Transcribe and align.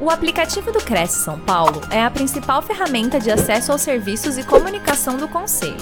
O 0.00 0.10
aplicativo 0.10 0.70
do 0.70 0.78
Cresce 0.78 1.24
São 1.24 1.40
Paulo 1.40 1.80
é 1.90 2.00
a 2.00 2.08
principal 2.08 2.62
ferramenta 2.62 3.18
de 3.18 3.32
acesso 3.32 3.72
aos 3.72 3.82
serviços 3.82 4.38
e 4.38 4.46
comunicação 4.46 5.16
do 5.16 5.26
Conselho. 5.26 5.74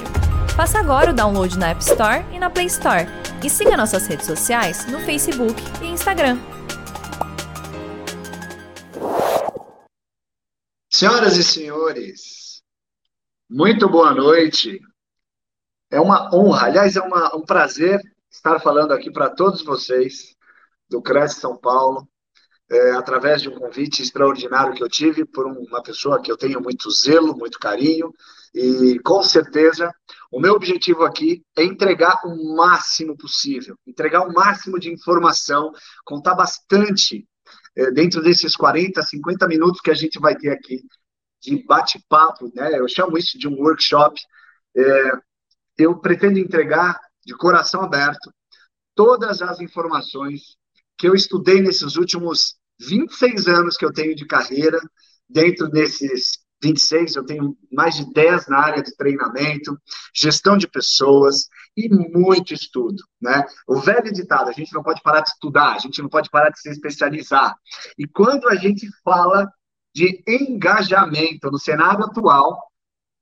Faça 0.57 0.79
agora 0.79 1.11
o 1.11 1.15
download 1.15 1.58
na 1.58 1.69
App 1.69 1.83
Store 1.83 2.25
e 2.33 2.39
na 2.39 2.49
Play 2.49 2.65
Store. 2.65 3.05
E 3.45 3.51
siga 3.51 3.77
nossas 3.77 4.07
redes 4.07 4.25
sociais 4.25 4.87
no 4.87 5.01
Facebook 5.01 5.55
e 5.83 5.89
Instagram. 5.89 6.39
Senhoras 10.91 11.37
e 11.37 11.45
senhores, 11.45 12.62
muito 13.51 13.87
boa 13.87 14.14
noite. 14.14 14.80
É 15.91 16.01
uma 16.01 16.35
honra, 16.35 16.69
aliás, 16.69 16.96
é 16.96 17.03
uma, 17.03 17.37
um 17.37 17.43
prazer 17.43 18.01
estar 18.30 18.61
falando 18.61 18.93
aqui 18.93 19.11
para 19.11 19.29
todos 19.29 19.62
vocês 19.62 20.35
do 20.89 21.03
Cresce 21.03 21.39
São 21.39 21.55
Paulo 21.55 22.09
é, 22.71 22.91
através 22.93 23.43
de 23.43 23.48
um 23.48 23.59
convite 23.59 24.03
extraordinário 24.03 24.75
que 24.75 24.82
eu 24.82 24.89
tive 24.89 25.25
por 25.25 25.46
uma 25.46 25.82
pessoa 25.82 26.21
que 26.21 26.31
eu 26.31 26.36
tenho 26.36 26.61
muito 26.61 26.90
zelo, 26.90 27.36
muito 27.36 27.59
carinho, 27.59 28.13
e 28.54 28.99
com 29.00 29.23
certeza 29.23 29.93
o 30.31 30.40
meu 30.40 30.54
objetivo 30.54 31.04
aqui 31.04 31.45
é 31.57 31.63
entregar 31.63 32.20
o 32.25 32.56
máximo 32.56 33.17
possível, 33.17 33.77
entregar 33.87 34.27
o 34.27 34.33
máximo 34.33 34.78
de 34.78 34.92
informação, 34.92 35.73
contar 36.05 36.34
bastante 36.34 37.27
é, 37.77 37.91
dentro 37.91 38.23
desses 38.23 38.56
40, 38.56 39.03
50 39.03 39.47
minutos 39.47 39.81
que 39.81 39.91
a 39.91 39.95
gente 39.95 40.19
vai 40.19 40.37
ter 40.37 40.51
aqui 40.51 40.83
de 41.41 41.62
bate-papo, 41.64 42.51
né? 42.55 42.78
Eu 42.78 42.89
chamo 42.89 43.17
isso 43.17 43.39
de 43.39 43.47
um 43.47 43.55
workshop. 43.55 44.20
É, 44.77 45.12
eu 45.78 45.98
pretendo 45.98 46.39
entregar 46.39 46.98
de 47.25 47.37
coração 47.37 47.83
aberto 47.83 48.33
todas 48.95 49.42
as 49.42 49.61
informações 49.61 50.56
que 50.97 51.06
eu 51.06 51.14
estudei 51.14 51.61
nesses 51.61 51.97
últimos 51.97 52.56
26 52.80 53.48
anos 53.48 53.77
que 53.77 53.84
eu 53.84 53.92
tenho 53.92 54.14
de 54.14 54.27
carreira. 54.27 54.78
Dentro 55.28 55.69
desses 55.69 56.39
26, 56.62 57.17
eu 57.17 57.25
tenho 57.25 57.56
mais 57.72 57.97
de 57.97 58.12
10 58.12 58.48
na 58.48 58.59
área 58.59 58.83
de 58.83 58.95
treinamento, 58.97 59.78
gestão 60.14 60.56
de 60.56 60.69
pessoas 60.69 61.48
e 61.77 61.89
muito 61.89 62.55
estudo, 62.55 63.03
né? 63.20 63.45
O 63.67 63.81
velho 63.81 64.12
ditado, 64.12 64.48
a 64.48 64.53
gente 64.53 64.73
não 64.73 64.83
pode 64.83 65.03
parar 65.03 65.20
de 65.20 65.31
estudar, 65.31 65.75
a 65.75 65.78
gente 65.78 66.01
não 66.01 66.09
pode 66.09 66.31
parar 66.31 66.51
de 66.51 66.61
se 66.61 66.70
especializar. 66.70 67.55
E 67.98 68.06
quando 68.06 68.48
a 68.48 68.55
gente 68.55 68.89
fala 69.05 69.51
de 69.95 70.23
engajamento 70.27 71.51
no 71.51 71.58
cenário 71.58 72.05
atual, 72.05 72.62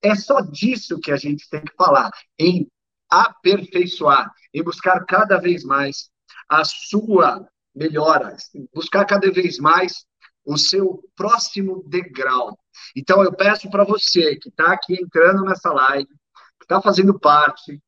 é 0.03 0.15
só 0.15 0.41
disso 0.41 1.01
que 1.01 1.11
a 1.11 1.17
gente 1.17 1.49
tem 1.49 1.63
que 1.63 1.75
falar, 1.77 2.11
em 2.39 2.69
aperfeiçoar, 3.11 4.31
em 4.53 4.63
buscar 4.63 5.05
cada 5.05 5.39
vez 5.39 5.65
mais 5.65 6.11
a 6.49 6.63
sua 6.65 7.49
melhora, 7.75 8.37
buscar 8.73 9.05
cada 9.05 9.31
vez 9.31 9.59
mais 9.59 10.05
o 10.45 10.57
seu 10.57 11.03
próximo 11.17 11.83
degrau. 11.89 12.57
Então, 12.95 13.23
eu 13.23 13.33
peço 13.33 13.71
para 13.71 13.85
você 13.85 14.37
que 14.37 14.49
está 14.49 14.73
aqui 14.73 14.95
entrando 14.95 15.43
nessa 15.43 15.73
live, 15.73 16.07
que 16.07 16.65
está 16.65 16.81
fazendo 16.81 17.19
parte, 17.19 17.81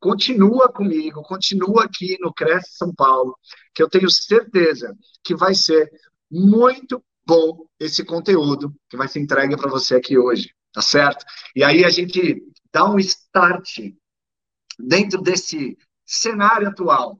continua 0.00 0.72
comigo, 0.72 1.22
continua 1.22 1.84
aqui 1.84 2.16
no 2.20 2.32
Cresce 2.32 2.76
São 2.76 2.94
Paulo, 2.94 3.36
que 3.74 3.82
eu 3.82 3.88
tenho 3.88 4.10
certeza 4.10 4.96
que 5.22 5.34
vai 5.34 5.54
ser 5.54 5.90
muito 6.30 7.02
bom 7.26 7.66
esse 7.78 8.04
conteúdo 8.04 8.74
que 8.88 8.96
vai 8.96 9.08
ser 9.08 9.20
entregue 9.20 9.56
para 9.56 9.70
você 9.70 9.96
aqui 9.96 10.16
hoje, 10.16 10.50
tá 10.72 10.80
certo? 10.80 11.24
E 11.54 11.62
aí 11.62 11.84
a 11.84 11.90
gente 11.90 12.42
dá 12.72 12.88
um 12.88 12.98
start 12.98 13.92
dentro 14.78 15.20
desse 15.20 15.76
cenário 16.06 16.68
atual, 16.68 17.18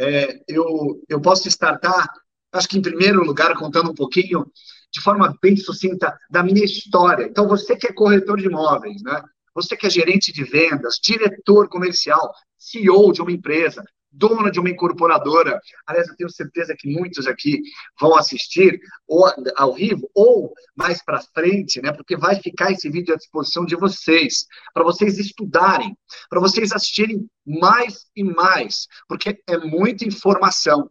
é, 0.00 0.40
eu, 0.48 1.02
eu 1.08 1.20
posso 1.20 1.46
startar, 1.46 2.08
acho 2.52 2.68
que 2.68 2.78
em 2.78 2.82
primeiro 2.82 3.22
lugar, 3.22 3.54
contando 3.54 3.90
um 3.90 3.94
pouquinho, 3.94 4.50
de 4.92 5.00
forma 5.00 5.36
bem 5.42 5.56
sucinta, 5.56 6.18
da 6.30 6.42
minha 6.42 6.64
história. 6.64 7.24
Então, 7.24 7.46
você 7.46 7.76
que 7.76 7.86
é 7.86 7.92
corretor 7.92 8.38
de 8.38 8.46
imóveis, 8.46 9.02
né? 9.02 9.22
você 9.54 9.76
que 9.76 9.86
é 9.86 9.90
gerente 9.90 10.32
de 10.32 10.42
vendas, 10.42 10.98
diretor 11.02 11.68
comercial, 11.68 12.32
CEO 12.58 13.12
de 13.12 13.20
uma 13.20 13.30
empresa, 13.30 13.84
dona 14.10 14.50
de 14.50 14.58
uma 14.58 14.70
incorporadora. 14.70 15.60
Aliás, 15.86 16.08
eu 16.08 16.16
tenho 16.16 16.30
certeza 16.30 16.74
que 16.76 16.88
muitos 16.88 17.26
aqui 17.26 17.60
vão 18.00 18.16
assistir 18.16 18.80
ou, 19.06 19.24
ao 19.56 19.74
vivo 19.74 20.10
ou 20.14 20.52
mais 20.74 21.02
para 21.04 21.20
frente, 21.20 21.80
né? 21.80 21.92
Porque 21.92 22.16
vai 22.16 22.40
ficar 22.40 22.72
esse 22.72 22.88
vídeo 22.88 23.14
à 23.14 23.16
disposição 23.16 23.64
de 23.64 23.76
vocês, 23.76 24.46
para 24.74 24.84
vocês 24.84 25.18
estudarem, 25.18 25.96
para 26.28 26.40
vocês 26.40 26.72
assistirem 26.72 27.26
mais 27.46 28.06
e 28.14 28.24
mais, 28.24 28.86
porque 29.08 29.40
é 29.48 29.58
muita 29.58 30.04
informação. 30.04 30.90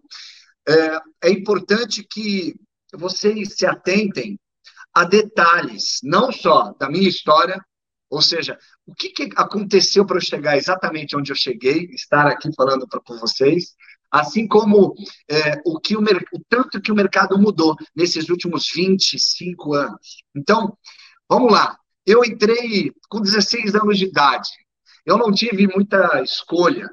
É, 0.68 1.28
é 1.28 1.32
importante 1.32 2.04
que 2.04 2.56
vocês 2.94 3.56
se 3.56 3.66
atentem 3.66 4.40
a 4.94 5.04
detalhes, 5.04 6.00
não 6.04 6.32
só 6.32 6.74
da 6.80 6.90
minha 6.90 7.08
história, 7.08 7.64
ou 8.10 8.22
seja, 8.22 8.58
o 8.86 8.94
que, 8.94 9.10
que 9.10 9.30
aconteceu 9.36 10.06
para 10.06 10.18
eu 10.18 10.22
chegar 10.22 10.58
exatamente 10.58 11.16
onde 11.16 11.32
eu 11.32 11.36
cheguei, 11.36 11.86
estar 11.92 12.28
aqui 12.28 12.50
falando 12.56 12.88
para 12.88 13.00
com 13.00 13.18
vocês, 13.18 13.76
assim 14.12 14.48
como 14.48 14.96
é, 15.30 15.62
o, 15.66 15.80
que 15.80 15.96
o, 15.96 16.02
o 16.02 16.44
tanto 16.50 16.82
que 16.82 16.92
o 16.92 16.96
mercado 16.96 17.38
mudou 17.38 17.76
nesses 17.96 18.30
últimos 18.30 18.70
25 18.74 19.74
anos. 19.74 20.24
Então, 20.36 20.76
vamos 21.30 21.52
lá. 21.52 21.78
Eu 22.06 22.24
entrei 22.26 22.92
com 23.08 23.22
16 23.22 23.76
anos 23.76 24.00
de 24.00 24.06
idade. 24.06 24.50
Eu 25.06 25.18
não 25.18 25.32
tive 25.32 25.68
muita 25.68 26.22
escolha. 26.24 26.90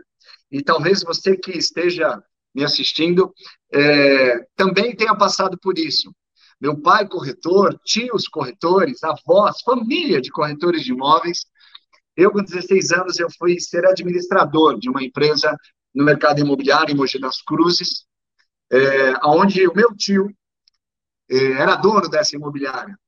E 0.50 0.62
talvez 0.62 1.02
você 1.02 1.36
que 1.36 1.52
esteja 1.52 2.22
me 2.54 2.64
assistindo 2.64 3.32
é, 3.72 4.38
também 4.54 4.94
tenha 4.94 5.14
passado 5.14 5.58
por 5.58 5.78
isso. 5.78 6.14
Meu 6.60 6.80
pai 6.80 7.06
corretor, 7.06 7.78
tios 7.84 8.26
corretores, 8.28 9.02
avós, 9.04 9.60
família 9.62 10.20
de 10.20 10.30
corretores 10.30 10.82
de 10.82 10.92
imóveis, 10.92 11.46
eu, 12.16 12.32
com 12.32 12.42
16 12.42 12.92
anos, 12.92 13.18
eu 13.18 13.28
fui 13.38 13.60
ser 13.60 13.84
administrador 13.86 14.78
de 14.78 14.88
uma 14.88 15.04
empresa 15.04 15.54
no 15.94 16.02
mercado 16.02 16.40
imobiliário 16.40 16.92
em 16.92 16.96
Mogi 16.96 17.18
das 17.18 17.42
Cruzes, 17.42 18.06
é, 18.72 19.12
onde 19.22 19.66
o 19.68 19.74
meu 19.74 19.94
tio 19.94 20.34
é, 21.30 21.52
era 21.52 21.76
dono 21.76 22.08
dessa 22.08 22.34
imobiliária. 22.34 22.98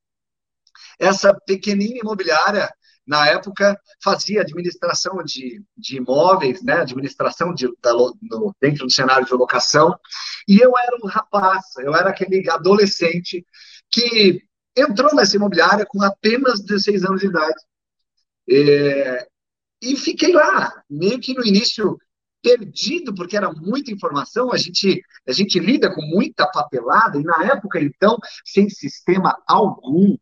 Essa 0.98 1.34
pequenina 1.46 1.98
imobiliária, 1.98 2.70
na 3.08 3.26
época, 3.26 3.80
fazia 4.04 4.42
administração 4.42 5.22
de, 5.24 5.62
de 5.76 5.96
imóveis, 5.96 6.62
né, 6.62 6.74
administração 6.74 7.54
de, 7.54 7.66
da, 7.82 7.92
no, 7.94 8.54
dentro 8.60 8.84
do 8.84 8.92
cenário 8.92 9.26
de 9.26 9.32
locação, 9.32 9.98
e 10.46 10.58
eu 10.58 10.76
era 10.76 10.96
um 11.02 11.06
rapaz, 11.08 11.64
eu 11.78 11.94
era 11.94 12.10
aquele 12.10 12.48
adolescente 12.50 13.44
que 13.90 14.42
entrou 14.76 15.14
nessa 15.14 15.36
imobiliária 15.36 15.86
com 15.86 16.02
apenas 16.02 16.60
16 16.60 17.04
anos 17.06 17.20
de 17.20 17.26
idade. 17.26 17.60
É, 18.50 19.26
e 19.82 19.96
fiquei 19.96 20.32
lá, 20.32 20.82
meio 20.88 21.18
que 21.18 21.34
no 21.34 21.44
início 21.44 21.98
perdido, 22.42 23.14
porque 23.14 23.36
era 23.36 23.50
muita 23.52 23.90
informação, 23.90 24.52
a 24.52 24.56
gente, 24.56 25.02
a 25.26 25.32
gente 25.32 25.58
lida 25.58 25.92
com 25.92 26.02
muita 26.02 26.46
papelada, 26.46 27.18
e 27.18 27.22
na 27.22 27.52
época, 27.52 27.80
então, 27.80 28.18
sem 28.44 28.68
sistema 28.68 29.36
algum. 29.46 30.16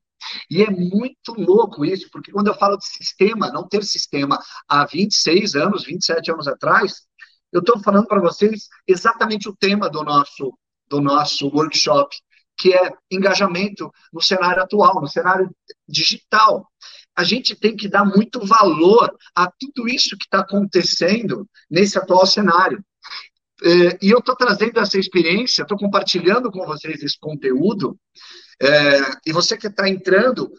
E 0.50 0.62
é 0.62 0.70
muito 0.70 1.34
louco 1.36 1.84
isso, 1.84 2.08
porque 2.10 2.32
quando 2.32 2.48
eu 2.48 2.54
falo 2.54 2.76
de 2.76 2.86
sistema, 2.86 3.50
não 3.52 3.68
ter 3.68 3.84
sistema 3.84 4.38
há 4.68 4.84
26 4.84 5.54
anos, 5.54 5.84
27 5.84 6.30
anos 6.30 6.48
atrás, 6.48 7.02
eu 7.52 7.60
estou 7.60 7.80
falando 7.80 8.06
para 8.06 8.20
vocês 8.20 8.68
exatamente 8.86 9.48
o 9.48 9.56
tema 9.56 9.88
do 9.88 10.02
nosso, 10.02 10.56
do 10.88 11.00
nosso 11.00 11.48
workshop, 11.48 12.16
que 12.58 12.74
é 12.74 12.92
engajamento 13.10 13.90
no 14.12 14.22
cenário 14.22 14.62
atual, 14.62 15.00
no 15.00 15.08
cenário 15.08 15.50
digital 15.88 16.66
a 17.16 17.24
gente 17.24 17.56
tem 17.56 17.74
que 17.74 17.88
dar 17.88 18.04
muito 18.04 18.44
valor 18.44 19.10
a 19.34 19.50
tudo 19.50 19.88
isso 19.88 20.18
que 20.18 20.26
está 20.26 20.40
acontecendo 20.40 21.48
nesse 21.70 21.98
atual 21.98 22.26
cenário. 22.26 22.84
É, 23.62 23.98
e 24.02 24.10
eu 24.10 24.18
estou 24.18 24.36
trazendo 24.36 24.78
essa 24.80 24.98
experiência, 24.98 25.62
estou 25.62 25.78
compartilhando 25.78 26.50
com 26.50 26.66
vocês 26.66 27.02
esse 27.02 27.18
conteúdo, 27.18 27.98
é, 28.60 29.00
e 29.26 29.32
você 29.32 29.56
que 29.56 29.66
está 29.66 29.88
entrando, 29.88 30.50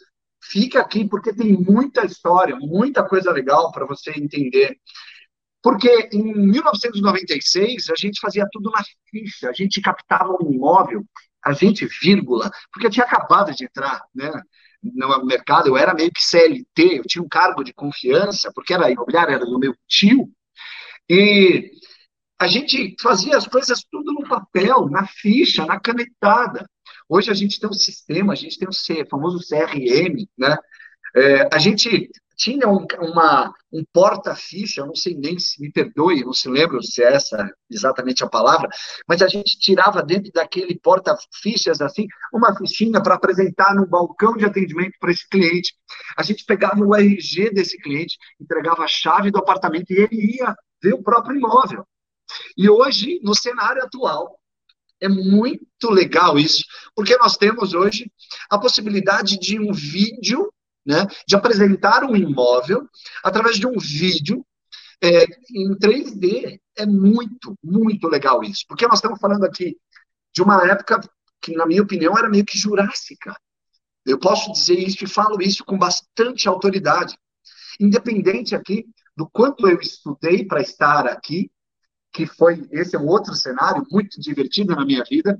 fica 0.41 0.79
aqui, 0.79 1.07
porque 1.07 1.33
tem 1.33 1.53
muita 1.53 2.05
história, 2.05 2.55
muita 2.55 3.07
coisa 3.07 3.31
legal 3.31 3.71
para 3.71 3.85
você 3.85 4.11
entender. 4.11 4.77
Porque 5.61 6.09
em 6.13 6.33
1996, 6.33 7.89
a 7.89 7.95
gente 7.97 8.19
fazia 8.19 8.47
tudo 8.51 8.71
na 8.71 8.83
ficha, 9.09 9.49
a 9.49 9.53
gente 9.53 9.81
captava 9.81 10.35
um 10.41 10.51
imóvel, 10.51 11.03
a 11.43 11.53
gente, 11.53 11.87
vírgula, 12.01 12.49
porque 12.71 12.87
eu 12.87 12.91
tinha 12.91 13.05
acabado 13.05 13.53
de 13.53 13.65
entrar, 13.65 14.01
né? 14.13 14.31
no 14.81 15.25
mercado, 15.25 15.67
eu 15.67 15.77
era 15.77 15.93
meio 15.93 16.11
que 16.11 16.23
CLT, 16.23 16.99
eu 16.99 17.03
tinha 17.03 17.23
um 17.23 17.27
cargo 17.27 17.63
de 17.63 17.73
confiança, 17.73 18.51
porque 18.53 18.73
era 18.73 18.91
imobiliário, 18.91 19.33
era 19.33 19.45
do 19.45 19.59
meu 19.59 19.73
tio, 19.87 20.29
e 21.09 21.71
a 22.39 22.47
gente 22.47 22.95
fazia 23.01 23.37
as 23.37 23.47
coisas 23.47 23.83
tudo 23.89 24.13
no 24.13 24.27
papel, 24.27 24.87
na 24.89 25.07
ficha, 25.07 25.65
na 25.65 25.79
canetada. 25.79 26.69
Hoje 27.09 27.31
a 27.31 27.33
gente 27.33 27.59
tem 27.59 27.69
um 27.69 27.73
sistema, 27.73 28.33
a 28.33 28.35
gente 28.35 28.57
tem 28.57 28.67
o 28.67 28.71
um 28.71 29.09
famoso 29.09 29.39
CRM, 29.39 30.27
né? 30.37 30.55
É, 31.15 31.49
a 31.51 31.57
gente 31.57 32.09
tinha 32.35 32.67
um, 32.67 32.85
uma, 32.99 33.51
um 33.73 33.83
porta-ficha, 33.91 34.85
não 34.85 34.93
sei 34.93 35.15
nem 35.15 35.39
se 35.39 35.59
me 35.59 35.71
perdoe, 35.71 36.23
não 36.23 36.33
se 36.33 36.47
lembro 36.47 36.83
se 36.83 37.01
é 37.01 37.13
essa 37.13 37.49
exatamente 37.69 38.23
a 38.23 38.29
palavra, 38.29 38.69
mas 39.07 39.23
a 39.23 39.27
gente 39.27 39.57
tirava 39.57 40.03
dentro 40.03 40.31
daquele 40.31 40.77
porta-fichas, 40.79 41.81
assim, 41.81 42.05
uma 42.31 42.55
fichinha 42.55 43.01
para 43.01 43.15
apresentar 43.15 43.73
no 43.73 43.87
balcão 43.87 44.37
de 44.37 44.45
atendimento 44.45 44.93
para 44.99 45.11
esse 45.11 45.27
cliente. 45.27 45.73
A 46.15 46.21
gente 46.21 46.45
pegava 46.45 46.79
o 46.79 46.93
RG 46.93 47.49
desse 47.51 47.79
cliente, 47.79 48.17
entregava 48.39 48.83
a 48.83 48.87
chave 48.87 49.31
do 49.31 49.39
apartamento 49.39 49.89
e 49.89 49.97
ele 49.97 50.37
ia 50.37 50.55
ver 50.83 50.93
o 50.93 51.01
próprio 51.01 51.35
imóvel. 51.35 51.83
E 52.57 52.69
hoje, 52.69 53.19
no 53.23 53.35
cenário 53.35 53.83
atual, 53.83 54.39
é 54.99 55.07
muito 55.07 55.89
legal 55.89 56.39
isso, 56.39 56.63
porque 56.95 57.15
nós 57.17 57.37
temos 57.37 57.73
hoje 57.73 58.11
a 58.49 58.57
possibilidade 58.57 59.37
de 59.37 59.59
um 59.59 59.71
vídeo 59.71 60.51
né, 60.85 61.05
de 61.27 61.35
apresentar 61.35 62.03
um 62.03 62.15
imóvel 62.15 62.87
através 63.23 63.57
de 63.57 63.67
um 63.67 63.77
vídeo 63.77 64.45
é, 65.03 65.25
em 65.53 65.75
3D. 65.75 66.59
É 66.75 66.85
muito, 66.85 67.55
muito 67.63 68.07
legal 68.07 68.43
isso, 68.43 68.63
porque 68.67 68.87
nós 68.87 68.99
estamos 68.99 69.19
falando 69.19 69.43
aqui 69.43 69.75
de 70.33 70.41
uma 70.41 70.65
época 70.67 71.01
que, 71.41 71.55
na 71.55 71.65
minha 71.65 71.81
opinião, 71.81 72.17
era 72.17 72.29
meio 72.29 72.45
que 72.45 72.57
jurássica. 72.57 73.35
Eu 74.05 74.17
posso 74.17 74.51
dizer 74.53 74.79
isso 74.79 75.03
e 75.03 75.07
falo 75.07 75.41
isso 75.41 75.65
com 75.65 75.77
bastante 75.77 76.47
autoridade. 76.47 77.17
Independente 77.79 78.55
aqui 78.55 78.85
do 79.15 79.27
quanto 79.27 79.67
eu 79.67 79.79
estudei 79.79 80.45
para 80.45 80.61
estar 80.61 81.07
aqui, 81.07 81.51
que 82.17 82.25
foi 82.25 82.67
esse 82.71 82.95
é 82.95 82.99
um 82.99 83.05
outro 83.05 83.35
cenário 83.35 83.85
muito 83.91 84.19
divertido 84.19 84.75
na 84.75 84.83
minha 84.83 85.03
vida. 85.03 85.39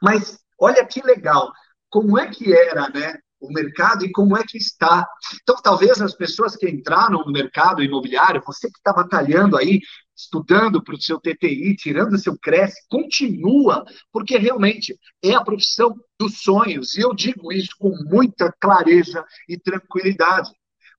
Mas 0.00 0.38
olha 0.58 0.86
que 0.86 1.02
legal, 1.02 1.52
como 1.90 2.18
é 2.18 2.30
que 2.30 2.50
era, 2.50 2.88
né, 2.88 3.18
o 3.38 3.52
mercado 3.52 4.06
e 4.06 4.10
como 4.10 4.38
é 4.38 4.42
que 4.42 4.56
está. 4.56 5.06
Então, 5.42 5.56
talvez 5.62 6.00
as 6.00 6.14
pessoas 6.14 6.56
que 6.56 6.66
entraram 6.66 7.22
no 7.26 7.30
mercado 7.30 7.82
imobiliário, 7.82 8.42
você 8.42 8.70
que 8.70 8.78
está 8.78 8.90
batalhando 8.90 9.54
aí, 9.54 9.80
estudando 10.16 10.82
para 10.82 10.94
o 10.94 11.00
seu 11.00 11.20
TTI, 11.20 11.76
tirando 11.76 12.14
o 12.14 12.18
seu 12.18 12.38
CRES, 12.38 12.72
continua, 12.88 13.84
porque 14.10 14.38
realmente 14.38 14.98
é 15.22 15.34
a 15.34 15.44
profissão 15.44 15.94
dos 16.18 16.40
sonhos. 16.40 16.94
E 16.96 17.02
eu 17.02 17.14
digo 17.14 17.52
isso 17.52 17.74
com 17.78 17.94
muita 18.06 18.50
clareza 18.58 19.22
e 19.46 19.58
tranquilidade. 19.58 20.50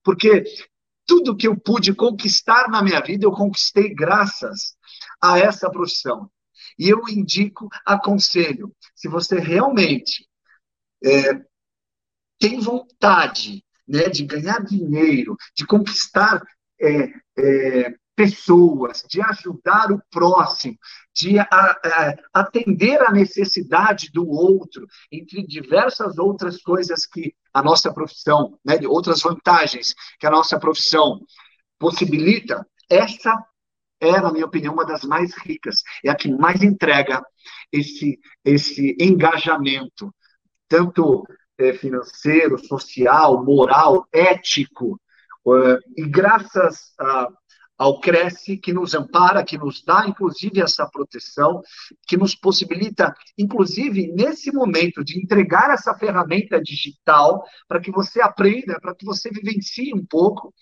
Porque 0.04 0.44
tudo 1.12 1.36
que 1.36 1.46
eu 1.46 1.54
pude 1.54 1.94
conquistar 1.94 2.70
na 2.70 2.82
minha 2.82 2.98
vida, 3.02 3.26
eu 3.26 3.32
conquistei 3.32 3.94
graças 3.94 4.74
a 5.20 5.38
essa 5.38 5.70
profissão. 5.70 6.30
E 6.78 6.88
eu 6.88 7.06
indico, 7.06 7.68
aconselho, 7.84 8.74
se 8.96 9.08
você 9.08 9.38
realmente 9.38 10.26
é, 11.04 11.38
tem 12.38 12.60
vontade 12.60 13.62
né, 13.86 14.08
de 14.08 14.24
ganhar 14.24 14.64
dinheiro, 14.64 15.36
de 15.54 15.66
conquistar 15.66 16.42
é, 16.80 17.12
é, 17.38 17.94
pessoas, 18.22 19.04
de 19.08 19.20
ajudar 19.20 19.90
o 19.90 20.00
próximo, 20.08 20.78
de 21.12 21.40
a, 21.40 21.46
a, 21.50 22.14
atender 22.32 23.02
a 23.02 23.10
necessidade 23.10 24.10
do 24.12 24.28
outro, 24.28 24.86
entre 25.10 25.44
diversas 25.44 26.18
outras 26.18 26.62
coisas 26.62 27.04
que 27.04 27.34
a 27.52 27.60
nossa 27.62 27.92
profissão, 27.92 28.58
né, 28.64 28.78
outras 28.86 29.22
vantagens 29.22 29.92
que 30.20 30.26
a 30.26 30.30
nossa 30.30 30.58
profissão 30.58 31.20
possibilita, 31.80 32.64
essa 32.88 33.44
é, 34.00 34.20
na 34.20 34.32
minha 34.32 34.46
opinião, 34.46 34.72
uma 34.74 34.86
das 34.86 35.02
mais 35.02 35.32
ricas, 35.36 35.82
é 36.04 36.10
a 36.10 36.14
que 36.14 36.28
mais 36.28 36.62
entrega 36.62 37.24
esse, 37.72 38.18
esse 38.44 38.96
engajamento, 39.00 40.12
tanto 40.68 41.24
é, 41.58 41.72
financeiro, 41.72 42.58
social, 42.66 43.44
moral, 43.44 44.06
ético. 44.12 45.00
Uh, 45.44 45.78
e 45.96 46.06
graças 46.06 46.92
a, 46.98 47.28
ao 47.78 48.00
Cresce, 48.00 48.56
que 48.56 48.72
nos 48.72 48.94
ampara, 48.94 49.44
que 49.44 49.58
nos 49.58 49.82
dá, 49.84 50.06
inclusive, 50.06 50.60
essa 50.60 50.86
proteção, 50.86 51.62
que 52.06 52.16
nos 52.16 52.34
possibilita, 52.34 53.14
inclusive, 53.36 54.12
nesse 54.12 54.52
momento, 54.52 55.02
de 55.04 55.18
entregar 55.18 55.70
essa 55.70 55.94
ferramenta 55.94 56.60
digital 56.60 57.44
para 57.66 57.80
que 57.80 57.90
você 57.90 58.20
aprenda, 58.20 58.78
para 58.80 58.94
que 58.94 59.04
você 59.04 59.30
vivencie 59.30 59.92
um 59.94 60.04
pouco 60.04 60.54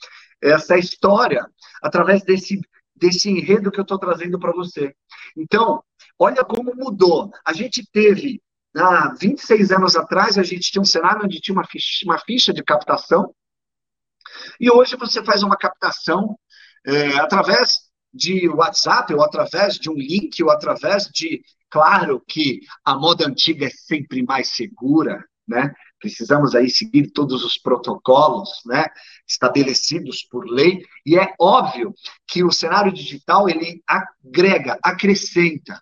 essa 0.43 0.79
história 0.79 1.45
através 1.83 2.23
desse, 2.23 2.61
desse 2.97 3.29
enredo 3.29 3.71
que 3.71 3.81
eu 3.81 3.83
estou 3.83 3.99
trazendo 3.99 4.39
para 4.39 4.53
você. 4.53 4.95
Então, 5.37 5.83
olha 6.19 6.45
como 6.45 6.75
mudou. 6.75 7.31
A 7.45 7.53
gente 7.53 7.87
teve 7.93 8.41
Há 8.77 9.15
26 9.21 9.73
anos 9.73 9.97
atrás, 9.97 10.39
a 10.39 10.45
gente 10.45 10.71
tinha 10.71 10.81
um 10.81 10.85
cenário 10.85 11.25
onde 11.25 11.41
tinha 11.41 11.53
uma 11.53 11.67
ficha, 11.67 12.05
uma 12.05 12.19
ficha 12.21 12.53
de 12.53 12.63
captação, 12.63 13.35
e 14.61 14.71
hoje 14.71 14.97
você 14.97 15.25
faz 15.25 15.43
uma 15.43 15.57
captação 15.57 16.39
é, 16.87 17.17
através 17.19 17.79
de 18.13 18.49
WhatsApp, 18.49 19.15
ou 19.15 19.23
através 19.23 19.75
de 19.75 19.89
um 19.91 19.95
link, 19.95 20.43
ou 20.43 20.51
através 20.51 21.05
de. 21.05 21.43
Claro 21.71 22.21
que 22.27 22.61
a 22.85 22.97
moda 22.97 23.27
antiga 23.27 23.67
é 23.67 23.71
sempre 23.71 24.23
mais 24.25 24.49
segura, 24.49 25.25
né? 25.47 25.73
Precisamos 26.01 26.55
aí 26.55 26.69
seguir 26.69 27.11
todos 27.13 27.45
os 27.45 27.59
protocolos, 27.59 28.51
né, 28.65 28.87
estabelecidos 29.29 30.25
por 30.25 30.47
lei, 30.49 30.83
e 31.05 31.19
é 31.19 31.35
óbvio 31.39 31.95
que 32.27 32.43
o 32.43 32.51
cenário 32.51 32.91
digital 32.91 33.49
ele 33.49 33.83
agrega, 33.87 34.79
acrescenta. 34.83 35.81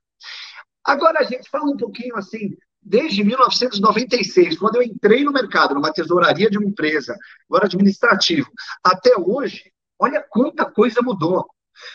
Agora 0.85 1.21
a 1.21 1.23
gente 1.23 1.49
fala 1.49 1.71
um 1.71 1.77
pouquinho 1.77 2.17
assim 2.17 2.57
desde 2.83 3.23
1996, 3.23 4.59
quando 4.59 4.77
eu 4.77 4.83
entrei 4.83 5.23
no 5.23 5.33
mercado, 5.33 5.75
numa 5.75 5.93
tesouraria 5.93 6.51
de 6.51 6.59
uma 6.59 6.69
empresa, 6.69 7.17
agora 7.49 7.67
administrativo, 7.67 8.51
até 8.83 9.15
hoje, 9.17 9.71
olha 9.99 10.25
quanta 10.29 10.65
coisa 10.65 11.03
mudou. 11.03 11.47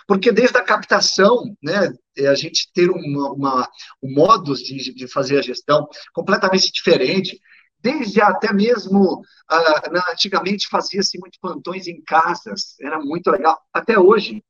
Porque 0.08 0.32
desde 0.32 0.58
a 0.58 0.64
captação, 0.64 1.56
né, 1.62 1.94
é 2.18 2.28
a 2.28 2.36
gente 2.36 2.72
ter 2.74 2.90
uma, 2.90 3.32
uma 3.32 3.70
um 4.02 4.14
modo 4.14 4.56
de, 4.56 4.94
de 4.94 5.08
fazer 5.08 5.40
a 5.40 5.42
gestão 5.42 5.88
completamente 6.14 6.72
diferente, 6.72 7.40
desde 7.80 8.22
até 8.22 8.54
mesmo, 8.54 9.20
uh, 9.20 10.12
antigamente 10.12 10.70
fazia-se 10.70 11.20
muito 11.20 11.38
plantões 11.42 11.86
em 11.86 12.02
casas, 12.02 12.76
era 12.82 12.98
muito 13.00 13.30
legal, 13.30 13.60
até 13.74 14.00
hoje, 14.00 14.42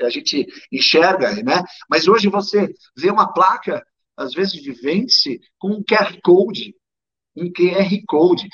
a 0.00 0.10
gente 0.10 0.46
enxerga, 0.70 1.42
né? 1.42 1.64
Mas 1.88 2.06
hoje 2.06 2.28
você 2.28 2.72
vê 2.96 3.10
uma 3.10 3.32
placa 3.32 3.82
às 4.20 4.34
vezes 4.34 4.62
vende-se 4.82 5.40
com 5.58 5.68
um 5.68 5.82
QR 5.82 6.20
Code, 6.22 6.74
um 7.36 7.50
QR 7.52 7.88
Code. 8.06 8.48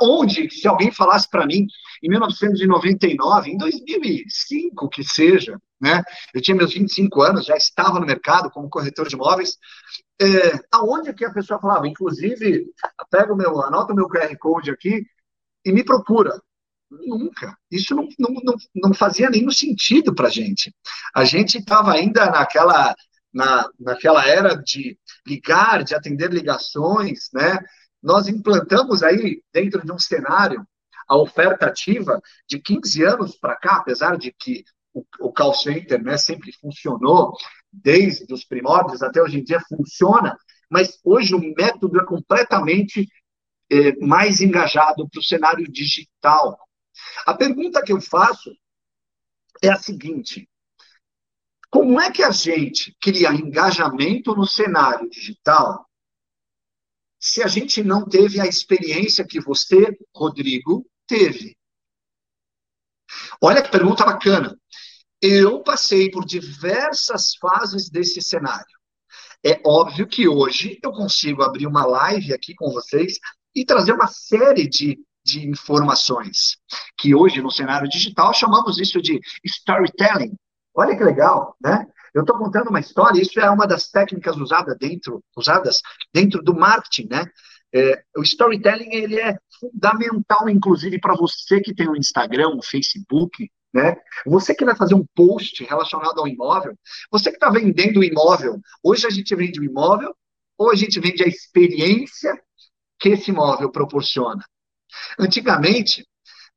Aonde, 0.00 0.50
se 0.50 0.66
alguém 0.68 0.90
falasse 0.90 1.28
para 1.28 1.46
mim, 1.46 1.66
em 2.02 2.08
1999, 2.08 3.50
em 3.50 3.56
2005 3.56 4.88
que 4.88 5.04
seja, 5.04 5.58
né, 5.80 6.02
eu 6.34 6.40
tinha 6.40 6.56
meus 6.56 6.72
25 6.72 7.22
anos, 7.22 7.46
já 7.46 7.56
estava 7.56 7.98
no 7.98 8.06
mercado 8.06 8.50
como 8.50 8.68
corretor 8.68 9.08
de 9.08 9.14
imóveis, 9.14 9.56
é, 10.20 10.26
aonde 10.72 11.12
que 11.14 11.24
a 11.24 11.32
pessoa 11.32 11.60
falava, 11.60 11.88
inclusive, 11.88 12.66
pega 13.10 13.32
o 13.32 13.36
meu, 13.36 13.60
anota 13.62 13.92
o 13.92 13.96
meu 13.96 14.08
QR 14.08 14.36
Code 14.38 14.70
aqui 14.70 15.04
e 15.64 15.72
me 15.72 15.84
procura. 15.84 16.40
Nunca. 16.90 17.56
Isso 17.70 17.94
não, 17.94 18.08
não, 18.18 18.34
não, 18.42 18.54
não 18.74 18.94
fazia 18.94 19.30
nenhum 19.30 19.50
sentido 19.50 20.12
para 20.12 20.26
a 20.26 20.30
gente. 20.30 20.74
A 21.14 21.24
gente 21.24 21.58
estava 21.58 21.92
ainda 21.92 22.26
naquela 22.26 22.94
na, 23.32 23.68
naquela 23.78 24.26
era 24.26 24.54
de 24.54 24.98
ligar, 25.26 25.84
de 25.84 25.94
atender 25.94 26.32
ligações, 26.32 27.28
né? 27.32 27.58
Nós 28.02 28.28
implantamos 28.28 29.02
aí, 29.02 29.42
dentro 29.52 29.84
de 29.84 29.92
um 29.92 29.98
cenário, 29.98 30.66
a 31.08 31.16
oferta 31.16 31.66
ativa 31.66 32.20
de 32.48 32.60
15 32.60 33.02
anos 33.04 33.36
para 33.36 33.56
cá, 33.56 33.76
apesar 33.76 34.16
de 34.16 34.32
que 34.32 34.64
o, 34.94 35.04
o 35.20 35.32
call 35.32 35.54
center 35.54 36.02
né, 36.02 36.16
sempre 36.16 36.52
funcionou, 36.52 37.36
desde 37.72 38.32
os 38.32 38.44
primórdios 38.44 39.02
até 39.02 39.20
hoje 39.20 39.40
em 39.40 39.44
dia 39.44 39.60
funciona, 39.68 40.36
mas 40.68 40.98
hoje 41.04 41.34
o 41.34 41.40
método 41.40 42.00
é 42.00 42.04
completamente 42.04 43.08
é, 43.70 43.96
mais 43.96 44.40
engajado 44.40 45.08
para 45.08 45.18
o 45.18 45.22
cenário 45.22 45.70
digital. 45.70 46.58
A 47.26 47.34
pergunta 47.34 47.82
que 47.82 47.92
eu 47.92 48.00
faço 48.00 48.52
é 49.62 49.68
a 49.68 49.76
seguinte: 49.76 50.48
como 51.68 52.00
é 52.00 52.10
que 52.10 52.22
a 52.22 52.30
gente 52.30 52.96
cria 53.00 53.32
engajamento 53.32 54.34
no 54.34 54.46
cenário 54.46 55.08
digital 55.08 55.89
se 57.20 57.42
a 57.42 57.46
gente 57.46 57.82
não 57.82 58.08
teve 58.08 58.40
a 58.40 58.46
experiência 58.46 59.26
que 59.26 59.40
você, 59.40 59.96
Rodrigo, 60.14 60.86
teve? 61.06 61.56
Olha 63.40 63.62
que 63.62 63.70
pergunta 63.70 64.04
bacana. 64.04 64.58
Eu 65.20 65.62
passei 65.62 66.10
por 66.10 66.24
diversas 66.24 67.34
fases 67.36 67.90
desse 67.90 68.22
cenário. 68.22 68.64
É 69.44 69.60
óbvio 69.64 70.06
que 70.06 70.26
hoje 70.26 70.78
eu 70.82 70.92
consigo 70.92 71.42
abrir 71.42 71.66
uma 71.66 71.84
live 71.84 72.32
aqui 72.32 72.54
com 72.54 72.70
vocês 72.70 73.18
e 73.54 73.64
trazer 73.64 73.92
uma 73.92 74.06
série 74.06 74.66
de, 74.66 74.98
de 75.24 75.46
informações, 75.46 76.56
que 76.96 77.14
hoje 77.14 77.42
no 77.42 77.50
cenário 77.50 77.88
digital 77.88 78.32
chamamos 78.32 78.78
isso 78.78 79.00
de 79.00 79.20
storytelling, 79.44 80.34
Olha 80.74 80.96
que 80.96 81.04
legal, 81.04 81.56
né? 81.60 81.86
Eu 82.14 82.22
estou 82.22 82.36
contando 82.38 82.68
uma 82.68 82.80
história, 82.80 83.20
isso 83.20 83.38
é 83.40 83.50
uma 83.50 83.66
das 83.66 83.88
técnicas 83.88 84.36
usada 84.36 84.74
dentro, 84.74 85.22
usadas 85.36 85.80
dentro 86.12 86.42
do 86.42 86.54
marketing, 86.54 87.08
né? 87.10 87.24
É, 87.72 88.02
o 88.16 88.22
storytelling 88.22 88.92
ele 88.92 89.20
é 89.20 89.36
fundamental, 89.60 90.48
inclusive, 90.48 90.98
para 90.98 91.14
você 91.14 91.60
que 91.60 91.74
tem 91.74 91.88
um 91.88 91.96
Instagram, 91.96 92.48
um 92.48 92.62
Facebook, 92.62 93.48
né? 93.72 93.96
Você 94.26 94.54
que 94.54 94.64
vai 94.64 94.76
fazer 94.76 94.94
um 94.94 95.04
post 95.14 95.62
relacionado 95.64 96.18
ao 96.18 96.26
imóvel, 96.26 96.76
você 97.10 97.30
que 97.30 97.36
está 97.36 97.50
vendendo 97.50 98.00
o 98.00 98.04
imóvel, 98.04 98.60
hoje 98.82 99.06
a 99.06 99.10
gente 99.10 99.34
vende 99.34 99.60
o 99.60 99.64
imóvel 99.64 100.14
ou 100.58 100.70
a 100.70 100.74
gente 100.74 100.98
vende 100.98 101.22
a 101.22 101.28
experiência 101.28 102.38
que 102.98 103.10
esse 103.10 103.30
imóvel 103.30 103.70
proporciona. 103.70 104.44
Antigamente, 105.18 106.06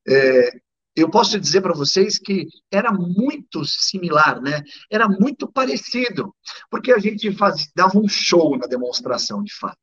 é, 0.06 0.50
eu 0.96 1.10
posso 1.10 1.38
dizer 1.40 1.60
para 1.60 1.74
vocês 1.74 2.18
que 2.18 2.46
era 2.70 2.92
muito 2.92 3.64
similar, 3.64 4.40
né? 4.40 4.62
Era 4.90 5.08
muito 5.08 5.50
parecido, 5.50 6.34
porque 6.70 6.92
a 6.92 6.98
gente 6.98 7.32
faz, 7.32 7.68
dava 7.74 7.98
um 7.98 8.08
show 8.08 8.56
na 8.56 8.66
demonstração, 8.66 9.42
de 9.42 9.52
fato. 9.54 9.78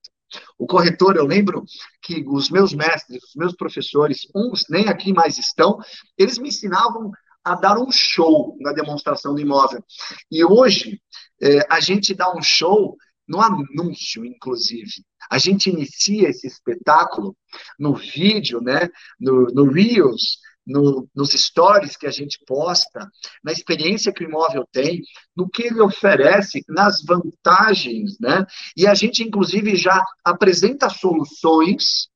O 0.58 0.66
corretor, 0.66 1.18
eu 1.18 1.26
lembro 1.26 1.66
que 2.02 2.24
os 2.26 2.50
meus 2.50 2.74
mestres, 2.74 3.22
os 3.24 3.36
meus 3.36 3.54
professores, 3.54 4.22
uns 4.34 4.66
nem 4.70 4.88
aqui 4.88 5.12
mais 5.12 5.38
estão, 5.38 5.78
eles 6.18 6.38
me 6.38 6.48
ensinavam 6.48 7.12
a 7.44 7.56
dar 7.56 7.78
um 7.78 7.92
show 7.92 8.56
na 8.62 8.72
demonstração 8.72 9.34
do 9.34 9.42
imóvel. 9.42 9.84
E 10.32 10.46
hoje, 10.46 11.02
é, 11.42 11.66
a 11.70 11.80
gente 11.80 12.14
dá 12.14 12.34
um 12.34 12.42
show 12.42 12.96
no 13.28 13.42
anúncio, 13.42 14.26
inclusive. 14.26 15.04
A 15.30 15.38
gente 15.38 15.70
inicia 15.70 16.30
esse 16.30 16.46
espetáculo 16.48 17.36
no 17.80 17.96
vídeo, 17.96 18.62
né, 18.62 18.90
no, 19.20 19.46
no 19.48 19.72
Reels, 19.72 20.38
no, 20.66 21.08
nos 21.16 21.32
stories 21.32 21.98
que 21.98 22.08
a 22.08 22.12
gente 22.12 22.40
posta, 22.46 23.10
na 23.44 23.52
experiência 23.52 24.14
que 24.14 24.24
o 24.24 24.28
imóvel 24.28 24.66
tem, 24.72 25.02
no 25.36 25.50
que 25.50 25.64
ele 25.64 25.82
oferece, 25.82 26.64
nas 26.68 27.04
vantagens, 27.04 28.18
né? 28.20 28.46
E 28.76 28.88
a 28.88 28.94
gente, 28.94 29.24
inclusive, 29.24 29.76
já 29.76 30.04
apresenta 30.24 30.90
soluções 30.90 32.10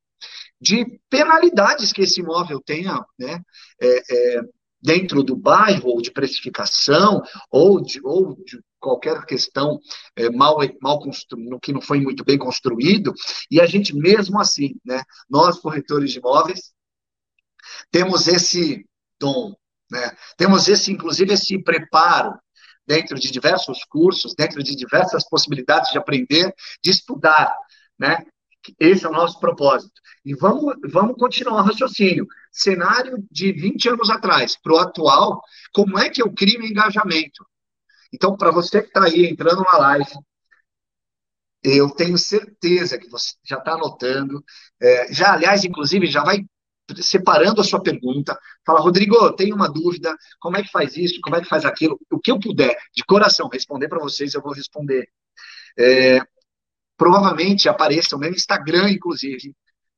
de 0.60 1.00
penalidades 1.10 1.92
que 1.92 2.02
esse 2.02 2.22
imóvel 2.22 2.62
tenha, 2.66 3.04
né? 3.20 3.42
É, 3.82 4.38
é, 4.38 4.42
dentro 4.82 5.24
do 5.24 5.36
bairro, 5.36 5.90
ou 5.90 6.02
de 6.02 6.12
precificação, 6.12 7.22
ou 7.50 7.82
de, 7.82 8.00
ou 8.04 8.36
de 8.36 8.62
qualquer 8.80 9.26
questão 9.26 9.80
é, 10.16 10.30
mal, 10.30 10.60
mal 10.80 11.00
construído, 11.00 11.60
que 11.60 11.74
não 11.74 11.82
foi 11.82 12.00
muito 12.00 12.24
bem 12.24 12.38
construído, 12.38 13.12
e 13.50 13.60
a 13.60 13.66
gente 13.66 13.96
mesmo 13.96 14.40
assim, 14.40 14.76
né, 14.86 15.02
nós 15.28 15.60
corretores 15.60 16.12
de 16.12 16.20
imóveis, 16.20 16.75
temos 17.92 18.28
esse 18.28 18.86
dom, 19.20 19.54
né, 19.92 20.16
temos 20.38 20.68
esse, 20.68 20.92
inclusive, 20.92 21.34
esse 21.34 21.62
preparo 21.64 22.34
dentro 22.86 23.20
de 23.20 23.32
diversos 23.32 23.84
cursos, 23.86 24.36
dentro 24.36 24.62
de 24.64 24.76
diversas 24.76 25.28
possibilidades 25.28 25.92
de 25.92 25.98
aprender, 25.98 26.54
de 26.84 26.92
estudar, 26.92 27.56
né, 27.98 28.26
esse 28.80 29.06
é 29.06 29.10
o 29.10 29.14
nosso 29.14 29.40
propósito. 29.40 30.02
E 30.24 30.34
vamos, 30.34 30.76
vamos 30.92 31.16
continuar 31.18 31.62
o 31.62 31.66
raciocínio. 31.66 32.26
Cenário 32.52 33.24
de 33.30 33.52
20 33.52 33.90
anos 33.90 34.10
atrás 34.10 34.58
para 34.62 34.74
o 34.74 34.78
atual, 34.80 35.42
como 35.74 36.00
é 36.00 36.10
que 36.10 36.22
eu 36.22 36.34
crio 36.34 36.66
engajamento? 36.66 37.46
Então, 38.12 38.36
para 38.36 38.52
você 38.52 38.82
que 38.82 38.88
está 38.88 39.04
aí 39.06 39.26
entrando 39.26 39.62
na 39.62 39.78
live, 39.78 40.12
eu 41.64 41.90
tenho 41.90 42.18
certeza 42.18 42.98
que 42.98 43.10
você 43.10 43.34
já 43.44 43.58
está 43.58 43.74
anotando. 43.74 44.44
É, 44.82 45.14
já, 45.14 45.34
aliás, 45.34 45.64
inclusive, 45.64 46.08
já 46.08 46.24
vai 46.24 46.46
separando 47.02 47.62
a 47.62 47.64
sua 47.64 47.82
pergunta. 47.82 48.38
Fala, 48.66 48.80
Rodrigo, 48.80 49.34
tenho 49.34 49.56
uma 49.56 49.68
dúvida. 49.68 50.16
Como 50.40 50.58
é 50.58 50.64
que 50.64 50.72
faz 50.72 50.96
isso? 50.98 51.20
Como 51.22 51.36
é 51.36 51.42
que 51.42 51.48
faz 51.48 51.66
aquilo? 51.66 52.00
O 52.12 52.20
que 52.20 52.32
eu 52.32 52.40
puder, 52.40 52.78
de 52.96 53.04
coração, 53.04 53.50
responder 53.52 53.88
para 53.88 54.00
vocês, 54.00 54.34
eu 54.34 54.42
vou 54.42 54.54
responder. 54.54 55.08
É, 55.78 56.20
provavelmente 56.98 57.68
apareça 57.68 58.16
o 58.16 58.20
meu 58.20 58.32
Instagram, 58.32 58.90
inclusive. 58.90 59.56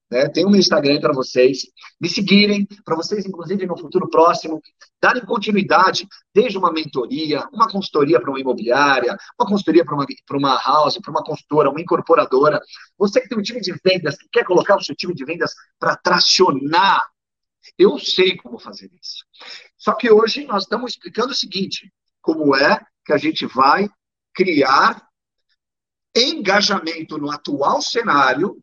Né? 0.09 0.29
Tem 0.29 0.45
meu 0.45 0.55
Instagram 0.55 0.99
para 0.99 1.13
vocês 1.13 1.63
me 1.99 2.07
seguirem, 2.07 2.65
para 2.85 2.95
vocês, 2.95 3.25
inclusive, 3.25 3.65
no 3.65 3.77
futuro 3.77 4.09
próximo, 4.09 4.61
darem 5.01 5.25
continuidade, 5.25 6.07
desde 6.33 6.57
uma 6.57 6.71
mentoria, 6.71 7.47
uma 7.51 7.69
consultoria 7.69 8.19
para 8.19 8.29
uma 8.29 8.39
imobiliária, 8.39 9.17
uma 9.39 9.47
consultoria 9.47 9.83
para 9.83 9.95
uma, 9.95 10.05
uma 10.31 10.61
house, 10.63 10.97
para 11.01 11.11
uma 11.11 11.23
consultora, 11.23 11.69
uma 11.69 11.81
incorporadora. 11.81 12.61
Você 12.97 13.21
que 13.21 13.27
tem 13.27 13.37
um 13.37 13.41
time 13.41 13.59
de 13.59 13.73
vendas, 13.83 14.17
que 14.17 14.27
quer 14.31 14.45
colocar 14.45 14.77
o 14.77 14.83
seu 14.83 14.95
time 14.95 15.13
de 15.13 15.25
vendas 15.25 15.51
para 15.79 15.95
tracionar, 15.97 17.01
eu 17.77 17.99
sei 17.99 18.37
como 18.37 18.57
fazer 18.57 18.89
isso. 19.01 19.25
Só 19.77 19.93
que 19.93 20.09
hoje 20.09 20.45
nós 20.45 20.63
estamos 20.63 20.91
explicando 20.91 21.31
o 21.31 21.35
seguinte: 21.35 21.91
como 22.21 22.55
é 22.55 22.79
que 23.05 23.13
a 23.13 23.17
gente 23.17 23.45
vai 23.45 23.89
criar 24.33 25.05
engajamento 26.15 27.17
no 27.17 27.31
atual 27.31 27.81
cenário, 27.81 28.57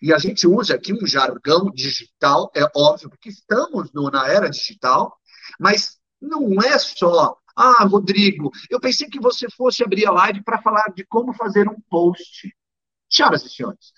e 0.00 0.12
a 0.12 0.18
gente 0.18 0.46
usa 0.46 0.74
aqui 0.74 0.92
um 0.92 1.06
jargão 1.06 1.70
digital, 1.70 2.50
é 2.54 2.64
óbvio, 2.76 3.10
porque 3.10 3.28
estamos 3.28 3.90
na 3.92 4.28
era 4.28 4.48
digital, 4.48 5.16
mas 5.58 5.98
não 6.20 6.60
é 6.62 6.78
só, 6.78 7.36
ah, 7.56 7.84
Rodrigo, 7.84 8.50
eu 8.70 8.80
pensei 8.80 9.08
que 9.08 9.20
você 9.20 9.46
fosse 9.50 9.84
abrir 9.84 10.06
a 10.06 10.12
live 10.12 10.42
para 10.42 10.60
falar 10.60 10.92
de 10.94 11.04
como 11.06 11.32
fazer 11.32 11.68
um 11.68 11.80
post. 11.88 12.54
Senhoras 13.10 13.44
e 13.44 13.50
senhores, 13.50 13.92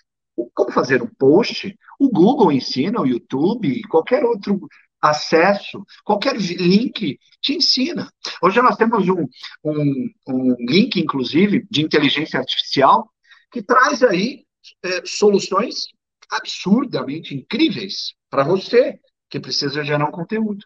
como 0.53 0.71
fazer 0.71 1.03
um 1.03 1.11
post, 1.19 1.75
o 1.99 2.11
Google 2.11 2.53
ensina, 2.53 3.01
o 3.01 3.07
YouTube, 3.07 3.83
qualquer 3.89 4.25
outro 4.25 4.69
acesso, 5.01 5.85
qualquer 6.05 6.37
link 6.37 7.19
te 7.41 7.55
ensina. 7.55 8.11
Hoje 8.43 8.61
nós 8.61 8.77
temos 8.77 9.09
um, 9.09 9.27
um, 9.65 10.11
um 10.29 10.57
link, 10.59 10.99
inclusive, 11.01 11.67
de 11.71 11.83
inteligência 11.83 12.39
artificial, 12.39 13.11
que 13.51 13.63
traz 13.63 14.03
aí 14.03 14.46
é, 14.83 15.05
soluções 15.05 15.87
absurdamente 16.31 17.35
incríveis 17.35 18.15
para 18.29 18.45
você 18.45 18.99
que 19.29 19.41
precisa 19.41 19.85
gerar 19.85 20.09
um 20.09 20.13
conteúdo. 20.13 20.65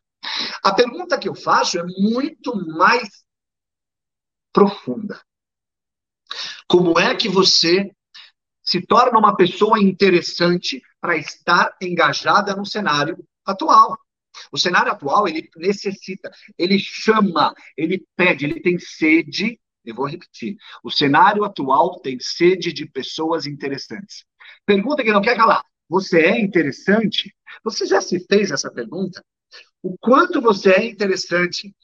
A 0.63 0.75
pergunta 0.75 1.19
que 1.19 1.29
eu 1.29 1.35
faço 1.35 1.79
é 1.79 1.85
muito 1.85 2.55
mais 2.77 3.25
profunda. 4.53 5.21
Como 6.69 6.99
é 6.99 7.15
que 7.15 7.29
você 7.29 7.91
se 8.63 8.81
torna 8.87 9.19
uma 9.19 9.37
pessoa 9.37 9.81
interessante 9.81 10.83
para 11.01 11.17
estar 11.17 11.77
engajada 11.81 12.55
no 12.55 12.65
cenário 12.65 13.19
atual? 13.45 13.99
O 14.53 14.59
cenário 14.59 14.93
atual, 14.93 15.27
ele 15.27 15.49
necessita, 15.57 16.31
ele 16.57 16.79
chama, 16.79 17.53
ele 17.77 18.07
pede, 18.17 18.45
ele 18.45 18.61
tem 18.61 18.79
sede, 18.79 19.60
eu 19.85 19.95
vou 19.95 20.07
repetir. 20.07 20.57
O 20.83 20.91
cenário 20.91 21.45
atual 21.45 22.01
tem 22.01 22.19
sede 22.21 22.73
de 22.73 22.87
pessoas 22.87 23.47
interessantes. 23.47 24.25
Pergunta 24.67 25.03
que 25.03 25.13
não 25.13 25.23
quer 25.23 25.37
calar. 25.37 25.65
Você 25.89 26.21
é 26.21 26.41
interessante? 26.41 27.35
Você 27.65 27.87
já 27.87 28.01
se 28.01 28.25
fez 28.27 28.51
essa 28.51 28.71
pergunta? 28.71 29.25
O 29.83 29.97
quanto 29.99 30.41
você 30.41 30.71
é 30.73 30.85
interessante 30.85 31.75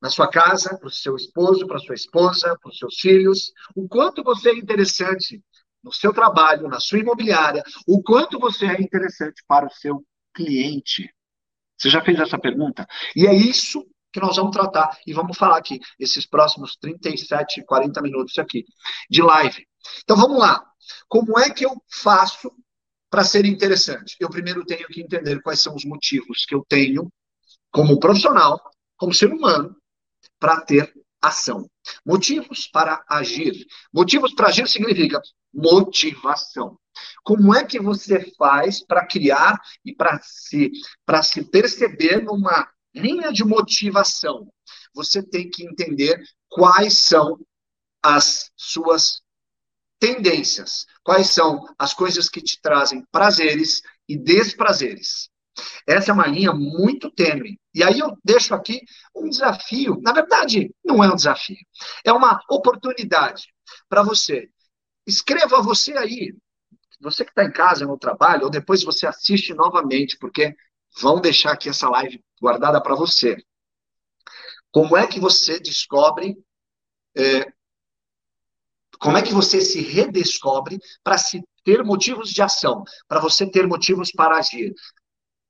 na 0.00 0.10
sua 0.10 0.28
casa, 0.28 0.76
para 0.76 0.88
o 0.88 0.90
seu 0.90 1.16
esposo, 1.16 1.66
para 1.66 1.78
sua 1.78 1.94
esposa, 1.94 2.58
para 2.60 2.70
os 2.70 2.78
seus 2.78 2.96
filhos? 2.98 3.52
O 3.74 3.88
quanto 3.88 4.22
você 4.22 4.50
é 4.50 4.54
interessante 4.54 5.42
no 5.82 5.92
seu 5.92 6.12
trabalho, 6.12 6.68
na 6.68 6.80
sua 6.80 6.98
imobiliária? 6.98 7.62
O 7.86 8.02
quanto 8.02 8.38
você 8.38 8.66
é 8.66 8.80
interessante 8.80 9.42
para 9.46 9.66
o 9.66 9.70
seu 9.70 10.04
cliente? 10.34 11.10
Você 11.78 11.88
já 11.88 12.02
fez 12.02 12.20
essa 12.20 12.38
pergunta? 12.38 12.86
E 13.16 13.26
é 13.26 13.34
isso 13.34 13.86
que 14.12 14.20
nós 14.20 14.36
vamos 14.36 14.52
tratar 14.52 14.98
e 15.06 15.12
vamos 15.12 15.36
falar 15.36 15.58
aqui, 15.58 15.80
esses 15.98 16.26
próximos 16.26 16.76
37, 16.76 17.64
40 17.64 18.02
minutos 18.02 18.38
aqui 18.38 18.64
de 19.08 19.22
live. 19.22 19.66
Então 20.02 20.16
vamos 20.16 20.38
lá. 20.38 20.64
Como 21.08 21.38
é 21.38 21.50
que 21.50 21.64
eu 21.64 21.82
faço 21.88 22.52
para 23.08 23.24
ser 23.24 23.44
interessante? 23.44 24.16
Eu 24.20 24.30
primeiro 24.30 24.64
tenho 24.64 24.86
que 24.88 25.00
entender 25.00 25.40
quais 25.42 25.60
são 25.60 25.74
os 25.74 25.84
motivos 25.84 26.44
que 26.44 26.54
eu 26.54 26.64
tenho 26.68 27.10
como 27.70 28.00
profissional, 28.00 28.60
como 28.96 29.14
ser 29.14 29.32
humano, 29.32 29.76
para 30.38 30.60
ter 30.60 30.92
ação. 31.20 31.68
Motivos 32.04 32.66
para 32.66 33.04
agir. 33.08 33.66
Motivos 33.92 34.34
para 34.34 34.48
agir 34.48 34.68
significa 34.68 35.20
motivação. 35.52 36.78
Como 37.22 37.54
é 37.54 37.64
que 37.64 37.80
você 37.80 38.32
faz 38.36 38.84
para 38.84 39.06
criar 39.06 39.60
e 39.84 39.94
para 39.94 40.20
se, 40.22 40.70
para 41.04 41.22
se 41.22 41.44
perceber 41.44 42.22
numa 42.22 42.68
linha 42.94 43.32
de 43.32 43.44
motivação? 43.44 44.52
Você 44.94 45.22
tem 45.22 45.48
que 45.48 45.64
entender 45.64 46.22
quais 46.48 46.98
são 47.04 47.38
as 48.02 48.50
suas 48.56 49.22
tendências, 49.98 50.86
quais 51.04 51.28
são 51.28 51.62
as 51.78 51.92
coisas 51.92 52.28
que 52.28 52.40
te 52.40 52.60
trazem 52.60 53.04
prazeres 53.12 53.82
e 54.08 54.16
desprazeres. 54.16 55.28
Essa 55.86 56.10
é 56.10 56.14
uma 56.14 56.26
linha 56.26 56.52
muito 56.52 57.10
tênue. 57.10 57.60
E 57.74 57.82
aí 57.84 57.98
eu 57.98 58.16
deixo 58.24 58.54
aqui 58.54 58.80
um 59.14 59.28
desafio. 59.28 60.00
Na 60.02 60.12
verdade, 60.12 60.74
não 60.84 61.04
é 61.04 61.12
um 61.12 61.16
desafio. 61.16 61.58
É 62.04 62.12
uma 62.12 62.40
oportunidade 62.48 63.52
para 63.88 64.02
você. 64.02 64.48
Escreva 65.06 65.62
você 65.62 65.92
aí, 65.96 66.34
você 67.00 67.24
que 67.24 67.30
está 67.30 67.44
em 67.44 67.52
casa, 67.52 67.86
no 67.86 67.98
trabalho, 67.98 68.44
ou 68.44 68.50
depois 68.50 68.82
você 68.82 69.06
assiste 69.06 69.52
novamente, 69.54 70.16
porque 70.18 70.54
vão 71.00 71.20
deixar 71.20 71.52
aqui 71.52 71.68
essa 71.68 71.88
live 71.88 72.22
guardada 72.40 72.80
para 72.82 72.94
você. 72.94 73.36
Como 74.72 74.96
é 74.96 75.06
que 75.06 75.20
você 75.20 75.58
descobre, 75.58 76.36
é, 77.16 77.52
como 78.98 79.18
é 79.18 79.22
que 79.22 79.32
você 79.32 79.60
se 79.60 79.80
redescobre 79.80 80.78
para 81.02 81.18
se 81.18 81.42
ter 81.64 81.84
motivos 81.84 82.30
de 82.30 82.40
ação, 82.40 82.84
para 83.08 83.20
você 83.20 83.48
ter 83.50 83.66
motivos 83.66 84.10
para 84.12 84.36
agir, 84.36 84.72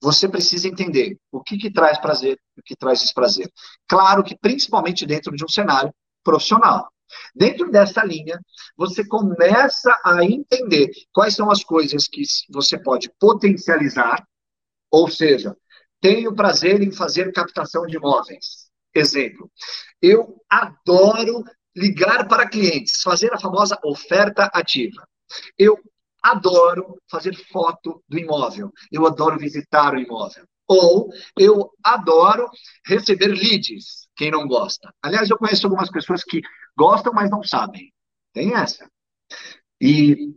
você 0.02 0.28
precisa 0.28 0.66
entender 0.66 1.18
o 1.30 1.42
que, 1.42 1.58
que 1.58 1.70
traz 1.70 1.98
prazer 2.00 2.40
o 2.60 2.62
que 2.62 2.76
traz 2.76 3.00
desprazer. 3.00 3.50
Claro 3.88 4.22
que 4.22 4.36
principalmente 4.36 5.06
dentro 5.06 5.34
de 5.34 5.44
um 5.44 5.48
cenário 5.48 5.92
profissional. 6.22 6.90
Dentro 7.34 7.70
dessa 7.70 8.04
linha, 8.04 8.38
você 8.76 9.04
começa 9.04 9.92
a 10.04 10.24
entender 10.24 10.90
quais 11.12 11.34
são 11.34 11.50
as 11.50 11.64
coisas 11.64 12.06
que 12.06 12.22
você 12.50 12.78
pode 12.78 13.10
potencializar, 13.18 14.24
ou 14.90 15.10
seja, 15.10 15.56
tenho 16.00 16.34
prazer 16.34 16.82
em 16.82 16.92
fazer 16.92 17.32
captação 17.32 17.86
de 17.86 17.96
imóveis. 17.96 18.70
Exemplo, 18.94 19.50
eu 20.02 20.42
adoro 20.48 21.44
ligar 21.76 22.26
para 22.26 22.48
clientes, 22.48 23.02
fazer 23.02 23.32
a 23.32 23.38
famosa 23.38 23.78
oferta 23.84 24.44
ativa. 24.52 25.06
Eu 25.56 25.78
adoro 26.22 26.96
fazer 27.10 27.34
foto 27.50 28.02
do 28.08 28.18
imóvel, 28.18 28.72
eu 28.90 29.06
adoro 29.06 29.38
visitar 29.38 29.94
o 29.94 29.98
imóvel. 29.98 30.44
Ou 30.68 31.08
eu 31.36 31.70
adoro 31.82 32.48
receber 32.86 33.28
leads, 33.28 34.08
quem 34.16 34.30
não 34.30 34.46
gosta. 34.46 34.92
Aliás, 35.02 35.28
eu 35.28 35.38
conheço 35.38 35.66
algumas 35.66 35.90
pessoas 35.90 36.22
que 36.22 36.40
gostam, 36.76 37.12
mas 37.12 37.30
não 37.30 37.42
sabem. 37.42 37.92
Tem 38.32 38.54
essa. 38.54 38.88
E, 39.80 40.32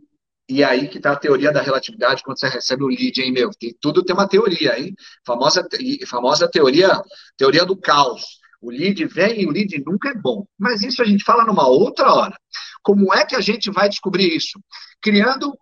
e 0.48 0.62
aí 0.62 0.88
que 0.88 0.98
está 0.98 1.12
a 1.12 1.16
teoria 1.16 1.52
da 1.52 1.62
relatividade 1.62 2.22
quando 2.22 2.38
você 2.38 2.48
recebe 2.48 2.82
o 2.84 2.88
lead, 2.88 3.20
hein, 3.20 3.32
meu? 3.32 3.50
Tem, 3.50 3.74
tudo 3.80 4.04
tem 4.04 4.14
uma 4.14 4.28
teoria, 4.28 4.78
hein? 4.78 4.94
Famosa, 5.26 5.66
famosa 6.06 6.48
teoria, 6.48 7.00
teoria 7.36 7.64
do 7.64 7.76
caos. 7.76 8.38
O 8.60 8.70
lead 8.70 9.04
vem 9.06 9.42
e 9.42 9.46
o 9.46 9.50
lead 9.50 9.82
nunca 9.84 10.10
é 10.10 10.14
bom. 10.14 10.46
Mas 10.58 10.82
isso 10.82 11.02
a 11.02 11.04
gente 11.04 11.24
fala 11.24 11.44
numa 11.44 11.66
outra 11.66 12.12
hora. 12.12 12.36
Como 12.82 13.12
é 13.14 13.24
que 13.24 13.36
a 13.36 13.40
gente 13.40 13.70
vai 13.70 13.88
descobrir 13.88 14.34
isso? 14.34 14.60
Criando 15.00 15.56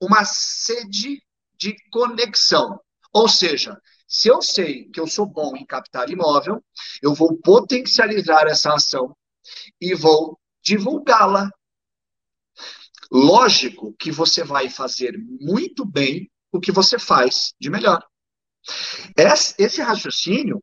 uma 0.00 0.24
sede 0.24 1.22
de 1.58 1.74
conexão. 1.90 2.80
Ou 3.12 3.28
seja, 3.28 3.78
se 4.06 4.28
eu 4.28 4.40
sei 4.40 4.84
que 4.90 5.00
eu 5.00 5.06
sou 5.06 5.26
bom 5.26 5.56
em 5.56 5.66
captar 5.66 6.08
imóvel, 6.10 6.62
eu 7.02 7.14
vou 7.14 7.36
potencializar 7.38 8.46
essa 8.46 8.72
ação 8.74 9.16
e 9.80 9.94
vou 9.94 10.38
divulgá-la. 10.62 11.50
Lógico 13.10 13.94
que 13.98 14.10
você 14.10 14.42
vai 14.44 14.68
fazer 14.68 15.16
muito 15.40 15.84
bem 15.84 16.30
o 16.52 16.60
que 16.60 16.72
você 16.72 16.98
faz 16.98 17.54
de 17.60 17.70
melhor. 17.70 18.04
Esse 19.58 19.82
raciocínio, 19.82 20.62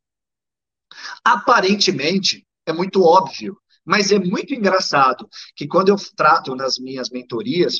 aparentemente, 1.23 2.45
é 2.65 2.73
muito 2.73 3.03
óbvio, 3.03 3.57
mas 3.85 4.11
é 4.11 4.19
muito 4.19 4.53
engraçado 4.53 5.27
que 5.55 5.67
quando 5.67 5.89
eu 5.89 5.95
trato 6.15 6.55
nas 6.55 6.77
minhas 6.77 7.09
mentorias 7.09 7.79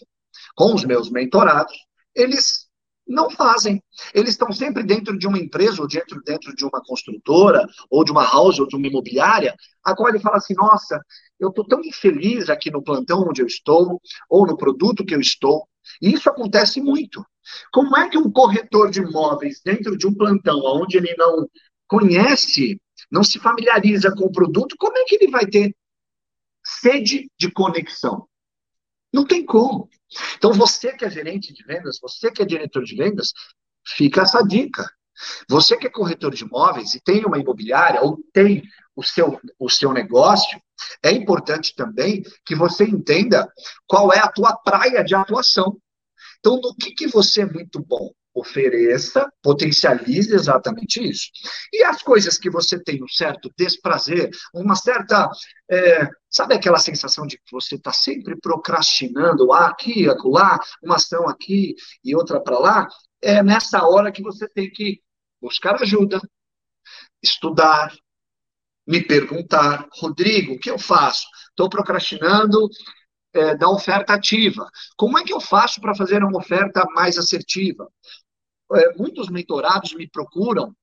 com 0.55 0.73
os 0.73 0.83
meus 0.83 1.09
mentorados, 1.09 1.75
eles 2.15 2.62
não 3.07 3.29
fazem. 3.29 3.81
Eles 4.13 4.31
estão 4.31 4.51
sempre 4.51 4.83
dentro 4.83 5.17
de 5.17 5.27
uma 5.27 5.37
empresa, 5.37 5.81
ou 5.81 5.87
dentro, 5.87 6.21
dentro 6.23 6.55
de 6.55 6.63
uma 6.63 6.81
construtora, 6.83 7.65
ou 7.89 8.03
de 8.03 8.11
uma 8.11 8.23
house, 8.23 8.59
ou 8.59 8.67
de 8.67 8.75
uma 8.75 8.87
imobiliária, 8.87 9.55
a 9.83 9.95
qual 9.95 10.09
ele 10.09 10.19
fala 10.19 10.37
assim: 10.37 10.53
nossa, 10.55 11.01
eu 11.39 11.49
estou 11.49 11.65
tão 11.65 11.81
infeliz 11.81 12.49
aqui 12.49 12.71
no 12.71 12.83
plantão 12.83 13.25
onde 13.27 13.41
eu 13.41 13.47
estou, 13.47 14.01
ou 14.29 14.47
no 14.47 14.57
produto 14.57 15.05
que 15.05 15.13
eu 15.13 15.19
estou. 15.19 15.67
E 16.01 16.13
isso 16.13 16.29
acontece 16.29 16.81
muito. 16.81 17.25
Como 17.71 17.95
é 17.97 18.09
que 18.09 18.17
um 18.17 18.31
corretor 18.31 18.89
de 18.89 19.01
imóveis, 19.01 19.61
dentro 19.63 19.97
de 19.97 20.07
um 20.07 20.13
plantão, 20.13 20.61
onde 20.63 20.97
ele 20.97 21.13
não 21.17 21.47
conhece, 21.87 22.79
não 23.11 23.23
se 23.23 23.37
familiariza 23.37 24.13
com 24.15 24.25
o 24.25 24.31
produto, 24.31 24.75
como 24.79 24.97
é 24.97 25.03
que 25.03 25.15
ele 25.15 25.29
vai 25.29 25.45
ter 25.45 25.75
sede 26.63 27.29
de 27.37 27.51
conexão? 27.51 28.27
Não 29.13 29.25
tem 29.25 29.45
como. 29.45 29.89
Então, 30.35 30.51
você 30.53 30.93
que 30.93 31.05
é 31.05 31.09
gerente 31.09 31.53
de 31.53 31.63
vendas, 31.63 31.99
você 32.01 32.31
que 32.31 32.41
é 32.41 32.45
diretor 32.45 32.83
de 32.83 32.95
vendas, 32.95 33.31
fica 33.85 34.21
essa 34.21 34.41
dica. 34.41 34.89
Você 35.47 35.77
que 35.77 35.87
é 35.87 35.89
corretor 35.89 36.33
de 36.33 36.43
imóveis 36.43 36.95
e 36.95 37.01
tem 37.01 37.23
uma 37.23 37.37
imobiliária 37.37 38.01
ou 38.01 38.17
tem 38.33 38.63
o 38.95 39.03
seu, 39.03 39.39
o 39.59 39.69
seu 39.69 39.93
negócio, 39.93 40.59
é 41.03 41.11
importante 41.11 41.75
também 41.75 42.23
que 42.45 42.55
você 42.55 42.83
entenda 42.83 43.51
qual 43.87 44.11
é 44.11 44.19
a 44.19 44.31
tua 44.31 44.55
praia 44.55 45.03
de 45.03 45.15
atuação. 45.15 45.77
Então, 46.39 46.59
no 46.59 46.75
que, 46.75 46.91
que 46.91 47.07
você 47.07 47.41
é 47.41 47.45
muito 47.45 47.79
bom? 47.79 48.11
Ofereça, 48.33 49.31
potencialize 49.41 50.33
exatamente 50.33 51.01
isso. 51.01 51.29
E 51.71 51.83
as 51.83 52.01
coisas 52.01 52.37
que 52.37 52.49
você 52.49 52.81
tem 52.81 53.03
um 53.03 53.07
certo 53.07 53.51
desprazer, 53.57 54.29
uma 54.53 54.75
certa. 54.75 55.29
É, 55.69 56.07
sabe 56.29 56.55
aquela 56.55 56.79
sensação 56.79 57.25
de 57.25 57.37
que 57.37 57.51
você 57.51 57.75
está 57.75 57.93
sempre 57.93 58.35
procrastinando, 58.39 59.51
ah, 59.53 59.67
aqui, 59.67 60.09
acolá, 60.09 60.59
uma 60.81 60.95
ação 60.95 61.27
aqui 61.27 61.75
e 62.03 62.15
outra 62.15 62.41
para 62.41 62.57
lá? 62.57 62.87
É 63.21 63.41
nessa 63.43 63.85
hora 63.87 64.11
que 64.11 64.21
você 64.21 64.47
tem 64.47 64.69
que 64.69 65.01
buscar 65.41 65.81
ajuda, 65.81 66.19
estudar, 67.21 67.93
me 68.85 69.01
perguntar, 69.01 69.87
Rodrigo, 69.93 70.53
o 70.53 70.59
que 70.59 70.69
eu 70.69 70.77
faço? 70.77 71.25
Estou 71.49 71.69
procrastinando 71.69 72.69
é, 73.33 73.55
da 73.55 73.69
oferta 73.69 74.13
ativa. 74.13 74.69
Como 74.95 75.17
é 75.17 75.23
que 75.23 75.33
eu 75.33 75.39
faço 75.39 75.81
para 75.81 75.95
fazer 75.95 76.23
uma 76.23 76.37
oferta 76.37 76.85
mais 76.93 77.17
assertiva? 77.17 77.87
É, 78.75 78.93
muitos 78.97 79.29
mentorados 79.29 79.93
me 79.93 80.07
procuram, 80.07 80.75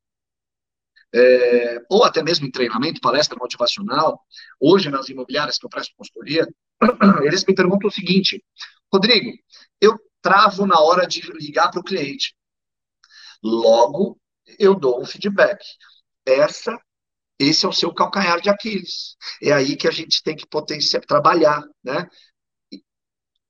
é, 1.13 1.79
ou 1.91 2.05
até 2.05 2.23
mesmo 2.23 2.47
em 2.47 2.51
treinamento, 2.51 3.01
palestra 3.01 3.37
motivacional, 3.39 4.21
hoje 4.61 4.91
nas 4.91 5.09
imobiliárias 5.09 5.59
que 5.59 5.67
eu 5.67 5.71
presto 5.71 5.95
consultoria, 5.97 6.47
eles 7.25 7.45
me 7.45 7.55
perguntam 7.55 7.89
o 7.89 7.93
seguinte: 7.93 8.45
Rodrigo, 8.93 9.31
eu 9.81 9.99
travo 10.23 10.67
na 10.67 10.81
hora 10.81 11.07
de 11.07 11.21
ligar 11.33 11.71
para 11.71 11.81
o 11.81 11.85
cliente. 11.85 12.35
Logo, 13.43 14.21
eu 14.59 14.75
dou 14.75 15.01
um 15.01 15.07
feedback. 15.07 15.65
Essa, 16.27 16.79
esse 17.39 17.65
é 17.65 17.69
o 17.69 17.73
seu 17.73 17.93
calcanhar 17.93 18.41
de 18.41 18.51
Aquiles. 18.51 19.17
É 19.43 19.53
aí 19.53 19.77
que 19.77 19.89
a 19.89 19.91
gente 19.91 20.23
tem 20.23 20.37
que 20.37 20.47
potenciar, 20.47 21.03
trabalhar, 21.05 21.63
né? 21.83 22.09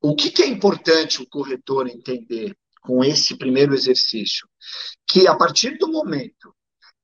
O 0.01 0.15
que, 0.15 0.31
que 0.31 0.43
é 0.43 0.47
importante 0.47 1.21
o 1.21 1.29
corretor 1.29 1.87
entender 1.87 2.57
com 2.81 3.05
esse 3.05 3.37
primeiro 3.37 3.75
exercício? 3.75 4.49
Que 5.07 5.27
a 5.27 5.37
partir 5.37 5.79
do 5.79 5.89
momento 5.89 6.55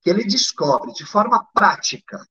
que 0.01 0.11
ele 0.11 0.25
descobre 0.25 0.93
de 0.93 1.05
forma 1.05 1.45
prática, 1.53 2.25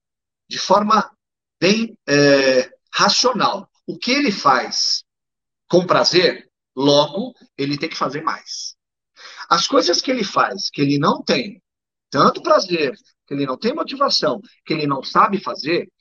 de 0.47 0.57
forma 0.57 1.11
bem 1.59 1.97
é, 2.07 2.71
racional, 2.93 3.69
o 3.85 3.97
que 3.97 4.11
ele 4.11 4.31
faz 4.31 5.03
com 5.67 5.85
prazer, 5.85 6.49
logo 6.75 7.33
ele 7.57 7.77
tem 7.77 7.89
que 7.89 7.97
fazer 7.97 8.21
mais. 8.21 8.75
As 9.49 9.67
coisas 9.67 10.01
que 10.01 10.11
ele 10.11 10.23
faz, 10.23 10.69
que 10.69 10.81
ele 10.81 10.97
não 10.97 11.21
tem 11.23 11.61
tanto 12.09 12.41
prazer, 12.41 12.95
que 13.27 13.33
ele 13.33 13.45
não 13.45 13.57
tem 13.57 13.73
motivação, 13.73 14.41
que 14.65 14.73
ele 14.73 14.87
não 14.87 15.03
sabe 15.03 15.39
fazer, 15.39 15.91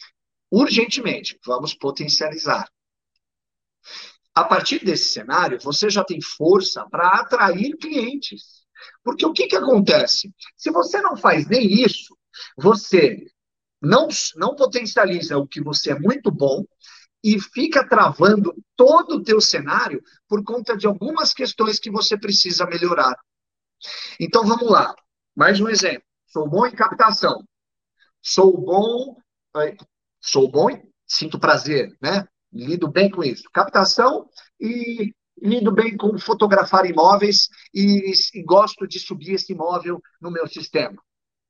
urgentemente 0.51 1.39
vamos 1.45 1.75
potencializar 1.75 2.69
a 4.35 4.45
partir 4.45 4.85
desse 4.85 5.11
cenário, 5.11 5.61
você 5.61 5.89
já 5.89 6.05
tem 6.05 6.21
força 6.21 6.85
para 6.91 7.09
atrair 7.09 7.77
clientes. 7.77 8.65
Porque 9.03 9.25
o 9.25 9.33
que, 9.33 9.47
que 9.47 9.57
acontece? 9.57 10.33
Se 10.57 10.71
você 10.71 11.01
não 11.01 11.17
faz 11.17 11.47
nem 11.49 11.83
isso, 11.85 12.17
você 12.57 13.27
não, 13.81 14.09
não 14.37 14.55
potencializa 14.55 15.39
o 15.39 15.47
que 15.47 15.63
você 15.63 15.93
é 15.93 15.99
muito 15.99 16.31
bom 16.31 16.65
e 17.23 17.41
fica 17.41 17.89
travando 17.89 18.55
todo 18.77 19.17
o 19.17 19.23
teu 19.23 19.41
cenário 19.41 20.03
por 20.29 20.43
conta 20.43 20.77
de 20.77 20.87
algumas 20.87 21.33
questões 21.33 21.79
que 21.79 21.91
você 21.91 22.19
precisa 22.19 22.67
melhorar. 22.67 23.17
Então 24.19 24.45
vamos 24.45 24.71
lá. 24.71 24.95
Mais 25.35 25.61
um 25.61 25.69
exemplo. 25.69 26.05
Sou 26.27 26.49
bom 26.49 26.67
em 26.67 26.75
captação. 26.75 27.43
Sou 28.21 28.61
bom, 28.61 29.17
eh, 29.57 29.77
sou 30.21 30.51
bom 30.51 30.69
sinto 31.07 31.39
prazer, 31.39 31.97
né? 32.01 32.27
Lido 32.55 32.89
bem 32.89 33.11
com 33.11 33.23
isso. 33.23 33.45
Captação 33.53 34.29
e 34.61 35.13
lido 35.43 35.73
bem 35.73 35.97
com 35.97 36.17
fotografar 36.19 36.87
imóveis 36.87 37.49
e, 37.75 38.13
e 38.35 38.43
gosto 38.45 38.87
de 38.87 39.01
subir 39.01 39.35
esse 39.35 39.53
imóvel 39.53 40.01
no 40.21 40.31
meu 40.31 40.47
sistema. 40.47 40.97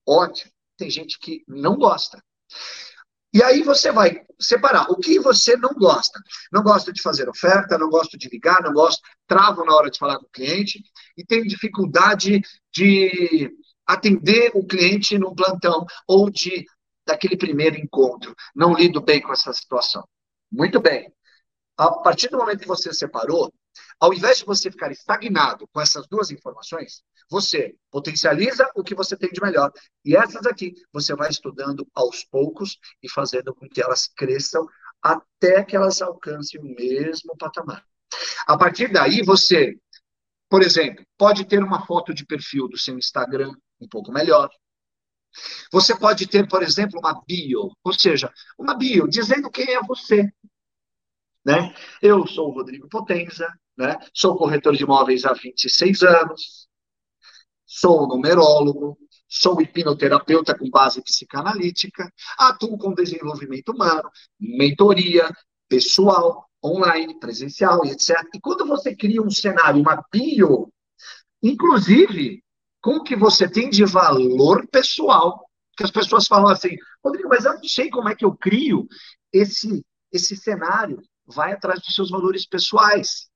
Ótimo. 0.06 0.50
Tem 0.76 0.90
gente 0.90 1.18
que 1.18 1.44
não 1.46 1.76
gosta. 1.76 2.22
E 3.32 3.42
aí 3.42 3.62
você 3.62 3.92
vai 3.92 4.24
separar 4.40 4.90
o 4.90 4.96
que 4.96 5.18
você 5.18 5.56
não 5.56 5.74
gosta. 5.74 6.20
Não 6.52 6.62
gosta 6.62 6.92
de 6.92 7.02
fazer 7.02 7.28
oferta, 7.28 7.78
não 7.78 7.88
gosta 7.88 8.16
de 8.16 8.28
ligar, 8.28 8.62
não 8.62 8.72
gosta, 8.72 9.02
travo 9.26 9.64
na 9.64 9.74
hora 9.74 9.90
de 9.90 9.98
falar 9.98 10.18
com 10.18 10.26
o 10.26 10.30
cliente 10.30 10.82
e 11.16 11.24
tem 11.24 11.42
dificuldade 11.42 12.40
de 12.72 13.50
atender 13.86 14.50
o 14.54 14.66
cliente 14.66 15.18
no 15.18 15.34
plantão 15.34 15.84
ou 16.08 16.30
de 16.30 16.64
daquele 17.06 17.36
primeiro 17.36 17.76
encontro. 17.76 18.34
Não 18.54 18.72
lido 18.72 19.00
bem 19.00 19.20
com 19.20 19.32
essa 19.32 19.52
situação. 19.52 20.02
Muito 20.54 20.80
bem. 20.80 21.12
A 21.76 21.90
partir 21.90 22.28
do 22.28 22.38
momento 22.38 22.60
que 22.60 22.68
você 22.68 22.94
separou, 22.94 23.52
ao 23.98 24.14
invés 24.14 24.38
de 24.38 24.44
você 24.44 24.70
ficar 24.70 24.92
estagnado 24.92 25.66
com 25.72 25.80
essas 25.80 26.06
duas 26.06 26.30
informações, 26.30 27.02
você 27.28 27.74
potencializa 27.90 28.70
o 28.76 28.84
que 28.84 28.94
você 28.94 29.16
tem 29.16 29.30
de 29.30 29.40
melhor. 29.40 29.72
E 30.04 30.16
essas 30.16 30.46
aqui 30.46 30.72
você 30.92 31.12
vai 31.16 31.28
estudando 31.28 31.84
aos 31.92 32.24
poucos 32.24 32.78
e 33.02 33.10
fazendo 33.10 33.52
com 33.52 33.68
que 33.68 33.82
elas 33.82 34.06
cresçam 34.16 34.64
até 35.02 35.64
que 35.64 35.74
elas 35.74 36.00
alcancem 36.00 36.60
o 36.60 36.64
mesmo 36.64 37.36
patamar. 37.36 37.84
A 38.46 38.56
partir 38.56 38.92
daí, 38.92 39.22
você, 39.24 39.76
por 40.48 40.62
exemplo, 40.62 41.04
pode 41.18 41.44
ter 41.46 41.58
uma 41.58 41.84
foto 41.84 42.14
de 42.14 42.24
perfil 42.24 42.68
do 42.68 42.78
seu 42.78 42.96
Instagram 42.96 43.52
um 43.80 43.88
pouco 43.88 44.12
melhor. 44.12 44.48
Você 45.72 45.96
pode 45.98 46.26
ter, 46.26 46.48
por 46.48 46.62
exemplo, 46.62 46.98
uma 46.98 47.22
bio, 47.26 47.70
ou 47.82 47.92
seja, 47.92 48.32
uma 48.58 48.74
bio 48.74 49.08
dizendo 49.08 49.50
quem 49.50 49.74
é 49.74 49.80
você. 49.82 50.30
Né? 51.44 51.74
Eu 52.00 52.26
sou 52.26 52.48
o 52.48 52.54
Rodrigo 52.54 52.88
Potenza, 52.88 53.46
né? 53.76 53.98
sou 54.12 54.36
corretor 54.36 54.74
de 54.76 54.84
imóveis 54.84 55.24
há 55.24 55.32
26 55.32 56.02
anos, 56.02 56.68
sou 57.66 58.06
numerólogo, 58.06 58.96
sou 59.28 59.60
hipnoterapeuta 59.60 60.56
com 60.56 60.70
base 60.70 61.02
psicanalítica, 61.02 62.10
atuo 62.38 62.78
com 62.78 62.94
desenvolvimento 62.94 63.70
humano, 63.70 64.08
mentoria 64.38 65.28
pessoal, 65.68 66.48
online, 66.64 67.18
presencial 67.18 67.84
etc. 67.84 68.16
E 68.32 68.40
quando 68.40 68.64
você 68.64 68.94
cria 68.94 69.20
um 69.20 69.30
cenário, 69.30 69.80
uma 69.80 70.04
bio, 70.10 70.72
inclusive 71.42 72.43
com 72.84 72.96
o 72.96 73.02
que 73.02 73.16
você 73.16 73.50
tem 73.50 73.70
de 73.70 73.82
valor 73.86 74.68
pessoal, 74.68 75.48
que 75.74 75.82
as 75.82 75.90
pessoas 75.90 76.26
falam 76.26 76.48
assim, 76.48 76.76
Rodrigo, 77.02 77.30
mas 77.30 77.46
eu 77.46 77.54
não 77.54 77.64
sei 77.64 77.88
como 77.88 78.10
é 78.10 78.14
que 78.14 78.26
eu 78.26 78.36
crio 78.36 78.86
esse, 79.32 79.82
esse 80.12 80.36
cenário. 80.36 81.02
Vai 81.26 81.54
atrás 81.54 81.80
dos 81.80 81.94
seus 81.94 82.10
valores 82.10 82.46
pessoais. 82.46 83.30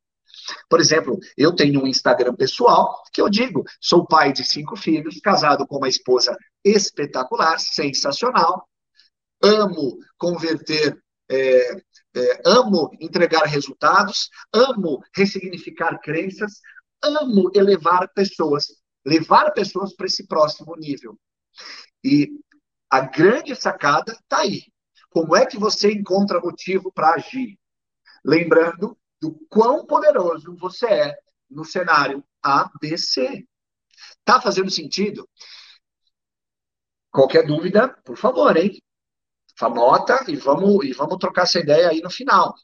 Por 0.68 0.78
exemplo, 0.78 1.18
eu 1.34 1.56
tenho 1.56 1.82
um 1.82 1.86
Instagram 1.86 2.34
pessoal 2.34 3.02
que 3.10 3.22
eu 3.22 3.30
digo: 3.30 3.64
sou 3.80 4.06
pai 4.06 4.34
de 4.34 4.44
cinco 4.44 4.76
filhos, 4.76 5.18
casado 5.20 5.66
com 5.66 5.78
uma 5.78 5.88
esposa 5.88 6.36
espetacular, 6.62 7.58
sensacional, 7.58 8.68
amo 9.42 9.96
converter 10.18 11.02
é, 11.30 11.72
é, 12.14 12.42
amo 12.44 12.90
entregar 13.00 13.44
resultados, 13.44 14.28
amo 14.52 15.02
ressignificar 15.14 15.98
crenças, 16.00 16.60
amo 17.02 17.50
elevar 17.54 18.10
pessoas, 18.14 18.66
levar 19.04 19.50
pessoas 19.52 19.94
para 19.94 20.06
esse 20.06 20.26
próximo 20.26 20.74
nível. 20.76 21.18
E 22.04 22.28
a 22.90 23.00
grande 23.00 23.54
sacada 23.54 24.12
está 24.12 24.38
aí. 24.38 24.64
Como 25.10 25.34
é 25.36 25.46
que 25.46 25.58
você 25.58 25.92
encontra 25.92 26.40
motivo 26.40 26.92
para 26.92 27.14
agir? 27.14 27.58
Lembrando 28.24 28.98
do 29.20 29.34
quão 29.48 29.86
poderoso 29.86 30.54
você 30.56 30.86
é 30.86 31.18
no 31.50 31.64
cenário 31.64 32.24
A, 32.42 32.70
B, 32.80 32.96
C. 32.96 33.46
Tá 34.24 34.40
fazendo 34.40 34.70
sentido? 34.70 35.28
Qualquer 37.10 37.46
dúvida, 37.46 37.88
por 38.04 38.16
favor, 38.16 38.56
hein? 38.56 38.80
Anota 39.60 40.24
e 40.28 40.36
vamos, 40.36 40.84
e 40.84 40.92
vamos 40.92 41.18
trocar 41.18 41.42
essa 41.42 41.58
ideia 41.58 41.88
aí 41.88 42.00
no 42.00 42.10
final. 42.10 42.54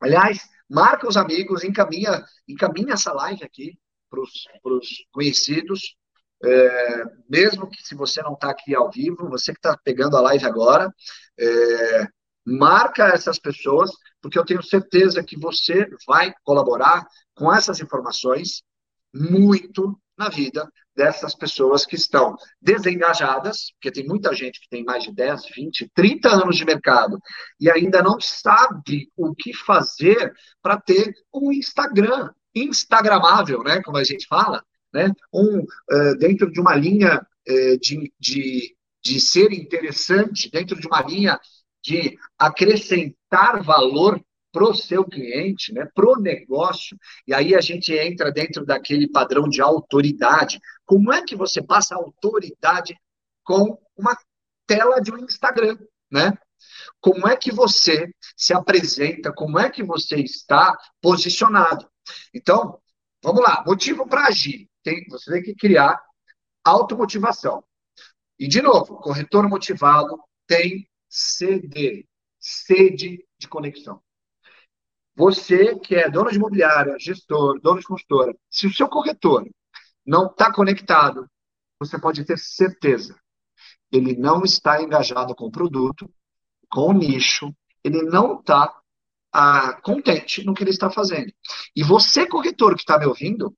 Aliás, 0.00 0.46
marca 0.68 1.08
os 1.08 1.16
amigos, 1.16 1.64
encaminha, 1.64 2.24
encaminha 2.46 2.92
essa 2.92 3.12
live 3.12 3.42
aqui 3.42 3.78
para 4.08 4.20
os 4.20 5.04
conhecidos. 5.12 5.96
É, 6.44 7.04
mesmo 7.28 7.68
que 7.70 7.82
se 7.82 7.94
você 7.94 8.22
não 8.22 8.34
está 8.34 8.50
aqui 8.50 8.74
ao 8.74 8.90
vivo, 8.90 9.28
você 9.28 9.52
que 9.52 9.58
está 9.58 9.78
pegando 9.82 10.16
a 10.16 10.20
live 10.20 10.44
agora, 10.44 10.92
é, 11.38 12.06
marca 12.44 13.08
essas 13.08 13.38
pessoas, 13.38 13.90
porque 14.20 14.38
eu 14.38 14.44
tenho 14.44 14.62
certeza 14.62 15.24
que 15.24 15.38
você 15.38 15.88
vai 16.06 16.34
colaborar 16.42 17.06
com 17.34 17.52
essas 17.52 17.80
informações 17.80 18.62
muito 19.14 19.98
na 20.16 20.28
vida 20.28 20.68
dessas 20.94 21.34
pessoas 21.34 21.84
que 21.84 21.96
estão 21.96 22.36
desengajadas, 22.60 23.72
porque 23.72 23.90
tem 23.90 24.06
muita 24.06 24.32
gente 24.34 24.60
que 24.60 24.68
tem 24.68 24.84
mais 24.84 25.02
de 25.02 25.12
10, 25.12 25.46
20, 25.54 25.90
30 25.92 26.28
anos 26.28 26.56
de 26.56 26.64
mercado 26.64 27.18
e 27.58 27.70
ainda 27.70 28.02
não 28.02 28.20
sabe 28.20 29.10
o 29.16 29.34
que 29.34 29.52
fazer 29.52 30.32
para 30.62 30.80
ter 30.80 31.12
um 31.32 31.52
Instagram 31.52 32.30
instagramável, 32.54 33.62
né, 33.62 33.82
como 33.82 33.96
a 33.96 34.04
gente 34.04 34.26
fala, 34.26 34.64
né, 34.92 35.10
um, 35.32 35.58
uh, 35.58 36.16
dentro 36.18 36.50
de 36.50 36.60
uma 36.60 36.74
linha 36.74 37.20
uh, 37.48 37.78
de, 37.78 38.12
de, 38.18 38.76
de 39.02 39.20
ser 39.20 39.52
interessante, 39.52 40.50
dentro 40.50 40.78
de 40.78 40.86
uma 40.86 41.02
linha 41.02 41.38
de 41.82 42.16
acrescentar 42.38 43.62
valor 43.62 44.20
para 44.52 44.64
o 44.64 44.74
seu 44.74 45.04
cliente, 45.04 45.72
né, 45.72 45.86
para 45.92 46.06
o 46.06 46.20
negócio, 46.20 46.96
e 47.26 47.34
aí 47.34 47.54
a 47.56 47.60
gente 47.60 47.92
entra 47.92 48.30
dentro 48.30 48.64
daquele 48.64 49.08
padrão 49.08 49.48
de 49.48 49.60
autoridade. 49.60 50.60
Como 50.86 51.12
é 51.12 51.22
que 51.22 51.34
você 51.34 51.60
passa 51.60 51.96
autoridade 51.96 52.96
com 53.42 53.76
uma 53.96 54.16
tela 54.66 55.00
de 55.00 55.12
um 55.12 55.18
Instagram, 55.18 55.76
né? 56.10 56.32
Como 57.00 57.28
é 57.28 57.36
que 57.36 57.52
você 57.52 58.10
se 58.36 58.54
apresenta, 58.54 59.32
como 59.32 59.58
é 59.58 59.68
que 59.70 59.82
você 59.82 60.16
está 60.16 60.76
posicionado. 61.00 61.86
Então, 62.32 62.80
vamos 63.22 63.42
lá, 63.42 63.62
motivo 63.66 64.06
para 64.06 64.26
agir. 64.26 64.68
Tem, 64.82 65.04
você 65.08 65.32
tem 65.32 65.42
que 65.42 65.54
criar 65.54 66.00
automotivação. 66.64 67.64
E, 68.38 68.48
de 68.48 68.60
novo, 68.60 68.96
corretor 68.96 69.48
motivado 69.48 70.20
tem 70.46 70.88
CD, 71.08 72.06
sede 72.38 73.24
de 73.38 73.48
conexão. 73.48 74.02
Você 75.16 75.78
que 75.78 75.94
é 75.94 76.10
dono 76.10 76.30
de 76.30 76.36
imobiliária, 76.36 76.96
gestor, 76.98 77.60
dono 77.60 77.80
de 77.80 77.86
consultora, 77.86 78.36
se 78.50 78.66
o 78.66 78.74
seu 78.74 78.88
corretor 78.88 79.48
não 80.04 80.26
está 80.26 80.52
conectado, 80.52 81.30
você 81.78 81.98
pode 82.00 82.24
ter 82.24 82.36
certeza, 82.36 83.16
ele 83.92 84.16
não 84.16 84.42
está 84.42 84.82
engajado 84.82 85.34
com 85.34 85.46
o 85.46 85.52
produto, 85.52 86.10
com 86.68 86.88
o 86.88 86.92
nicho, 86.92 87.54
ele 87.84 88.02
não 88.02 88.40
está 88.40 88.74
contente 89.82 90.44
no 90.44 90.54
que 90.54 90.62
ele 90.62 90.70
está 90.70 90.90
fazendo. 90.90 91.32
E 91.74 91.82
você, 91.82 92.26
corretor 92.26 92.74
que 92.74 92.82
está 92.82 92.98
me 92.98 93.06
ouvindo, 93.06 93.56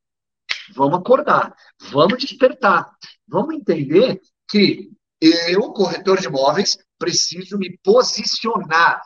vamos 0.74 0.98
acordar, 0.98 1.54
vamos 1.90 2.18
despertar, 2.18 2.90
vamos 3.26 3.54
entender 3.54 4.20
que 4.48 4.90
eu, 5.20 5.72
corretor 5.72 6.20
de 6.20 6.26
imóveis, 6.26 6.78
preciso 6.98 7.58
me 7.58 7.76
posicionar 7.78 9.02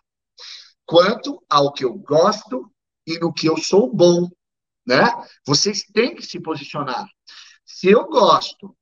quanto 0.85 1.43
ao 1.49 1.73
que 1.73 1.85
eu 1.85 1.95
gosto 1.95 2.73
e 3.07 3.19
no 3.19 3.33
que 3.33 3.47
eu 3.47 3.57
sou 3.57 3.93
bom, 3.93 4.29
né? 4.87 5.05
Vocês 5.47 5.83
têm 5.93 6.15
que 6.15 6.23
se 6.23 6.41
posicionar. 6.41 7.07
Se 7.65 7.89
eu 7.89 8.07
gosto 8.07 8.77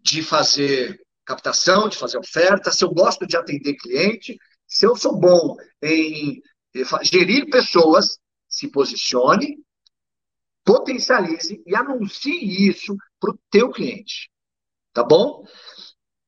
de 0.00 0.22
fazer 0.22 1.00
captação, 1.24 1.88
de 1.88 1.96
fazer 1.96 2.18
oferta, 2.18 2.72
se 2.72 2.84
eu 2.84 2.90
gosto 2.90 3.26
de 3.26 3.36
atender 3.36 3.74
cliente, 3.74 4.36
se 4.72 4.86
eu 4.86 4.96
sou 4.96 5.14
bom 5.14 5.54
em 5.82 6.42
gerir 7.02 7.50
pessoas, 7.50 8.18
se 8.48 8.68
posicione, 8.68 9.58
potencialize 10.64 11.62
e 11.66 11.76
anuncie 11.76 12.70
isso 12.70 12.96
para 13.20 13.32
o 13.32 13.38
teu 13.50 13.70
cliente. 13.70 14.30
Tá 14.94 15.04
bom? 15.04 15.44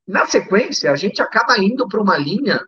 Na 0.07 0.27
sequência, 0.27 0.93
a 0.93 0.97
gente 0.97 1.23
acaba 1.23 1.59
indo 1.59 1.89
para 1.89 2.03
uma 2.03 2.19
linha 2.19 2.63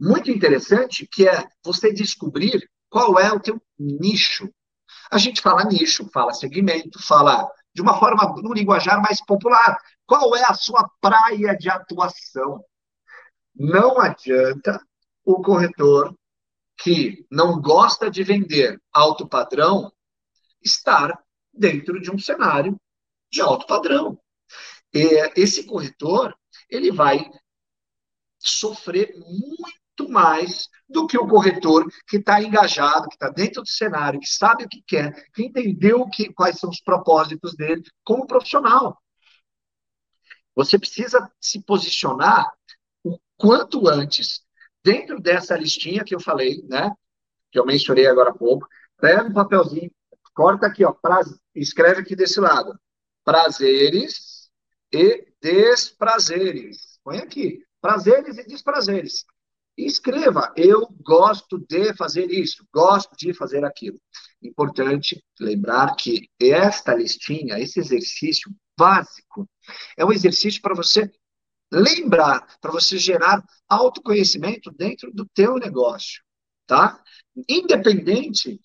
muito 0.00 0.30
interessante, 0.30 1.06
que 1.06 1.28
é 1.28 1.46
você 1.62 1.92
descobrir 1.92 2.66
qual 2.88 3.18
é 3.18 3.30
o 3.30 3.40
teu 3.40 3.60
nicho. 3.78 4.48
A 5.10 5.18
gente 5.18 5.42
fala 5.42 5.64
nicho, 5.64 6.08
fala 6.10 6.32
segmento, 6.32 6.98
fala 7.06 7.46
de 7.74 7.82
uma 7.82 7.98
forma, 7.98 8.24
no 8.42 8.54
linguajar 8.54 9.02
mais 9.02 9.22
popular. 9.22 9.76
Qual 10.06 10.34
é 10.34 10.44
a 10.44 10.54
sua 10.54 10.90
praia 10.98 11.54
de 11.54 11.68
atuação? 11.68 12.64
Não 13.54 14.00
adianta 14.00 14.80
o 15.24 15.42
corretor 15.42 16.14
que 16.82 17.26
não 17.30 17.60
gosta 17.60 18.10
de 18.10 18.22
vender 18.22 18.80
alto 18.92 19.28
padrão 19.28 19.92
estar 20.62 21.18
dentro 21.52 22.00
de 22.00 22.10
um 22.10 22.18
cenário 22.18 22.76
de 23.30 23.40
alto 23.40 23.66
padrão. 23.66 24.18
Esse 24.92 25.64
corretor, 25.64 26.36
ele 26.68 26.90
vai 26.90 27.30
sofrer 28.38 29.14
muito 29.16 30.08
mais 30.08 30.68
do 30.88 31.06
que 31.06 31.18
o 31.18 31.28
corretor 31.28 31.86
que 32.08 32.16
está 32.16 32.42
engajado, 32.42 33.08
que 33.08 33.14
está 33.14 33.28
dentro 33.28 33.62
do 33.62 33.68
cenário, 33.68 34.18
que 34.18 34.28
sabe 34.28 34.64
o 34.64 34.68
que 34.68 34.82
quer, 34.86 35.30
que 35.32 35.44
entendeu 35.44 36.08
que, 36.08 36.32
quais 36.32 36.58
são 36.58 36.70
os 36.70 36.80
propósitos 36.80 37.54
dele 37.54 37.82
como 38.02 38.26
profissional. 38.26 38.98
Você 40.56 40.78
precisa 40.78 41.30
se 41.38 41.62
posicionar 41.62 42.50
o 43.04 43.18
quanto 43.36 43.86
antes 43.86 44.42
dentro 44.84 45.20
dessa 45.20 45.56
listinha 45.56 46.04
que 46.04 46.14
eu 46.14 46.20
falei, 46.20 46.62
né? 46.68 46.92
Que 47.50 47.58
eu 47.58 47.66
mencionei 47.66 48.06
agora 48.06 48.30
há 48.30 48.34
pouco. 48.34 48.66
Pega 49.00 49.24
um 49.24 49.32
papelzinho, 49.32 49.90
corta 50.34 50.66
aqui, 50.66 50.84
ó, 50.84 50.92
pra, 50.92 51.20
escreve 51.54 52.00
aqui 52.00 52.14
desse 52.14 52.40
lado. 52.40 52.78
Prazeres 53.24 54.50
e 54.92 55.26
desprazeres. 55.40 56.98
Põe 57.02 57.18
aqui. 57.18 57.64
Prazeres 57.80 58.38
e 58.38 58.46
desprazeres. 58.46 59.24
Escreva, 59.76 60.52
eu 60.56 60.86
gosto 61.02 61.58
de 61.58 61.94
fazer 61.94 62.30
isso, 62.30 62.66
gosto 62.72 63.16
de 63.16 63.32
fazer 63.32 63.64
aquilo. 63.64 63.98
Importante 64.42 65.24
lembrar 65.38 65.94
que 65.96 66.28
esta 66.38 66.94
listinha, 66.94 67.58
esse 67.58 67.80
exercício 67.80 68.50
básico, 68.76 69.48
é 69.96 70.04
um 70.04 70.12
exercício 70.12 70.60
para 70.60 70.74
você 70.74 71.10
lembrar, 71.70 72.46
para 72.60 72.72
você 72.72 72.98
gerar 72.98 73.42
autoconhecimento 73.68 74.70
dentro 74.70 75.12
do 75.12 75.26
teu 75.34 75.56
negócio, 75.56 76.22
tá? 76.66 77.00
independente 77.48 78.60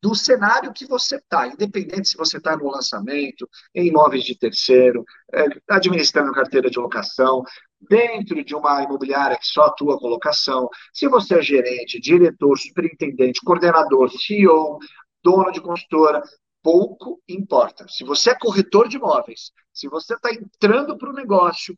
do 0.00 0.14
cenário 0.14 0.72
que 0.72 0.86
você 0.86 1.16
está, 1.16 1.46
independente 1.46 2.08
se 2.08 2.16
você 2.16 2.36
está 2.36 2.56
no 2.56 2.70
lançamento, 2.70 3.48
em 3.74 3.88
imóveis 3.88 4.24
de 4.24 4.36
terceiro, 4.36 5.04
é, 5.32 5.46
administrando 5.68 6.32
carteira 6.32 6.68
de 6.68 6.78
locação, 6.78 7.42
dentro 7.80 8.42
de 8.44 8.54
uma 8.54 8.82
imobiliária 8.82 9.38
que 9.38 9.46
só 9.46 9.62
atua 9.62 9.98
com 9.98 10.08
locação, 10.08 10.68
se 10.92 11.08
você 11.08 11.38
é 11.38 11.42
gerente, 11.42 12.00
diretor, 12.00 12.58
superintendente, 12.58 13.40
coordenador, 13.44 14.10
CEO, 14.10 14.78
dono 15.22 15.50
de 15.52 15.60
consultora, 15.60 16.22
pouco 16.62 17.20
importa. 17.28 17.86
Se 17.88 18.04
você 18.04 18.30
é 18.30 18.38
corretor 18.38 18.88
de 18.88 18.96
imóveis, 18.96 19.52
se 19.72 19.88
você 19.88 20.14
está 20.14 20.30
entrando 20.32 20.96
para 20.96 21.10
o 21.10 21.14
negócio, 21.14 21.74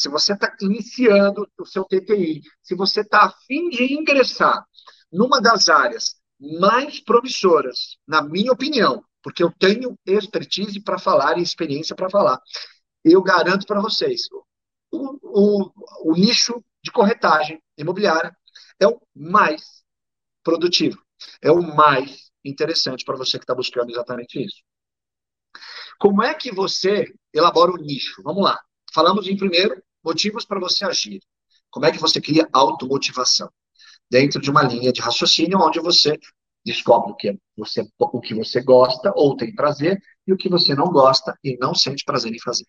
se 0.00 0.08
você 0.08 0.32
está 0.32 0.56
iniciando 0.62 1.46
o 1.58 1.66
seu 1.66 1.84
TTI, 1.84 2.40
se 2.62 2.74
você 2.74 3.02
está 3.02 3.24
a 3.24 3.32
fim 3.46 3.68
de 3.68 3.92
ingressar 3.92 4.64
numa 5.12 5.42
das 5.42 5.68
áreas 5.68 6.16
mais 6.40 7.00
promissoras, 7.00 7.98
na 8.08 8.22
minha 8.22 8.50
opinião, 8.50 9.04
porque 9.22 9.42
eu 9.42 9.52
tenho 9.52 9.94
expertise 10.06 10.80
para 10.80 10.98
falar 10.98 11.36
e 11.36 11.42
experiência 11.42 11.94
para 11.94 12.08
falar, 12.08 12.40
eu 13.04 13.22
garanto 13.22 13.66
para 13.66 13.78
vocês, 13.78 14.22
o, 14.90 15.18
o, 15.22 15.70
o 16.10 16.14
nicho 16.14 16.64
de 16.82 16.90
corretagem 16.90 17.62
imobiliária 17.76 18.34
é 18.80 18.86
o 18.86 18.98
mais 19.14 19.84
produtivo, 20.42 20.98
é 21.42 21.52
o 21.52 21.60
mais 21.60 22.30
interessante 22.42 23.04
para 23.04 23.18
você 23.18 23.38
que 23.38 23.44
está 23.44 23.54
buscando 23.54 23.90
exatamente 23.90 24.42
isso. 24.42 24.62
Como 25.98 26.22
é 26.22 26.32
que 26.32 26.50
você 26.50 27.12
elabora 27.34 27.72
o 27.72 27.76
nicho? 27.76 28.22
Vamos 28.22 28.42
lá. 28.42 28.58
Falamos 28.94 29.28
em 29.28 29.36
primeiro 29.36 29.82
motivos 30.02 30.44
para 30.44 30.60
você 30.60 30.84
agir. 30.84 31.20
Como 31.70 31.86
é 31.86 31.92
que 31.92 31.98
você 31.98 32.20
cria 32.20 32.48
automotivação? 32.52 33.50
Dentro 34.10 34.40
de 34.40 34.50
uma 34.50 34.62
linha 34.62 34.92
de 34.92 35.00
raciocínio 35.00 35.58
onde 35.60 35.78
você 35.78 36.18
descobre 36.64 37.12
o 37.12 37.16
que 37.16 37.38
você, 37.56 37.88
o 37.98 38.20
que 38.20 38.34
você 38.34 38.60
gosta 38.60 39.12
ou 39.14 39.36
tem 39.36 39.54
prazer 39.54 40.02
e 40.26 40.32
o 40.32 40.36
que 40.36 40.48
você 40.48 40.74
não 40.74 40.86
gosta 40.86 41.38
e 41.42 41.56
não 41.58 41.74
sente 41.74 42.04
prazer 42.04 42.32
em 42.32 42.40
fazer. 42.40 42.66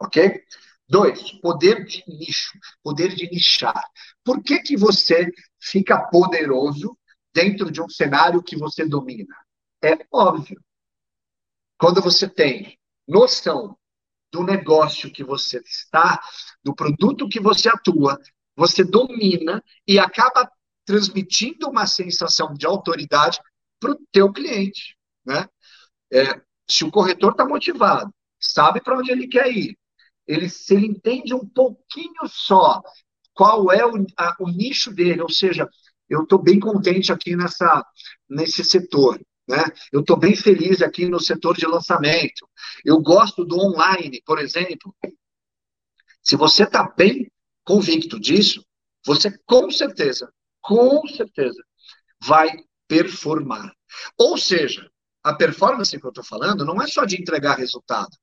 Ok? 0.00 0.42
Dois, 0.88 1.32
poder 1.40 1.84
de 1.84 2.04
nicho, 2.06 2.58
poder 2.82 3.14
de 3.14 3.28
nichar. 3.30 3.82
Por 4.22 4.42
que, 4.42 4.60
que 4.60 4.76
você 4.76 5.30
fica 5.58 5.98
poderoso 6.10 6.98
dentro 7.32 7.70
de 7.70 7.80
um 7.80 7.88
cenário 7.88 8.42
que 8.42 8.56
você 8.56 8.84
domina? 8.84 9.34
É 9.82 9.98
óbvio. 10.12 10.62
Quando 11.78 12.02
você 12.02 12.28
tem 12.28 12.78
noção 13.08 13.76
do 14.34 14.42
negócio 14.42 15.12
que 15.12 15.22
você 15.22 15.58
está, 15.58 16.20
do 16.64 16.74
produto 16.74 17.28
que 17.28 17.38
você 17.38 17.68
atua, 17.68 18.18
você 18.56 18.82
domina 18.82 19.62
e 19.86 19.96
acaba 19.96 20.50
transmitindo 20.84 21.68
uma 21.68 21.86
sensação 21.86 22.52
de 22.52 22.66
autoridade 22.66 23.38
para 23.78 23.92
o 23.92 24.00
teu 24.10 24.32
cliente, 24.32 24.96
né? 25.24 25.48
É, 26.12 26.40
se 26.68 26.84
o 26.84 26.90
corretor 26.90 27.30
está 27.30 27.46
motivado, 27.46 28.12
sabe 28.40 28.80
para 28.82 28.98
onde 28.98 29.12
ele 29.12 29.28
quer 29.28 29.52
ir, 29.52 29.78
ele 30.26 30.48
se 30.48 30.74
ele 30.74 30.88
entende 30.88 31.32
um 31.32 31.46
pouquinho 31.46 32.26
só 32.26 32.82
qual 33.32 33.70
é 33.70 33.86
o, 33.86 34.04
a, 34.18 34.34
o 34.40 34.48
nicho 34.48 34.92
dele, 34.92 35.22
ou 35.22 35.30
seja, 35.30 35.68
eu 36.08 36.24
estou 36.24 36.42
bem 36.42 36.58
contente 36.58 37.12
aqui 37.12 37.36
nessa 37.36 37.86
nesse 38.28 38.64
setor, 38.64 39.20
né? 39.48 39.64
Eu 39.92 40.00
estou 40.00 40.16
bem 40.16 40.34
feliz 40.34 40.82
aqui 40.82 41.08
no 41.08 41.20
setor 41.20 41.56
de 41.56 41.66
lançamento. 41.66 42.48
Eu 42.84 43.00
gosto 43.00 43.44
do 43.44 43.58
online, 43.58 44.22
por 44.24 44.38
exemplo. 44.38 44.94
Se 46.22 46.36
você 46.36 46.64
está 46.64 46.88
bem 46.96 47.30
convicto 47.64 48.18
disso, 48.18 48.64
você 49.04 49.36
com 49.46 49.70
certeza, 49.70 50.32
com 50.60 51.06
certeza, 51.08 51.62
vai 52.22 52.50
performar. 52.88 53.72
Ou 54.18 54.38
seja, 54.38 54.90
a 55.22 55.34
performance 55.34 55.98
que 55.98 56.04
eu 56.04 56.10
estou 56.10 56.24
falando 56.24 56.64
não 56.64 56.80
é 56.80 56.86
só 56.86 57.04
de 57.04 57.20
entregar 57.20 57.56
resultado. 57.56 58.16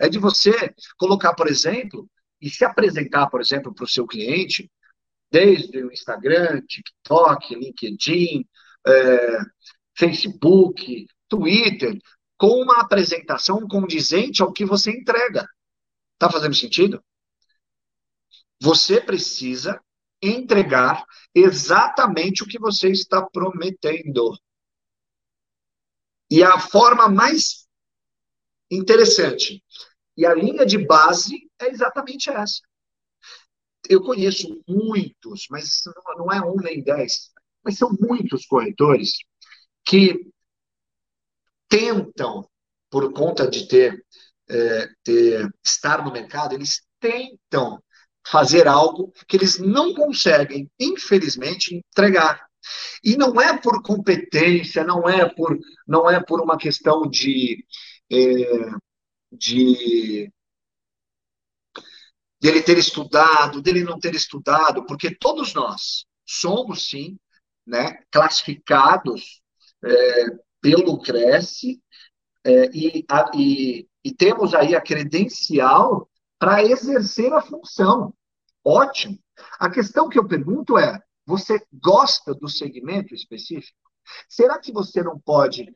É 0.00 0.08
de 0.08 0.18
você 0.18 0.74
colocar, 0.96 1.34
por 1.34 1.48
exemplo, 1.48 2.08
e 2.40 2.50
se 2.50 2.64
apresentar, 2.64 3.28
por 3.28 3.40
exemplo, 3.40 3.74
para 3.74 3.84
o 3.84 3.88
seu 3.88 4.06
cliente, 4.06 4.70
desde 5.30 5.82
o 5.82 5.92
Instagram, 5.92 6.62
TikTok, 6.62 7.54
LinkedIn, 7.54 8.46
é, 8.86 9.38
Facebook, 9.96 11.06
Twitter, 11.28 11.98
com 12.38 12.62
uma 12.62 12.80
apresentação 12.80 13.66
condizente 13.66 14.42
ao 14.42 14.52
que 14.52 14.64
você 14.64 14.90
entrega. 14.90 15.48
Está 16.14 16.30
fazendo 16.30 16.54
sentido? 16.54 17.02
Você 18.60 19.00
precisa 19.00 19.80
entregar 20.22 21.04
exatamente 21.34 22.42
o 22.42 22.46
que 22.46 22.58
você 22.58 22.90
está 22.90 23.22
prometendo. 23.22 24.36
E 26.30 26.42
a 26.42 26.58
forma 26.58 27.08
mais 27.08 27.66
interessante 28.70 29.62
e 30.16 30.26
a 30.26 30.34
linha 30.34 30.64
de 30.64 30.78
base 30.78 31.48
é 31.60 31.68
exatamente 31.68 32.30
essa. 32.30 32.60
Eu 33.88 34.02
conheço 34.02 34.62
muitos, 34.66 35.46
mas 35.50 35.82
não 36.16 36.32
é 36.32 36.40
um 36.40 36.56
nem 36.56 36.82
dez, 36.82 37.30
mas 37.62 37.76
são 37.78 37.96
muitos 38.00 38.46
corretores 38.46 39.18
que 39.86 40.28
tentam, 41.68 42.48
por 42.90 43.12
conta 43.12 43.48
de 43.48 43.68
ter, 43.68 44.04
é, 44.50 44.88
ter 45.02 45.48
estar 45.64 46.04
no 46.04 46.12
mercado, 46.12 46.54
eles 46.54 46.82
tentam 46.98 47.82
fazer 48.26 48.66
algo 48.66 49.12
que 49.28 49.36
eles 49.36 49.58
não 49.58 49.94
conseguem, 49.94 50.68
infelizmente, 50.78 51.76
entregar. 51.76 52.44
E 53.04 53.16
não 53.16 53.40
é 53.40 53.56
por 53.56 53.80
competência, 53.82 54.82
não 54.82 55.08
é 55.08 55.28
por, 55.32 55.56
não 55.86 56.10
é 56.10 56.20
por 56.22 56.40
uma 56.40 56.58
questão 56.58 57.08
de, 57.08 57.64
é, 58.10 58.16
de 59.30 60.32
dele 62.40 62.62
ter 62.62 62.76
estudado, 62.76 63.62
dele 63.62 63.84
não 63.84 63.98
ter 63.98 64.14
estudado, 64.14 64.84
porque 64.86 65.14
todos 65.14 65.54
nós 65.54 66.04
somos 66.24 66.88
sim, 66.88 67.16
né, 67.64 68.02
classificados 68.10 69.40
é, 69.86 70.26
pelo 70.60 71.00
Cresce 71.00 71.80
é, 72.44 72.70
e, 72.74 73.04
a, 73.08 73.30
e, 73.34 73.88
e 74.04 74.14
temos 74.14 74.54
aí 74.54 74.74
a 74.74 74.80
credencial 74.80 76.08
para 76.38 76.62
exercer 76.62 77.32
a 77.32 77.40
função. 77.40 78.14
Ótimo. 78.64 79.18
A 79.58 79.70
questão 79.70 80.08
que 80.08 80.18
eu 80.18 80.26
pergunto 80.26 80.76
é: 80.78 81.00
você 81.24 81.60
gosta 81.72 82.34
do 82.34 82.48
segmento 82.48 83.14
específico? 83.14 83.78
Será 84.28 84.58
que 84.58 84.72
você 84.72 85.02
não 85.02 85.18
pode 85.18 85.74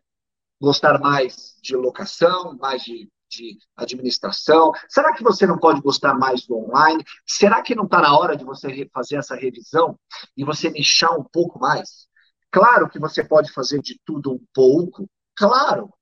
gostar 0.60 0.98
mais 1.00 1.56
de 1.62 1.74
locação, 1.74 2.56
mais 2.58 2.82
de, 2.82 3.10
de 3.28 3.58
administração? 3.76 4.72
Será 4.88 5.12
que 5.12 5.22
você 5.22 5.46
não 5.46 5.58
pode 5.58 5.80
gostar 5.80 6.14
mais 6.14 6.46
do 6.46 6.56
online? 6.56 7.02
Será 7.26 7.62
que 7.62 7.74
não 7.74 7.84
está 7.84 8.00
na 8.00 8.16
hora 8.16 8.36
de 8.36 8.44
você 8.44 8.88
fazer 8.92 9.16
essa 9.16 9.34
revisão 9.34 9.98
e 10.36 10.44
você 10.44 10.70
nichar 10.70 11.18
um 11.18 11.24
pouco 11.24 11.58
mais? 11.58 12.09
Claro 12.50 12.88
que 12.88 12.98
você 12.98 13.22
pode 13.22 13.52
fazer 13.52 13.80
de 13.80 14.00
tudo 14.04 14.32
um 14.32 14.44
pouco, 14.52 15.08
claro, 15.36 15.92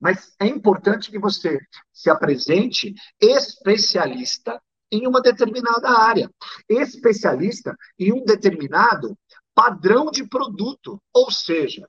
mas 0.00 0.34
é 0.40 0.46
importante 0.46 1.10
que 1.10 1.18
você 1.18 1.58
se 1.92 2.08
apresente 2.08 2.94
especialista 3.20 4.60
em 4.90 5.06
uma 5.06 5.20
determinada 5.20 5.88
área, 5.90 6.30
especialista 6.68 7.76
em 7.98 8.12
um 8.12 8.24
determinado 8.24 9.18
padrão 9.54 10.10
de 10.10 10.26
produto. 10.28 11.02
Ou 11.12 11.30
seja, 11.30 11.88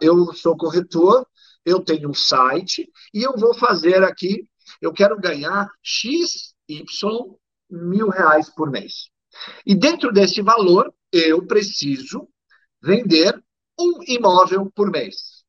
eu 0.00 0.32
sou 0.34 0.56
corretor, 0.56 1.26
eu 1.64 1.80
tenho 1.80 2.10
um 2.10 2.14
site 2.14 2.90
e 3.14 3.22
eu 3.22 3.36
vou 3.36 3.54
fazer 3.54 4.02
aqui, 4.02 4.48
eu 4.80 4.92
quero 4.92 5.20
ganhar 5.20 5.70
X, 5.82 6.54
Y 6.68 6.84
mil 7.70 8.08
reais 8.08 8.48
por 8.50 8.70
mês. 8.70 9.10
E 9.64 9.74
dentro 9.74 10.10
desse 10.12 10.42
valor, 10.42 10.92
eu 11.12 11.46
preciso 11.46 12.28
vender 12.82 13.42
um 13.78 14.02
imóvel 14.06 14.70
por 14.74 14.90
mês. 14.90 15.44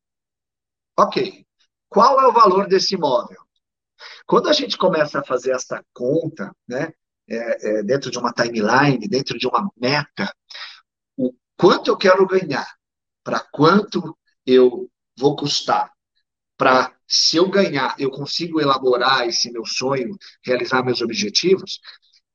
Ok. 0.98 1.46
Qual 1.88 2.22
é 2.22 2.28
o 2.28 2.34
valor 2.34 2.68
desse 2.68 2.96
imóvel? 2.96 3.40
Quando 4.26 4.48
a 4.48 4.54
gente 4.54 4.78
começa 4.78 5.20
a 5.20 5.24
fazer 5.24 5.52
essa 5.52 5.84
conta, 5.94 6.56
né, 6.68 6.94
é, 7.28 7.80
é, 7.80 7.84
dentro 7.84 8.12
de 8.12 8.18
uma 8.18 8.32
timeline, 8.32 9.08
dentro 9.08 9.38
de 9.38 9.48
uma 9.48 9.70
meta, 9.76 10.34
o 11.18 11.34
quanto 11.58 11.90
eu 11.90 11.98
quero 11.98 12.26
ganhar, 12.26 12.68
para 13.24 13.40
quanto 13.40 14.18
eu 14.46 14.90
vou 15.18 15.36
custar, 15.36 15.92
para 16.58 16.94
se 17.08 17.38
eu 17.38 17.50
ganhar, 17.50 17.96
eu 17.98 18.12
consigo 18.12 18.62
elaborar 18.62 19.28
esse 19.28 19.52
meu 19.52 19.66
sonho, 19.66 20.18
realizar 20.44 20.84
meus 20.84 21.02
objetivos, 21.02 21.80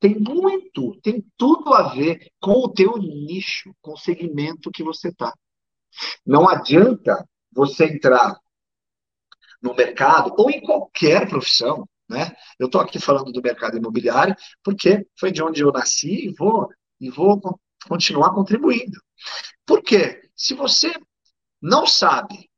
tem 0.04 0.18
muito, 0.18 1.00
tem 1.00 1.24
tudo 1.34 1.72
a 1.72 1.94
ver 1.94 2.30
com 2.38 2.52
o 2.52 2.68
teu 2.70 2.98
nicho, 2.98 3.74
com 3.80 3.94
o 3.94 3.96
segmento 3.96 4.70
que 4.70 4.82
você 4.82 5.08
está. 5.08 5.32
Não 6.26 6.46
adianta 6.46 7.26
você 7.50 7.86
entrar 7.86 8.38
no 9.62 9.74
mercado 9.74 10.34
ou 10.36 10.50
em 10.50 10.60
qualquer 10.60 11.26
profissão, 11.26 11.88
né? 12.06 12.36
Eu 12.58 12.66
estou 12.66 12.82
aqui 12.82 12.98
falando 12.98 13.32
do 13.32 13.40
mercado 13.40 13.78
imobiliário 13.78 14.36
porque 14.62 15.06
foi 15.18 15.32
de 15.32 15.42
onde 15.42 15.62
eu 15.62 15.72
nasci 15.72 16.26
e 16.26 16.34
vou 16.34 16.68
e 17.00 17.08
vou 17.08 17.40
continuar 17.88 18.34
contribuindo. 18.34 19.00
Por 19.64 19.82
quê? 19.82 20.20
se 20.36 20.52
você 20.52 20.92
não 21.62 21.86
sabe 21.86 22.50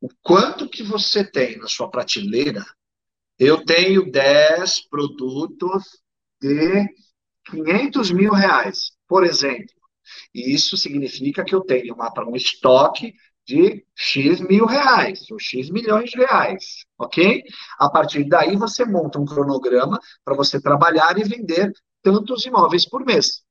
o 0.00 0.08
quanto 0.22 0.68
que 0.68 0.84
você 0.84 1.28
tem 1.28 1.58
na 1.58 1.66
sua 1.66 1.90
prateleira, 1.90 2.64
eu 3.38 3.64
tenho 3.64 4.10
10 4.10 4.88
produtos 4.88 5.84
de 6.40 6.86
500 7.46 8.10
mil 8.10 8.32
reais, 8.32 8.92
por 9.06 9.24
exemplo. 9.24 9.74
E 10.34 10.54
isso 10.54 10.76
significa 10.76 11.44
que 11.44 11.54
eu 11.54 11.60
tenho 11.60 11.94
uma, 11.94 12.12
um 12.26 12.36
estoque 12.36 13.14
de 13.46 13.84
X 13.94 14.40
mil 14.40 14.66
reais, 14.66 15.30
ou 15.30 15.38
X 15.38 15.70
milhões 15.70 16.10
de 16.10 16.18
reais, 16.18 16.84
ok? 16.98 17.42
A 17.78 17.88
partir 17.88 18.24
daí 18.24 18.56
você 18.56 18.84
monta 18.84 19.20
um 19.20 19.24
cronograma 19.24 20.00
para 20.24 20.34
você 20.34 20.60
trabalhar 20.60 21.16
e 21.16 21.24
vender 21.24 21.72
tantos 22.02 22.44
imóveis 22.44 22.88
por 22.88 23.04
mês. 23.04 23.42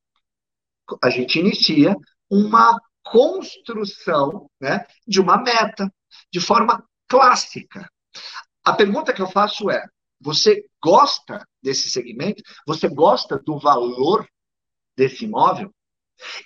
A 1.02 1.10
gente 1.10 1.40
inicia 1.40 1.96
uma 2.30 2.80
construção 3.04 4.50
né, 4.60 4.86
de 5.08 5.22
uma 5.22 5.38
meta, 5.38 5.92
de 6.32 6.42
forma 6.42 6.84
clássica. 7.08 7.90
A 8.66 8.74
pergunta 8.74 9.14
que 9.14 9.22
eu 9.22 9.28
faço 9.28 9.70
é: 9.70 9.86
você 10.20 10.66
gosta 10.84 11.48
desse 11.62 11.90
segmento? 11.90 12.42
Você 12.68 12.90
gosta 12.90 13.38
do 13.38 13.60
valor 13.60 14.28
desse 14.98 15.26
imóvel? 15.26 15.72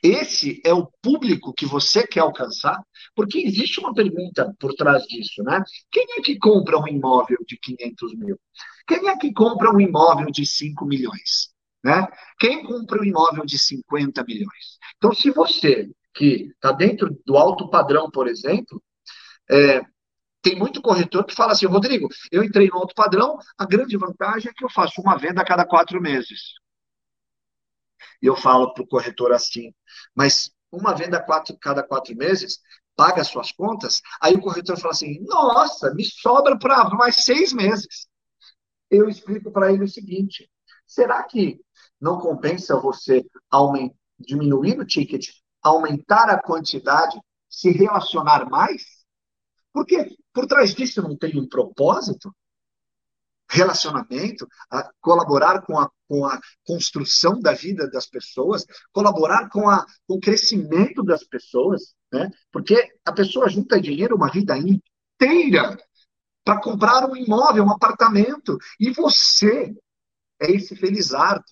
Esse 0.04 0.62
é 0.66 0.74
o 0.74 0.90
público 1.02 1.54
que 1.54 1.66
você 1.66 2.06
quer 2.06 2.22
alcançar? 2.22 2.82
Porque 3.16 3.40
existe 3.40 3.80
uma 3.80 3.94
pergunta 3.94 4.54
por 4.60 4.74
trás 4.74 5.04
disso, 5.04 5.44
né? 5.44 5.64
Quem 5.92 6.06
é 6.18 6.22
que 6.22 6.38
compra 6.38 6.78
um 6.80 6.88
imóvel 6.88 7.38
de 7.48 7.58
500 7.58 8.18
mil? 8.18 8.40
Quem 8.88 9.08
é 9.08 9.18
que 9.18 9.32
compra 9.32 9.72
um 9.72 9.80
imóvel 9.80 10.32
de 10.32 10.46
5 10.46 10.86
milhões? 10.86 11.54
Né? 11.84 12.06
Quem 12.40 12.64
compra 12.64 13.00
um 13.00 13.06
imóvel 13.06 13.46
de 13.46 13.58
50 13.58 14.24
milhões? 14.24 14.80
Então, 14.98 15.14
se 15.14 15.30
você 15.32 15.90
que 16.16 16.52
está 16.56 16.72
dentro 16.72 17.16
do 17.26 17.38
alto 17.38 17.70
padrão, 17.70 18.10
por 18.10 18.28
exemplo, 18.28 18.82
é, 19.50 19.82
tem 20.42 20.56
muito 20.56 20.82
corretor 20.82 21.26
que 21.26 21.36
fala 21.36 21.52
assim, 21.52 21.66
Rodrigo, 21.66 22.08
eu 22.32 22.44
entrei 22.44 22.68
no 22.68 22.78
alto 22.78 22.96
padrão, 22.96 23.38
a 23.58 23.66
grande 23.66 23.98
vantagem 23.98 24.50
é 24.50 24.54
que 24.54 24.64
eu 24.64 24.70
faço 24.70 25.02
uma 25.02 25.18
venda 25.18 25.42
a 25.42 25.46
cada 25.46 25.66
quatro 25.66 26.02
meses. 26.02 26.54
E 28.22 28.26
eu 28.26 28.36
falo 28.36 28.74
para 28.74 28.84
o 28.84 28.88
corretor 28.88 29.32
assim, 29.32 29.74
mas 30.16 30.52
uma 30.72 30.94
venda 30.94 31.22
quatro, 31.22 31.58
cada 31.58 31.84
quatro 31.84 32.16
meses, 32.16 32.60
paga 32.96 33.22
as 33.22 33.28
suas 33.28 33.52
contas, 33.52 34.02
aí 34.22 34.36
o 34.36 34.42
corretor 34.42 34.78
fala 34.78 34.94
assim, 34.94 35.20
nossa, 35.22 35.94
me 35.94 36.04
sobra 36.04 36.58
para 36.58 36.90
mais 36.92 37.24
seis 37.24 37.54
meses. 37.54 38.08
Eu 38.90 39.08
explico 39.08 39.52
para 39.52 39.72
ele 39.72 39.84
o 39.84 39.88
seguinte, 39.88 40.50
será 40.86 41.24
que 41.24 41.60
não 42.00 42.20
compensa 42.20 42.80
você 42.80 43.26
aumentar, 43.50 43.96
diminuir 44.20 44.78
o 44.78 44.86
ticket, 44.86 45.30
aumentar 45.62 46.30
a 46.30 46.42
quantidade, 46.42 47.18
se 47.50 47.72
relacionar 47.72 48.50
mais? 48.50 48.84
Porque 49.72 50.18
por 50.40 50.48
trás 50.48 50.74
disso 50.74 51.02
não 51.02 51.18
tem 51.18 51.38
um 51.38 51.48
propósito? 51.48 52.34
relacionamento, 53.52 54.48
colaborar 55.02 55.64
com 55.64 55.80
a, 55.80 55.90
com 56.08 56.24
a 56.24 56.40
construção 56.64 57.40
da 57.40 57.52
vida 57.52 57.90
das 57.90 58.06
pessoas, 58.06 58.64
colaborar 58.92 59.50
com, 59.50 59.68
a, 59.68 59.84
com 60.08 60.18
o 60.18 60.20
crescimento 60.20 61.04
das 61.04 61.24
pessoas, 61.24 61.96
né? 62.14 62.30
Porque 62.52 62.94
a 63.04 63.12
pessoa 63.12 63.50
junta 63.50 63.82
dinheiro 63.82 64.16
uma 64.16 64.30
vida 64.30 64.56
inteira 64.56 65.76
para 66.46 66.62
comprar 66.62 67.10
um 67.10 67.16
imóvel, 67.16 67.64
um 67.64 67.72
apartamento, 67.72 68.56
e 68.80 68.92
você 68.92 69.74
é 70.40 70.52
esse 70.52 70.76
felizardo. 70.76 71.46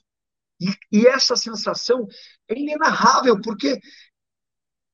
E, 0.61 0.67
e 0.91 1.07
essa 1.07 1.35
sensação 1.35 2.07
é 2.47 2.53
inenarrável, 2.53 3.41
porque 3.41 3.79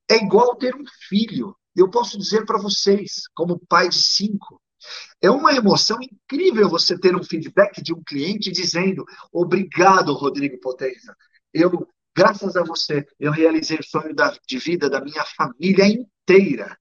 é 0.09 0.15
igual 0.15 0.55
ter 0.55 0.73
um 0.73 0.85
filho. 1.09 1.53
Eu 1.75 1.89
posso 1.89 2.17
dizer 2.17 2.45
para 2.45 2.59
vocês, 2.59 3.23
como 3.33 3.59
pai 3.67 3.89
de 3.89 4.01
cinco, 4.01 4.61
é 5.21 5.29
uma 5.29 5.53
emoção 5.53 5.97
incrível 6.01 6.69
você 6.69 6.99
ter 6.99 7.15
um 7.15 7.23
feedback 7.23 7.81
de 7.81 7.93
um 7.93 8.03
cliente 8.03 8.51
dizendo: 8.51 9.05
Obrigado, 9.31 10.13
Rodrigo 10.13 10.59
Potenza. 10.59 11.15
Eu, 11.53 11.87
graças 12.15 12.55
a 12.55 12.63
você, 12.63 13.05
eu 13.19 13.31
realizei 13.31 13.77
o 13.77 13.83
sonho 13.83 14.13
da, 14.13 14.37
de 14.47 14.57
vida 14.57 14.89
da 14.89 15.01
minha 15.01 15.23
família 15.37 15.85
inteira. 15.85 16.77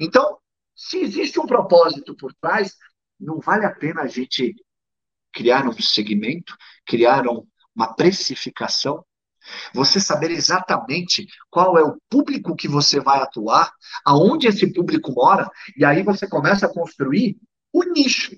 Então, 0.00 0.38
se 0.74 0.98
existe 0.98 1.38
um 1.38 1.46
propósito 1.46 2.16
por 2.16 2.34
trás, 2.34 2.76
não 3.18 3.38
vale 3.38 3.64
a 3.64 3.74
pena 3.74 4.02
a 4.02 4.06
gente 4.06 4.54
criar 5.32 5.66
um 5.66 5.72
segmento, 5.72 6.56
criar 6.84 7.26
um, 7.26 7.46
uma 7.74 7.94
precificação 7.94 9.04
você 9.74 10.00
saber 10.00 10.30
exatamente 10.30 11.26
qual 11.50 11.78
é 11.78 11.82
o 11.82 11.96
público 12.08 12.56
que 12.56 12.68
você 12.68 13.00
vai 13.00 13.20
atuar, 13.20 13.72
aonde 14.04 14.46
esse 14.46 14.72
público 14.72 15.12
mora, 15.12 15.50
e 15.76 15.84
aí 15.84 16.02
você 16.02 16.28
começa 16.28 16.66
a 16.66 16.72
construir 16.72 17.36
o 17.72 17.84
nicho. 17.84 18.36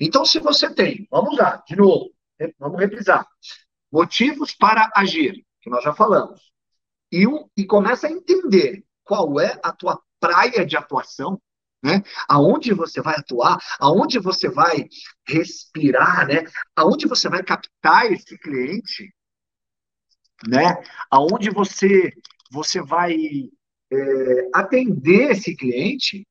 Então, 0.00 0.24
se 0.24 0.38
você 0.38 0.72
tem, 0.72 1.06
vamos 1.10 1.36
lá, 1.36 1.62
de 1.66 1.76
novo, 1.76 2.10
vamos 2.58 2.78
reprisar, 2.80 3.26
motivos 3.92 4.54
para 4.54 4.90
agir, 4.94 5.44
que 5.60 5.70
nós 5.70 5.84
já 5.84 5.92
falamos, 5.94 6.40
e, 7.10 7.26
um, 7.26 7.48
e 7.56 7.64
começa 7.64 8.06
a 8.06 8.10
entender 8.10 8.84
qual 9.04 9.38
é 9.38 9.58
a 9.62 9.72
tua 9.72 10.00
praia 10.18 10.64
de 10.64 10.76
atuação, 10.76 11.40
né? 11.82 12.02
Aonde 12.26 12.72
você 12.72 13.02
vai 13.02 13.14
atuar, 13.14 13.58
aonde 13.78 14.18
você 14.18 14.48
vai 14.48 14.88
respirar, 15.28 16.26
né? 16.26 16.44
Aonde 16.74 17.06
você 17.06 17.28
vai 17.28 17.42
captar 17.42 18.10
esse 18.10 18.38
cliente, 18.38 19.14
né? 20.48 20.82
Aonde 21.10 21.50
você 21.50 22.12
você 22.50 22.80
vai 22.80 23.14
é, 23.90 24.50
atender 24.54 25.32
esse 25.32 25.56
cliente, 25.56 26.26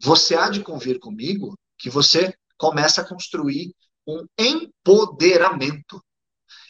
você 0.00 0.34
há 0.34 0.50
de 0.50 0.62
convir 0.62 0.98
comigo 0.98 1.58
que 1.78 1.88
você 1.88 2.34
começa 2.58 3.00
a 3.00 3.08
construir 3.08 3.74
um 4.06 4.26
empoderamento. 4.38 6.04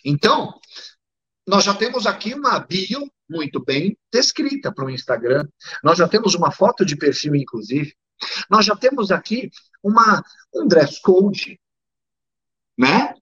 Então, 0.04 0.60
nós 1.46 1.64
já 1.64 1.74
temos 1.74 2.06
aqui 2.06 2.34
uma 2.34 2.60
bio 2.60 3.10
muito 3.28 3.62
bem 3.62 3.98
descrita 4.12 4.72
para 4.72 4.84
o 4.84 4.90
Instagram. 4.90 5.48
Nós 5.82 5.98
já 5.98 6.08
temos 6.08 6.34
uma 6.34 6.52
foto 6.52 6.84
de 6.84 6.96
perfil, 6.96 7.34
inclusive. 7.34 7.94
Nós 8.48 8.64
já 8.64 8.76
temos 8.76 9.10
aqui 9.10 9.50
uma, 9.82 10.22
um 10.54 10.68
dress 10.68 11.00
code, 11.00 11.60
né? 12.78 13.14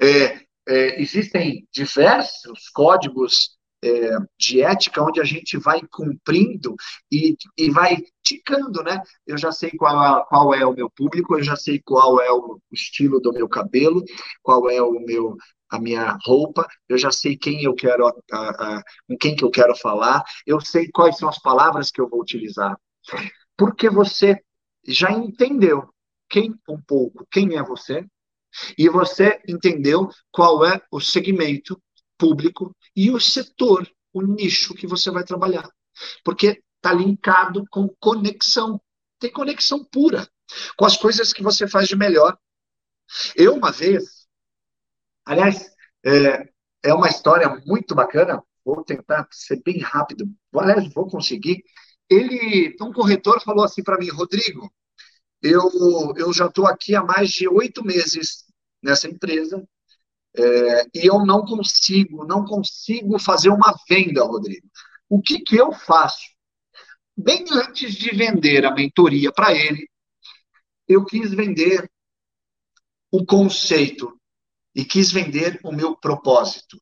É, 0.00 0.45
é, 0.68 1.00
existem 1.00 1.66
diversos 1.72 2.68
códigos 2.70 3.56
é, 3.84 4.16
de 4.38 4.62
ética 4.62 5.02
onde 5.02 5.20
a 5.20 5.24
gente 5.24 5.56
vai 5.58 5.80
cumprindo 5.90 6.74
e, 7.10 7.36
e 7.56 7.70
vai 7.70 7.98
ticando, 8.22 8.82
né? 8.82 9.00
Eu 9.26 9.38
já 9.38 9.52
sei 9.52 9.70
qual, 9.70 10.26
qual 10.26 10.54
é 10.54 10.66
o 10.66 10.74
meu 10.74 10.90
público, 10.90 11.36
eu 11.36 11.42
já 11.42 11.56
sei 11.56 11.80
qual 11.84 12.20
é 12.20 12.30
o 12.32 12.58
estilo 12.72 13.20
do 13.20 13.32
meu 13.32 13.48
cabelo, 13.48 14.02
qual 14.42 14.68
é 14.68 14.82
o 14.82 14.98
meu 15.00 15.36
a 15.68 15.80
minha 15.80 16.16
roupa, 16.24 16.66
eu 16.88 16.96
já 16.96 17.10
sei 17.10 17.36
quem 17.36 17.64
eu 17.64 17.74
quero, 17.74 18.06
a, 18.06 18.12
a, 18.32 18.82
com 19.08 19.16
quem 19.18 19.34
que 19.34 19.44
eu 19.44 19.50
quero 19.50 19.74
falar, 19.76 20.22
eu 20.46 20.60
sei 20.60 20.88
quais 20.92 21.18
são 21.18 21.28
as 21.28 21.40
palavras 21.40 21.90
que 21.90 22.00
eu 22.00 22.08
vou 22.08 22.20
utilizar. 22.20 22.78
Porque 23.56 23.90
você 23.90 24.40
já 24.86 25.10
entendeu 25.10 25.88
quem 26.28 26.54
um 26.68 26.80
pouco, 26.80 27.26
quem 27.30 27.56
é 27.56 27.62
você, 27.62 28.06
e 28.76 28.88
você 28.88 29.40
entendeu 29.48 30.08
qual 30.30 30.64
é 30.64 30.80
o 30.90 31.00
segmento 31.00 31.80
público 32.18 32.74
e 32.94 33.10
o 33.10 33.20
setor, 33.20 33.88
o 34.12 34.22
nicho 34.22 34.74
que 34.74 34.86
você 34.86 35.10
vai 35.10 35.24
trabalhar. 35.24 35.68
Porque 36.24 36.62
está 36.76 36.92
linkado 36.92 37.64
com 37.70 37.88
conexão. 38.00 38.80
Tem 39.18 39.30
conexão 39.30 39.84
pura 39.84 40.28
com 40.76 40.84
as 40.84 40.96
coisas 40.96 41.32
que 41.32 41.42
você 41.42 41.66
faz 41.66 41.88
de 41.88 41.96
melhor. 41.96 42.38
Eu, 43.34 43.54
uma 43.54 43.72
vez, 43.72 44.26
aliás, 45.24 45.70
é, 46.04 46.48
é 46.82 46.94
uma 46.94 47.08
história 47.08 47.48
muito 47.66 47.94
bacana, 47.94 48.42
vou 48.64 48.84
tentar 48.84 49.26
ser 49.30 49.62
bem 49.62 49.78
rápido, 49.78 50.28
aliás, 50.54 50.92
vou 50.92 51.08
conseguir. 51.08 51.62
Ele, 52.08 52.76
um 52.80 52.92
corretor 52.92 53.42
falou 53.42 53.64
assim 53.64 53.82
para 53.82 53.98
mim, 53.98 54.08
Rodrigo, 54.08 54.72
eu, 55.42 56.14
eu 56.16 56.32
já 56.32 56.46
estou 56.46 56.66
aqui 56.66 56.94
há 56.94 57.02
mais 57.02 57.30
de 57.30 57.48
oito 57.48 57.84
meses 57.84 58.44
nessa 58.86 59.08
empresa 59.08 59.66
é, 60.36 60.82
e 60.94 61.06
eu 61.06 61.24
não 61.24 61.44
consigo, 61.44 62.24
não 62.24 62.44
consigo 62.44 63.18
fazer 63.18 63.48
uma 63.48 63.74
venda, 63.88 64.22
Rodrigo. 64.22 64.66
O 65.08 65.20
que, 65.20 65.40
que 65.40 65.56
eu 65.56 65.72
faço? 65.72 66.24
Bem 67.16 67.44
antes 67.50 67.94
de 67.94 68.14
vender 68.14 68.64
a 68.64 68.74
mentoria 68.74 69.32
para 69.32 69.52
ele, 69.52 69.88
eu 70.86 71.04
quis 71.04 71.30
vender 71.32 71.90
o 73.10 73.24
conceito 73.24 74.20
e 74.74 74.84
quis 74.84 75.10
vender 75.10 75.58
o 75.64 75.72
meu 75.72 75.96
propósito. 75.96 76.80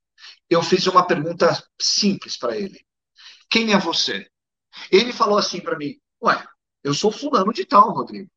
Eu 0.51 0.63
fiz 0.63 0.87
uma 0.87 1.07
pergunta 1.07 1.47
simples 1.81 2.37
para 2.37 2.57
ele: 2.57 2.85
Quem 3.49 3.73
é 3.73 3.79
você? 3.79 4.29
Ele 4.91 5.13
falou 5.13 5.39
assim 5.39 5.61
para 5.61 5.79
mim: 5.79 5.97
Ué, 6.23 6.45
eu 6.83 6.93
sou 6.93 7.13
fulano 7.13 7.53
de 7.53 7.65
tal, 7.65 7.93
Rodrigo. 7.93 8.29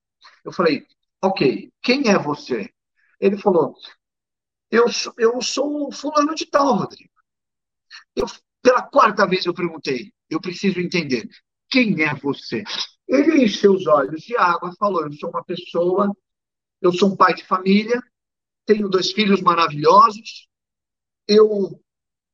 Eu 0.45 0.51
falei: 0.51 0.85
Ok, 1.21 1.71
quem 1.81 2.09
é 2.09 2.19
você? 2.19 2.71
Ele 3.19 3.37
falou: 3.37 3.75
Eu, 4.71 4.85
eu 5.17 5.41
sou 5.41 5.91
fulano 5.91 6.35
de 6.35 6.45
tal, 6.45 6.75
Rodrigo. 6.75 7.11
Eu 8.15 8.27
Pela 8.61 8.81
quarta 8.81 9.25
vez 9.25 9.45
eu 9.45 9.53
perguntei, 9.53 10.11
eu 10.29 10.41
preciso 10.41 10.81
entender, 10.81 11.25
quem 11.69 12.03
é 12.03 12.13
você? 12.15 12.63
Ele 13.07 13.45
encheu 13.45 13.73
os 13.73 13.87
olhos 13.87 14.21
de 14.23 14.35
água, 14.35 14.75
falou, 14.77 15.05
eu 15.05 15.13
sou 15.13 15.29
uma 15.29 15.41
pessoa, 15.43 16.11
eu 16.81 16.91
sou 16.91 17.13
um 17.13 17.15
pai 17.15 17.33
de 17.33 17.45
família, 17.45 18.01
tenho 18.65 18.89
dois 18.89 19.13
filhos 19.13 19.41
maravilhosos, 19.41 20.49
eu, 21.27 21.81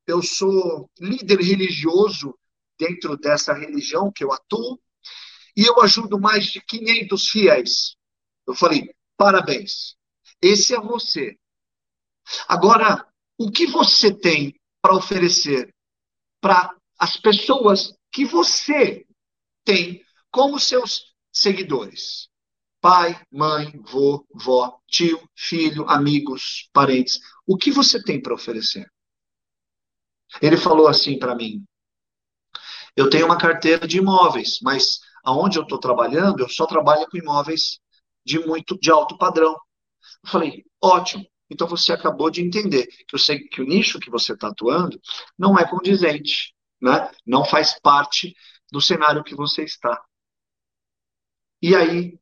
eu 0.07 0.23
sou 0.23 0.89
líder 0.99 1.39
religioso 1.39 2.35
dentro 2.79 3.15
dessa 3.15 3.53
religião 3.53 4.11
que 4.11 4.23
eu 4.23 4.33
atuo, 4.33 4.79
e 5.55 5.65
eu 5.65 5.81
ajudo 5.81 6.19
mais 6.19 6.47
de 6.47 6.61
500 6.61 7.29
fiéis. 7.29 7.95
Eu 8.47 8.55
falei, 8.55 8.89
parabéns, 9.15 9.95
esse 10.43 10.75
é 10.75 10.79
você. 10.79 11.37
Agora, 12.47 13.07
o 13.37 13.49
que 13.49 13.65
você 13.67 14.13
tem 14.13 14.53
para 14.81 14.95
oferecer 14.95 15.73
para 16.41 16.75
as 16.99 17.17
pessoas 17.17 17.93
que 18.11 18.25
você 18.25 19.05
tem 19.63 20.03
como 20.29 20.59
seus 20.59 21.13
seguidores? 21.31 22.27
Pai, 22.81 23.19
mãe, 23.31 23.71
vô, 23.81 24.25
vó, 24.33 24.77
tio, 24.87 25.17
filho, 25.35 25.89
amigos, 25.89 26.69
parentes. 26.73 27.19
O 27.47 27.57
que 27.57 27.71
você 27.71 28.03
tem 28.03 28.21
para 28.21 28.33
oferecer? 28.33 28.85
Ele 30.41 30.57
falou 30.57 30.89
assim 30.89 31.17
para 31.17 31.35
mim: 31.35 31.63
Eu 32.95 33.09
tenho 33.09 33.25
uma 33.25 33.37
carteira 33.37 33.87
de 33.87 33.99
imóveis, 33.99 34.59
mas 34.61 34.99
aonde 35.23 35.57
eu 35.57 35.63
estou 35.63 35.79
trabalhando, 35.79 36.41
eu 36.41 36.49
só 36.49 36.65
trabalho 36.65 37.09
com 37.09 37.17
imóveis 37.17 37.79
de 38.25 38.39
muito 38.39 38.77
de 38.77 38.91
alto 38.91 39.17
padrão. 39.17 39.55
Eu 40.23 40.29
falei: 40.29 40.65
Ótimo. 40.81 41.25
Então 41.49 41.67
você 41.67 41.93
acabou 41.93 42.29
de 42.29 42.41
entender 42.41 42.87
que 42.87 43.13
eu 43.13 43.19
sei 43.19 43.39
que 43.39 43.61
o 43.61 43.65
nicho 43.65 43.99
que 43.99 44.09
você 44.09 44.33
está 44.33 44.47
atuando 44.47 44.99
não 45.37 45.57
é 45.57 45.69
condizente, 45.69 46.53
né? 46.81 47.11
Não 47.25 47.45
faz 47.45 47.79
parte 47.79 48.35
do 48.71 48.81
cenário 48.81 49.23
que 49.23 49.35
você 49.35 49.63
está. 49.63 50.01
E 51.61 51.75
aí, 51.75 52.17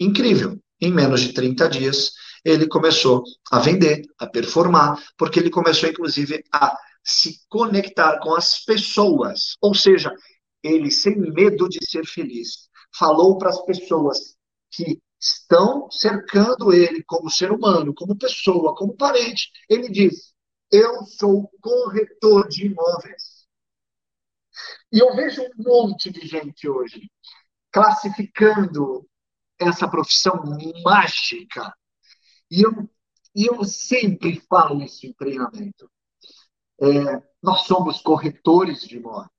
incrível, 0.00 0.58
em 0.80 0.92
menos 0.92 1.20
de 1.20 1.32
30 1.32 1.68
dias, 1.68 2.12
ele 2.44 2.66
começou 2.66 3.22
a 3.50 3.60
vender, 3.60 4.02
a 4.18 4.26
performar, 4.26 5.00
porque 5.16 5.38
ele 5.38 5.48
começou, 5.48 5.88
inclusive, 5.88 6.42
a 6.52 6.76
se 7.04 7.40
conectar 7.48 8.18
com 8.18 8.34
as 8.34 8.64
pessoas. 8.64 9.56
Ou 9.60 9.74
seja, 9.74 10.12
ele, 10.62 10.90
sem 10.90 11.16
medo 11.16 11.68
de 11.68 11.78
ser 11.88 12.04
feliz, 12.04 12.68
falou 12.98 13.38
para 13.38 13.50
as 13.50 13.64
pessoas 13.64 14.36
que 14.70 15.00
estão 15.22 15.88
cercando 15.90 16.72
ele 16.72 17.04
como 17.04 17.30
ser 17.30 17.52
humano, 17.52 17.94
como 17.94 18.18
pessoa, 18.18 18.74
como 18.74 18.96
parente. 18.96 19.50
Ele 19.68 19.88
diz: 19.88 20.34
Eu 20.70 21.04
sou 21.04 21.48
corretor 21.60 22.48
de 22.48 22.66
imóveis. 22.66 23.46
E 24.92 24.98
eu 24.98 25.14
vejo 25.14 25.42
um 25.42 25.62
monte 25.62 26.10
de 26.10 26.26
gente 26.26 26.68
hoje 26.68 27.10
classificando 27.70 29.08
essa 29.58 29.88
profissão 29.88 30.42
mágica. 30.84 31.72
E 32.50 32.62
eu, 32.62 32.90
e 33.34 33.46
eu 33.46 33.64
sempre 33.64 34.40
falo 34.48 34.82
isso 34.82 35.06
em 35.06 35.12
treinamento. 35.12 35.90
É, 36.80 37.22
nós 37.40 37.62
somos 37.62 38.00
corretores 38.02 38.82
de 38.82 38.96
imóveis. 38.96 39.30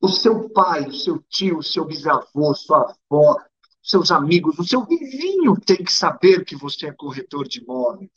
O 0.00 0.08
seu 0.08 0.50
pai, 0.50 0.86
o 0.86 0.92
seu 0.92 1.22
tio, 1.22 1.58
o 1.58 1.62
seu 1.62 1.84
bisavô, 1.84 2.54
sua 2.54 2.94
avó, 3.10 3.36
seus 3.82 4.10
amigos, 4.10 4.58
o 4.58 4.64
seu 4.64 4.84
vizinho 4.84 5.56
tem 5.64 5.78
que 5.78 5.92
saber 5.92 6.44
que 6.44 6.56
você 6.56 6.86
é 6.86 6.92
corretor 6.92 7.46
de 7.48 7.60
imóveis. 7.60 8.10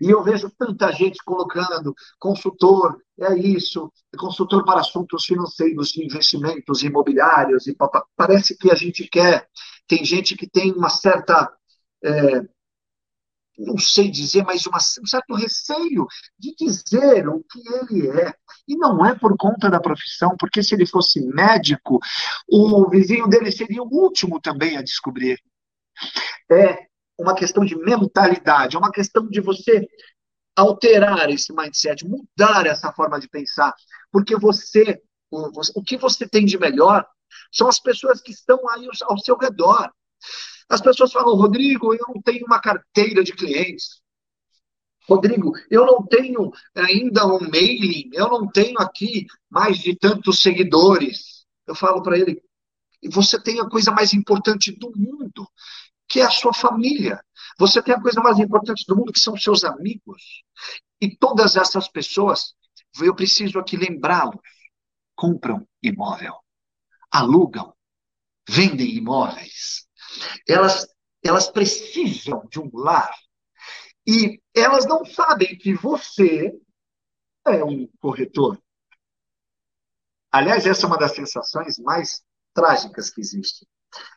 E 0.00 0.10
eu 0.10 0.22
vejo 0.22 0.50
tanta 0.50 0.92
gente 0.92 1.22
colocando 1.24 1.94
consultor, 2.18 3.00
é 3.18 3.34
isso, 3.38 3.90
consultor 4.18 4.64
para 4.64 4.80
assuntos 4.80 5.24
financeiros 5.24 5.96
investimentos 5.96 6.82
imobiliários, 6.82 7.66
e 7.66 7.76
parece 8.14 8.56
que 8.56 8.70
a 8.70 8.74
gente 8.74 9.08
quer. 9.08 9.48
Tem 9.88 10.04
gente 10.04 10.36
que 10.36 10.48
tem 10.48 10.72
uma 10.72 10.90
certa 10.90 11.50
é, 12.04 12.42
não 13.58 13.78
sei 13.78 14.10
dizer, 14.10 14.44
mas 14.44 14.66
uma, 14.66 14.78
um 14.78 15.06
certo 15.06 15.34
receio 15.34 16.06
de 16.38 16.54
dizer 16.56 17.28
o 17.28 17.42
que 17.42 17.60
ele 17.68 18.08
é. 18.08 18.34
E 18.68 18.76
não 18.76 19.04
é 19.04 19.14
por 19.14 19.36
conta 19.36 19.70
da 19.70 19.80
profissão, 19.80 20.36
porque 20.38 20.62
se 20.62 20.74
ele 20.74 20.86
fosse 20.86 21.20
médico, 21.20 21.98
o 22.48 22.88
vizinho 22.88 23.26
dele 23.28 23.50
seria 23.50 23.82
o 23.82 23.88
último 23.88 24.40
também 24.40 24.76
a 24.76 24.82
descobrir. 24.82 25.38
É 26.50 26.86
uma 27.18 27.34
questão 27.34 27.64
de 27.64 27.76
mentalidade, 27.76 28.76
é 28.76 28.78
uma 28.78 28.92
questão 28.92 29.26
de 29.26 29.40
você 29.40 29.86
alterar 30.54 31.28
esse 31.30 31.52
mindset, 31.52 32.06
mudar 32.06 32.66
essa 32.66 32.92
forma 32.92 33.20
de 33.20 33.28
pensar, 33.28 33.74
porque 34.10 34.36
você, 34.36 35.00
o, 35.30 35.50
o 35.74 35.82
que 35.82 35.96
você 35.96 36.26
tem 36.26 36.44
de 36.44 36.58
melhor 36.58 37.06
são 37.52 37.68
as 37.68 37.78
pessoas 37.78 38.20
que 38.20 38.32
estão 38.32 38.58
aí 38.70 38.88
ao 39.04 39.18
seu 39.18 39.36
redor. 39.36 39.90
As 40.68 40.80
pessoas 40.80 41.12
falam, 41.12 41.36
Rodrigo, 41.36 41.94
eu 41.94 42.04
não 42.08 42.20
tenho 42.20 42.44
uma 42.46 42.60
carteira 42.60 43.22
de 43.22 43.32
clientes. 43.32 44.00
Rodrigo, 45.08 45.52
eu 45.70 45.86
não 45.86 46.04
tenho 46.04 46.50
ainda 46.74 47.26
um 47.26 47.38
mailing, 47.48 48.10
eu 48.12 48.28
não 48.28 48.48
tenho 48.48 48.78
aqui 48.80 49.26
mais 49.48 49.78
de 49.78 49.96
tantos 49.96 50.42
seguidores. 50.42 51.46
Eu 51.66 51.76
falo 51.76 52.02
para 52.02 52.18
ele, 52.18 52.42
você 53.10 53.40
tem 53.40 53.60
a 53.60 53.68
coisa 53.68 53.92
mais 53.92 54.12
importante 54.12 54.72
do 54.72 54.90
mundo, 54.96 55.48
que 56.08 56.20
é 56.20 56.24
a 56.24 56.30
sua 56.30 56.52
família. 56.52 57.20
Você 57.58 57.80
tem 57.82 57.94
a 57.94 58.00
coisa 58.00 58.20
mais 58.20 58.38
importante 58.38 58.84
do 58.86 58.96
mundo, 58.96 59.12
que 59.12 59.20
são 59.20 59.36
seus 59.36 59.64
amigos. 59.64 60.42
E 61.00 61.16
todas 61.16 61.56
essas 61.56 61.88
pessoas, 61.88 62.54
eu 63.00 63.14
preciso 63.14 63.58
aqui 63.58 63.76
lembrá-los, 63.76 64.40
compram 65.14 65.66
imóvel, 65.82 66.34
alugam, 67.10 67.72
vendem 68.48 68.96
imóveis, 68.96 69.85
elas, 70.48 70.86
elas 71.22 71.48
precisam 71.50 72.46
de 72.50 72.60
um 72.60 72.70
lar. 72.74 73.12
E 74.06 74.40
elas 74.54 74.86
não 74.86 75.04
sabem 75.04 75.56
que 75.58 75.74
você 75.74 76.52
é 77.46 77.64
um 77.64 77.88
corretor. 78.00 78.60
Aliás, 80.30 80.66
essa 80.66 80.84
é 80.84 80.86
uma 80.86 80.98
das 80.98 81.14
sensações 81.14 81.78
mais 81.78 82.22
trágicas 82.52 83.10
que 83.10 83.20
existe. 83.20 83.66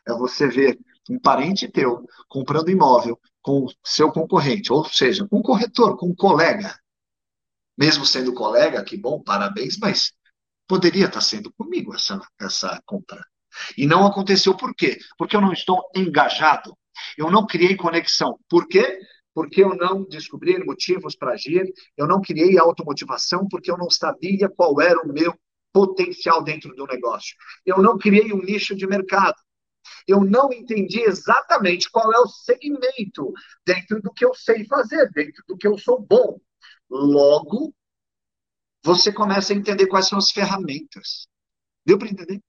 É 0.06 0.12
você 0.12 0.48
ver 0.48 0.78
um 1.08 1.18
parente 1.18 1.70
teu 1.70 2.06
comprando 2.28 2.70
imóvel 2.70 3.18
com 3.42 3.66
seu 3.84 4.12
concorrente, 4.12 4.72
ou 4.72 4.84
seja, 4.84 5.26
um 5.32 5.42
corretor, 5.42 5.96
com 5.96 6.06
um 6.06 6.14
colega. 6.14 6.78
Mesmo 7.76 8.04
sendo 8.04 8.34
colega, 8.34 8.84
que 8.84 8.96
bom, 8.96 9.22
parabéns, 9.22 9.78
mas 9.78 10.12
poderia 10.68 11.06
estar 11.06 11.20
sendo 11.20 11.52
comigo 11.54 11.94
essa, 11.94 12.20
essa 12.38 12.80
compra. 12.84 13.24
E 13.76 13.86
não 13.86 14.06
aconteceu 14.06 14.56
por 14.56 14.74
quê? 14.74 14.98
Porque 15.18 15.36
eu 15.36 15.40
não 15.40 15.52
estou 15.52 15.82
engajado. 15.94 16.76
Eu 17.16 17.30
não 17.30 17.46
criei 17.46 17.76
conexão. 17.76 18.38
Por 18.48 18.66
quê? 18.68 18.98
Porque 19.34 19.62
eu 19.62 19.74
não 19.76 20.04
descobri 20.04 20.62
motivos 20.64 21.14
para 21.14 21.32
agir, 21.32 21.64
eu 21.96 22.06
não 22.06 22.20
criei 22.20 22.58
automotivação, 22.58 23.46
porque 23.48 23.70
eu 23.70 23.78
não 23.78 23.88
sabia 23.88 24.48
qual 24.48 24.80
era 24.80 25.00
o 25.00 25.12
meu 25.12 25.32
potencial 25.72 26.42
dentro 26.42 26.74
do 26.74 26.86
negócio. 26.86 27.34
Eu 27.64 27.78
não 27.78 27.96
criei 27.96 28.32
um 28.32 28.42
nicho 28.42 28.74
de 28.74 28.86
mercado. 28.86 29.36
Eu 30.06 30.20
não 30.24 30.52
entendi 30.52 31.00
exatamente 31.00 31.90
qual 31.90 32.12
é 32.12 32.18
o 32.18 32.26
segmento 32.26 33.32
dentro 33.64 34.00
do 34.02 34.12
que 34.12 34.24
eu 34.24 34.34
sei 34.34 34.64
fazer, 34.66 35.10
dentro 35.12 35.42
do 35.46 35.56
que 35.56 35.66
eu 35.66 35.78
sou 35.78 36.00
bom. 36.00 36.38
Logo, 36.90 37.72
você 38.82 39.12
começa 39.12 39.52
a 39.52 39.56
entender 39.56 39.86
quais 39.86 40.08
são 40.08 40.18
as 40.18 40.30
ferramentas. 40.30 41.28
Deu 41.84 41.98
para 41.98 42.08
entender? 42.08 42.40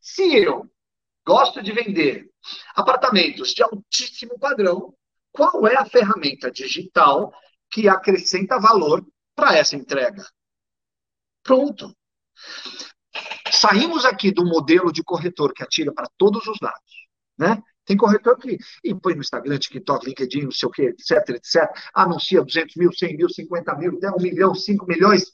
Se 0.00 0.36
eu 0.36 0.70
gosto 1.26 1.62
de 1.62 1.72
vender 1.72 2.30
apartamentos 2.74 3.52
de 3.52 3.62
altíssimo 3.62 4.38
padrão, 4.38 4.94
qual 5.32 5.66
é 5.66 5.76
a 5.76 5.84
ferramenta 5.84 6.50
digital 6.50 7.32
que 7.70 7.88
acrescenta 7.88 8.58
valor 8.58 9.06
para 9.34 9.56
essa 9.56 9.76
entrega? 9.76 10.24
Pronto. 11.42 11.94
Saímos 13.50 14.04
aqui 14.04 14.30
do 14.30 14.44
modelo 14.44 14.92
de 14.92 15.02
corretor 15.02 15.52
que 15.52 15.62
atira 15.62 15.92
para 15.92 16.08
todos 16.16 16.46
os 16.46 16.58
lados, 16.60 17.08
né? 17.38 17.62
Tem 17.84 17.96
corretor 17.96 18.36
que 18.36 18.58
põe 19.02 19.14
no 19.14 19.22
Instagram, 19.22 19.58
TikTok, 19.58 20.06
LinkedIn, 20.06 20.42
não 20.42 20.50
sei 20.50 20.68
o 20.68 20.70
quê, 20.70 20.82
etc, 20.88 21.30
etc. 21.30 21.70
Anuncia 21.94 22.44
200 22.44 22.76
mil, 22.76 22.92
100 22.92 23.16
mil, 23.16 23.30
50 23.30 23.74
mil, 23.76 23.96
até 23.96 24.10
1 24.10 24.16
milhão, 24.20 24.54
5 24.54 24.86
milhões 24.86 25.32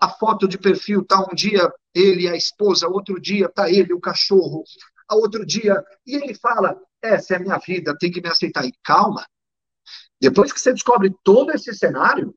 a 0.00 0.08
foto 0.08 0.48
de 0.48 0.56
perfil 0.56 1.04
tá 1.04 1.20
um 1.20 1.34
dia 1.34 1.70
ele 1.94 2.26
a 2.26 2.34
esposa, 2.34 2.88
outro 2.88 3.20
dia 3.20 3.48
tá 3.48 3.70
ele 3.70 3.92
o 3.92 4.00
cachorro, 4.00 4.64
a 5.06 5.14
outro 5.14 5.44
dia 5.44 5.84
e 6.06 6.16
ele 6.16 6.34
fala: 6.34 6.80
essa 7.02 7.34
é 7.34 7.36
a 7.36 7.40
minha 7.40 7.58
vida, 7.58 7.96
tem 7.98 8.10
que 8.10 8.20
me 8.20 8.28
aceitar. 8.28 8.64
E 8.64 8.72
calma. 8.82 9.26
Depois 10.20 10.52
que 10.52 10.60
você 10.60 10.72
descobre 10.72 11.12
todo 11.22 11.50
esse 11.52 11.74
cenário, 11.74 12.34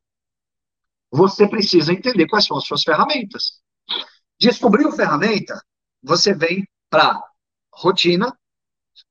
você 1.11 1.47
precisa 1.47 1.93
entender 1.93 2.27
quais 2.27 2.45
são 2.45 2.57
as 2.57 2.65
suas 2.65 2.83
ferramentas. 2.83 3.61
Descobriu 4.39 4.91
ferramenta, 4.91 5.61
você 6.01 6.33
vem 6.33 6.67
para 6.89 7.21
rotina, 7.71 8.35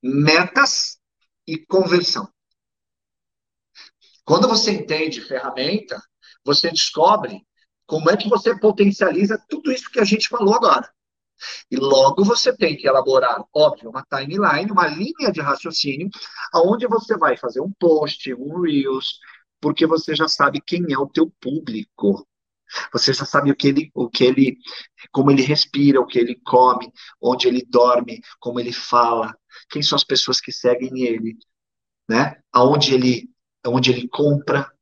metas 0.03 0.99
e 1.47 1.59
conversão. 1.59 2.29
Quando 4.25 4.49
você 4.49 4.73
entende 4.73 5.21
ferramenta, 5.21 6.01
você 6.45 6.71
descobre 6.71 7.47
como 7.93 8.09
é 8.09 8.17
que 8.17 8.27
você 8.27 8.59
potencializa 8.59 9.39
tudo 9.51 9.71
isso 9.71 9.91
que 9.91 10.01
a 10.01 10.05
gente 10.05 10.27
falou 10.27 10.55
agora. 10.55 10.91
E 11.71 11.77
logo 11.77 12.25
você 12.25 12.51
tem 12.57 12.75
que 12.75 12.89
elaborar, 12.89 13.45
óbvio, 13.55 13.91
uma 13.91 14.03
timeline, 14.03 14.73
uma 14.73 14.87
linha 14.87 15.31
de 15.31 15.43
raciocínio, 15.43 16.09
aonde 16.55 16.87
você 16.87 17.19
vai 17.19 17.37
fazer 17.37 17.61
um 17.61 17.71
post, 17.79 18.33
um 18.33 18.63
reels, 18.63 19.19
porque 19.61 19.87
você 19.87 20.15
já 20.15 20.27
sabe 20.27 20.63
quem 20.67 20.91
é 20.91 20.97
o 20.97 21.07
teu 21.07 21.31
público. 21.39 22.27
Você 22.95 23.13
já 23.13 23.27
sabe 23.27 23.51
o 23.51 23.55
que 23.55 23.69
ele, 23.69 23.91
o 23.95 24.09
que 24.09 24.25
ele, 24.25 24.57
como 25.11 25.31
ele 25.31 25.43
respira, 25.43 26.01
o 26.01 26.07
que 26.07 26.19
ele 26.19 26.41
come, 26.47 26.91
onde 27.21 27.47
ele 27.47 27.63
dorme, 27.63 28.23
como 28.41 28.59
ele 28.59 28.73
fala, 28.73 29.37
quem 29.69 29.83
são 29.83 29.97
as 29.97 30.05
pessoas 30.05 30.41
que 30.41 30.51
seguem 30.51 31.03
ele, 31.03 31.37
né? 32.09 32.41
Aonde 32.51 32.95
ele, 32.95 33.29
aonde 33.63 33.93
ele 33.93 34.09
compra, 34.09 34.73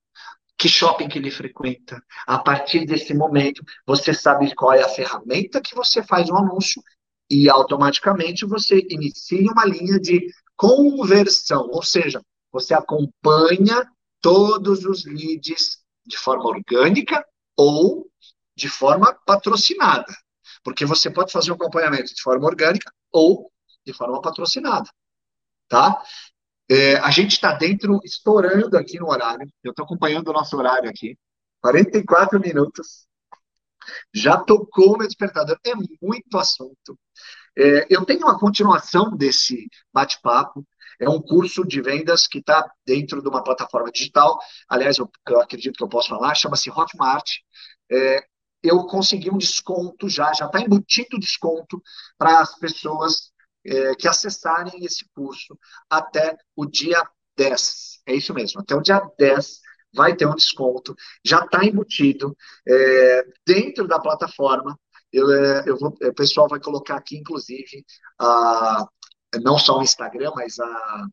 que 0.60 0.68
shopping 0.68 1.08
que 1.08 1.18
ele 1.18 1.30
frequenta. 1.30 2.04
A 2.26 2.38
partir 2.38 2.84
desse 2.84 3.14
momento, 3.14 3.64
você 3.86 4.12
sabe 4.12 4.54
qual 4.54 4.74
é 4.74 4.82
a 4.82 4.88
ferramenta 4.90 5.58
que 5.58 5.74
você 5.74 6.02
faz 6.02 6.28
o 6.28 6.36
anúncio 6.36 6.82
e 7.30 7.48
automaticamente 7.48 8.44
você 8.44 8.86
inicia 8.90 9.50
uma 9.50 9.64
linha 9.64 9.98
de 9.98 10.26
conversão, 10.54 11.66
ou 11.70 11.82
seja, 11.82 12.20
você 12.52 12.74
acompanha 12.74 13.90
todos 14.20 14.84
os 14.84 15.06
leads 15.06 15.78
de 16.04 16.18
forma 16.18 16.44
orgânica 16.44 17.24
ou 17.56 18.06
de 18.54 18.68
forma 18.68 19.14
patrocinada. 19.24 20.14
Porque 20.62 20.84
você 20.84 21.10
pode 21.10 21.32
fazer 21.32 21.52
um 21.52 21.54
acompanhamento 21.54 22.14
de 22.14 22.20
forma 22.20 22.44
orgânica 22.46 22.92
ou 23.10 23.50
de 23.86 23.94
forma 23.94 24.20
patrocinada. 24.20 24.90
Tá? 25.68 26.02
É, 26.70 26.96
a 26.98 27.10
gente 27.10 27.32
está 27.32 27.52
dentro, 27.52 28.00
estourando 28.04 28.76
aqui 28.78 28.98
no 29.00 29.08
horário. 29.10 29.44
Eu 29.62 29.70
estou 29.70 29.84
acompanhando 29.84 30.28
o 30.28 30.32
nosso 30.32 30.56
horário 30.56 30.88
aqui. 30.88 31.18
44 31.60 32.38
minutos. 32.38 33.08
Já 34.14 34.38
tocou 34.38 34.94
o 34.94 34.98
meu 34.98 35.08
despertador. 35.08 35.58
É 35.64 35.72
muito 36.00 36.38
assunto. 36.38 36.96
É, 37.58 37.86
eu 37.90 38.04
tenho 38.04 38.20
uma 38.20 38.38
continuação 38.38 39.16
desse 39.16 39.66
bate-papo. 39.92 40.64
É 41.00 41.08
um 41.08 41.20
curso 41.20 41.66
de 41.66 41.82
vendas 41.82 42.28
que 42.28 42.38
está 42.38 42.70
dentro 42.86 43.20
de 43.20 43.28
uma 43.28 43.42
plataforma 43.42 43.90
digital. 43.90 44.38
Aliás, 44.68 44.98
eu, 44.98 45.10
eu, 45.28 45.40
acredito 45.40 45.76
que 45.76 45.82
eu 45.82 45.88
posso 45.88 46.10
falar, 46.10 46.36
chama-se 46.36 46.70
Hotmart. 46.70 47.28
É, 47.90 48.24
eu 48.62 48.86
consegui 48.86 49.30
um 49.30 49.38
desconto 49.38 50.08
já, 50.08 50.32
já 50.34 50.46
está 50.46 50.60
embutido 50.60 51.18
desconto 51.18 51.82
para 52.16 52.40
as 52.40 52.56
pessoas 52.58 53.29
é, 53.64 53.94
que 53.94 54.08
acessarem 54.08 54.84
esse 54.84 55.04
curso 55.14 55.58
até 55.88 56.36
o 56.56 56.66
dia 56.66 57.02
10. 57.36 58.00
É 58.06 58.14
isso 58.14 58.34
mesmo, 58.34 58.60
até 58.60 58.74
o 58.74 58.82
dia 58.82 59.00
10 59.18 59.60
vai 59.92 60.14
ter 60.14 60.26
um 60.26 60.34
desconto, 60.34 60.94
já 61.24 61.40
está 61.44 61.64
embutido 61.64 62.36
é, 62.66 63.24
dentro 63.46 63.86
da 63.88 63.98
plataforma. 63.98 64.78
Eu, 65.12 65.30
é, 65.30 65.64
eu 65.66 65.76
vou, 65.76 65.88
o 65.90 66.14
pessoal 66.14 66.48
vai 66.48 66.60
colocar 66.60 66.96
aqui, 66.96 67.16
inclusive, 67.16 67.84
a, 68.20 68.86
não 69.42 69.58
só 69.58 69.78
o 69.78 69.82
Instagram, 69.82 70.30
mas 70.34 70.58
a, 70.60 71.06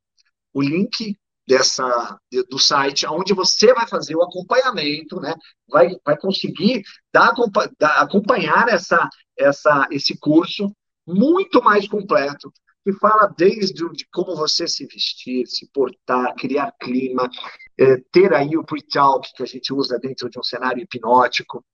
o 0.54 0.62
link 0.62 1.18
dessa 1.48 2.20
do 2.50 2.60
site, 2.60 3.08
onde 3.08 3.34
você 3.34 3.74
vai 3.74 3.88
fazer 3.88 4.16
o 4.16 4.22
acompanhamento, 4.22 5.20
né? 5.22 5.34
Vai, 5.70 5.96
vai 6.06 6.18
conseguir 6.18 6.84
dar, 7.12 7.34
dar, 7.80 8.02
acompanhar 8.02 8.68
essa, 8.68 9.10
essa, 9.38 9.88
esse 9.90 10.18
curso 10.20 10.76
muito 11.08 11.64
mais 11.64 11.88
completo, 11.88 12.52
que 12.84 12.94
fala 12.94 13.34
desde 13.38 13.90
de 13.92 14.08
como 14.14 14.36
você 14.36 14.68
se 14.68 14.86
vestir, 14.86 15.46
se 15.48 15.70
portar, 15.72 16.34
criar 16.36 16.72
clima, 16.80 17.30
é, 17.78 17.98
ter 18.12 18.34
aí 18.34 18.58
o 18.58 18.64
pre-talk 18.64 19.30
que 19.36 19.44
a 19.44 19.46
gente 19.46 19.74
usa 19.74 20.00
dentro 20.00 20.30
de 20.30 20.40
um 20.40 20.44
cenário 20.44 20.82
hipnótico, 20.82 21.66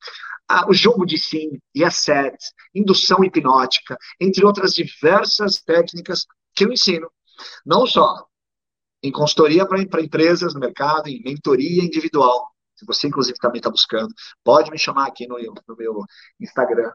ah, 0.48 0.68
o 0.70 0.74
jogo 0.74 1.06
de 1.06 1.18
sim 1.18 1.60
e 1.74 1.90
set, 1.92 2.38
indução 2.74 3.24
hipnótica, 3.24 3.98
entre 4.20 4.46
outras 4.46 4.74
diversas 4.74 5.62
técnicas 5.62 6.26
que 6.56 6.66
eu 6.66 6.72
ensino, 6.72 7.10
não 7.66 7.86
só 7.86 8.26
em 9.04 9.12
consultoria 9.12 9.68
para 9.68 10.02
empresas 10.02 10.54
no 10.54 10.60
mercado, 10.60 11.10
em 11.10 11.22
mentoria 11.22 11.84
individual. 11.84 12.50
Se 12.76 12.86
você, 12.86 13.08
inclusive, 13.08 13.38
também 13.38 13.60
está 13.60 13.70
buscando, 13.70 14.14
pode 14.44 14.72
me 14.72 14.80
chamar 14.80 15.08
aqui 15.08 15.28
no, 15.28 15.38
no 15.38 15.76
meu 15.76 16.04
Instagram. 16.40 16.92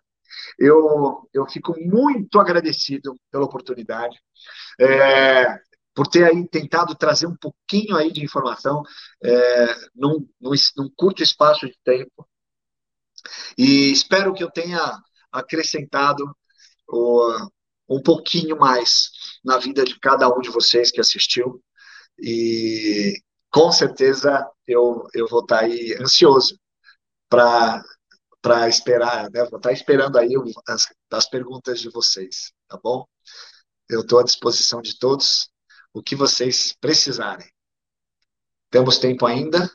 Eu, 0.59 1.29
eu 1.33 1.47
fico 1.47 1.75
muito 1.79 2.39
agradecido 2.39 3.17
pela 3.31 3.45
oportunidade, 3.45 4.19
é, 4.81 5.59
por 5.95 6.07
ter 6.07 6.25
aí 6.25 6.47
tentado 6.49 6.95
trazer 6.95 7.27
um 7.27 7.37
pouquinho 7.37 7.97
aí 7.97 8.13
de 8.13 8.25
informação 8.25 8.83
é, 9.23 9.67
num, 9.95 10.29
num, 10.41 10.53
num 10.77 10.91
curto 10.97 11.23
espaço 11.23 11.67
de 11.67 11.77
tempo. 11.85 12.29
E 13.57 13.91
espero 13.91 14.33
que 14.33 14.45
eu 14.45 14.51
tenha 14.51 14.97
acrescentado 15.33 16.25
um 17.89 18.01
pouquinho 18.03 18.59
mais 18.59 19.11
na 19.45 19.59
vida 19.59 19.85
de 19.85 19.99
cada 19.99 20.29
um 20.29 20.41
de 20.41 20.51
vocês 20.51 20.91
que 20.91 21.01
assistiu. 21.01 21.63
E 22.19 23.15
com 23.51 23.71
certeza 23.73 24.47
eu, 24.67 25.07
eu 25.15 25.27
vou 25.29 25.41
estar 25.41 25.61
aí 25.61 25.97
ansioso 26.01 26.59
para 27.29 27.83
para 28.41 28.69
esperar, 28.69 29.31
né? 29.31 29.45
Vou 29.45 29.59
estar 29.59 29.73
esperando 29.73 30.17
aí 30.19 30.35
as, 30.69 30.87
as 31.11 31.29
perguntas 31.29 31.81
de 31.81 31.91
vocês, 31.91 32.53
tá 32.69 32.79
bom? 32.83 33.07
Eu 33.89 34.01
estou 34.01 34.19
à 34.19 34.23
disposição 34.23 34.81
de 34.81 34.99
todos, 34.99 35.51
o 35.93 36.03
que 36.03 36.15
vocês 36.15 36.75
precisarem. 36.81 37.49
Temos 38.71 38.99
tempo 38.99 39.27
ainda. 39.27 39.71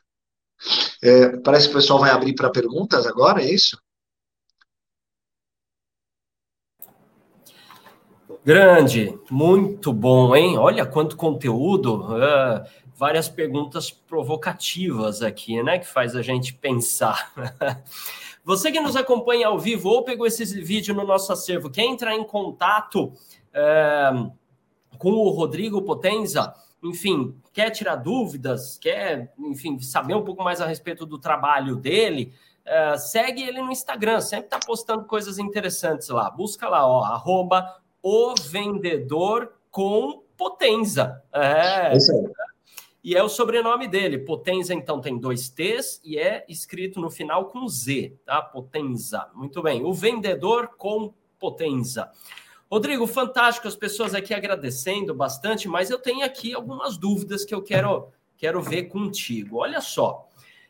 É, 1.02 1.38
parece 1.38 1.68
que 1.68 1.74
o 1.74 1.78
pessoal 1.78 2.00
vai 2.00 2.12
abrir 2.12 2.36
para 2.36 2.50
perguntas 2.50 3.06
agora, 3.06 3.42
é 3.42 3.52
isso? 3.52 3.78
Grande, 8.46 9.18
muito 9.30 9.94
bom, 9.94 10.36
hein? 10.36 10.58
Olha 10.58 10.86
quanto 10.86 11.16
conteúdo, 11.16 12.02
uh, 12.14 12.64
várias 12.96 13.30
perguntas 13.30 13.90
provocativas 13.90 15.22
aqui, 15.22 15.64
né? 15.64 15.80
Que 15.80 15.88
faz 15.88 16.16
a 16.16 16.22
gente 16.22 16.54
pensar. 16.54 17.32
Você 18.44 18.72
que 18.72 18.80
nos 18.80 18.96
acompanha 18.96 19.48
ao 19.48 19.58
vivo 19.58 19.90
ou 19.90 20.04
pegou 20.04 20.28
esse 20.28 20.44
vídeo 20.62 20.94
no 20.94 21.06
nosso 21.06 21.32
acervo, 21.32 21.70
quer 21.70 21.86
entrar 21.86 22.14
em 22.14 22.24
contato 22.24 23.14
é, 23.54 24.12
com 24.98 25.12
o 25.12 25.30
Rodrigo 25.30 25.82
Potenza, 25.82 26.54
enfim, 26.84 27.36
quer 27.54 27.70
tirar 27.70 27.96
dúvidas, 27.96 28.78
quer, 28.78 29.34
enfim, 29.40 29.80
saber 29.80 30.16
um 30.16 30.24
pouco 30.24 30.44
mais 30.44 30.60
a 30.60 30.66
respeito 30.66 31.06
do 31.06 31.18
trabalho 31.18 31.78
dele, 31.78 32.34
é, 32.66 32.98
segue 32.98 33.44
ele 33.44 33.62
no 33.62 33.72
Instagram, 33.72 34.20
sempre 34.20 34.46
está 34.46 34.60
postando 34.60 35.06
coisas 35.06 35.40
interessantes 35.40 36.10
lá. 36.10 36.30
Busca 36.30 36.68
lá, 36.68 36.86
ó, 36.86 37.04
arroba 37.04 37.82
o 38.02 38.36
vendedor 38.36 39.54
com 39.72 40.22
Potenza. 40.36 41.24
É, 41.32 41.94
é 41.94 41.98
isso 41.98 42.12
aí. 42.12 42.24
E 43.04 43.16
é 43.16 43.22
o 43.22 43.28
sobrenome 43.28 43.88
dele. 43.88 44.18
Potenza, 44.18 44.74
então, 44.74 45.02
tem 45.02 45.18
dois 45.18 45.50
T's 45.50 46.00
e 46.06 46.18
é 46.18 46.46
escrito 46.48 47.02
no 47.02 47.12
final 47.12 47.48
com 47.50 47.68
Z, 47.68 48.18
tá? 48.26 48.42
Potenza. 48.42 49.30
Muito 49.36 49.62
bem. 49.62 49.84
O 49.84 49.94
vendedor 49.94 50.70
com 50.78 51.14
Potenza. 51.38 52.10
Rodrigo, 52.72 53.06
fantástico, 53.06 53.68
as 53.68 53.76
pessoas 53.76 54.16
aqui 54.16 54.34
agradecendo 54.34 55.14
bastante, 55.14 55.68
mas 55.68 55.90
eu 55.90 56.00
tenho 56.00 56.26
aqui 56.26 56.54
algumas 56.54 56.98
dúvidas 56.98 57.44
que 57.44 57.54
eu 57.54 57.62
quero, 57.62 58.08
quero 58.38 58.62
ver 58.62 58.86
contigo. 58.86 59.58
Olha 59.58 59.82
só, 59.82 60.28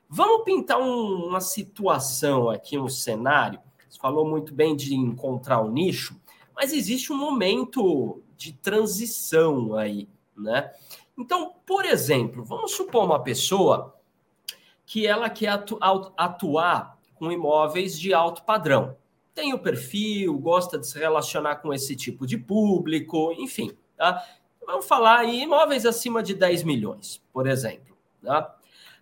vamos 0.09 0.43
pintar 0.43 0.81
um, 0.81 1.27
uma 1.27 1.39
situação 1.39 2.49
aqui, 2.49 2.77
um 2.77 2.89
cenário. 2.89 3.59
Você 3.88 3.99
falou 3.99 4.27
muito 4.27 4.53
bem 4.53 4.75
de 4.75 4.95
encontrar 4.95 5.61
o 5.61 5.67
um 5.67 5.71
nicho, 5.71 6.19
mas 6.55 6.73
existe 6.73 7.13
um 7.13 7.17
momento 7.17 8.21
de 8.36 8.53
transição 8.53 9.75
aí, 9.75 10.09
né? 10.36 10.71
Então, 11.18 11.53
por 11.66 11.86
exemplo, 11.86 12.43
vamos 12.43 12.72
supor 12.72 13.05
uma 13.05 13.22
pessoa 13.22 13.95
que 14.86 15.07
ela 15.07 15.30
quer 15.30 15.49
atu 15.49 15.78
atuar 16.18 16.97
com 17.16 17.32
imóveis 17.32 17.97
de 17.99 18.14
alto 18.14 18.43
padrão. 18.43 18.97
Tem 19.34 19.53
o 19.53 19.59
perfil, 19.59 20.38
gosta 20.38 20.78
de 20.78 20.88
se 20.88 20.99
relacionar 20.99 21.57
com 21.57 21.74
esse 21.74 21.95
tipo 21.95 22.28
de 22.28 22.38
público, 22.38 23.32
enfim. 23.34 23.76
Tá? 23.95 24.24
Vamos 24.66 24.86
falar 24.86 25.20
aí 25.20 25.41
imóveis 25.41 25.86
acima 25.86 26.22
de 26.22 26.34
10 26.34 26.64
milhões, 26.64 27.22
por 27.32 27.47
exemplo. 27.47 27.95
Tá? 28.22 28.55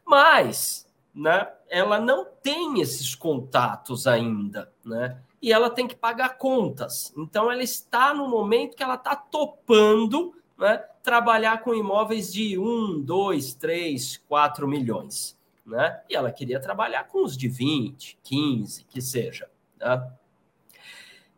Mas 0.06 0.88
né, 1.14 1.52
ela 1.70 2.00
não 2.00 2.26
tem 2.26 2.80
esses 2.80 3.16
contatos 3.16 4.08
ainda, 4.08 4.72
né? 4.84 5.22
E 5.42 5.52
ela 5.52 5.70
tem 5.70 5.88
que 5.88 5.96
pagar 5.96 6.38
contas. 6.38 7.12
Então 7.18 7.52
ela 7.52 7.64
está 7.64 8.14
no 8.14 8.30
momento 8.30 8.76
que 8.76 8.84
ela 8.84 8.96
está 8.96 9.16
topando 9.16 10.36
né, 10.58 10.84
trabalhar 11.04 11.62
com 11.62 11.74
imóveis 11.74 12.32
de 12.32 12.58
1, 12.58 13.02
2, 13.02 13.54
3, 13.56 14.18
4 14.28 14.68
milhões. 14.68 15.40
Né? 15.66 16.02
E 16.10 16.16
ela 16.16 16.32
queria 16.32 16.60
trabalhar 16.60 17.06
com 17.06 17.24
os 17.24 17.38
de 17.38 17.48
20, 17.48 18.20
15, 18.24 18.84
que 18.86 19.02
seja. 19.02 19.50
Né? 19.80 20.12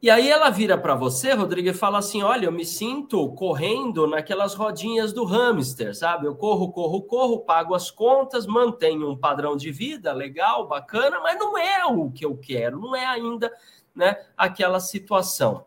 E 0.03 0.09
aí 0.09 0.29
ela 0.29 0.49
vira 0.49 0.77
para 0.77 0.95
você, 0.95 1.31
Rodrigo, 1.31 1.69
e 1.69 1.73
fala 1.73 1.99
assim: 1.99 2.23
olha, 2.23 2.47
eu 2.47 2.51
me 2.51 2.65
sinto 2.65 3.29
correndo 3.35 4.05
naquelas 4.05 4.53
rodinhas 4.53 5.13
do 5.13 5.23
hamster, 5.23 5.95
sabe? 5.95 6.27
Eu 6.27 6.35
corro, 6.35 6.73
corro, 6.73 7.01
corro, 7.03 7.39
pago 7.39 7.73
as 7.73 7.89
contas, 7.89 8.45
mantenho 8.45 9.09
um 9.09 9.17
padrão 9.17 9.55
de 9.55 9.71
vida 9.71 10.11
legal, 10.11 10.67
bacana, 10.67 11.21
mas 11.21 11.39
não 11.39 11.57
é 11.57 11.85
o 11.85 12.11
que 12.11 12.25
eu 12.25 12.35
quero, 12.35 12.81
não 12.81 12.93
é 12.93 13.05
ainda 13.05 13.49
né, 13.95 14.25
aquela 14.35 14.81
situação. 14.81 15.65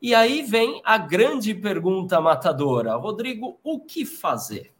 E 0.00 0.14
aí 0.14 0.42
vem 0.42 0.80
a 0.84 0.96
grande 0.96 1.54
pergunta 1.54 2.20
matadora, 2.20 2.96
Rodrigo, 2.96 3.58
o 3.62 3.80
que 3.80 4.06
fazer? 4.06 4.72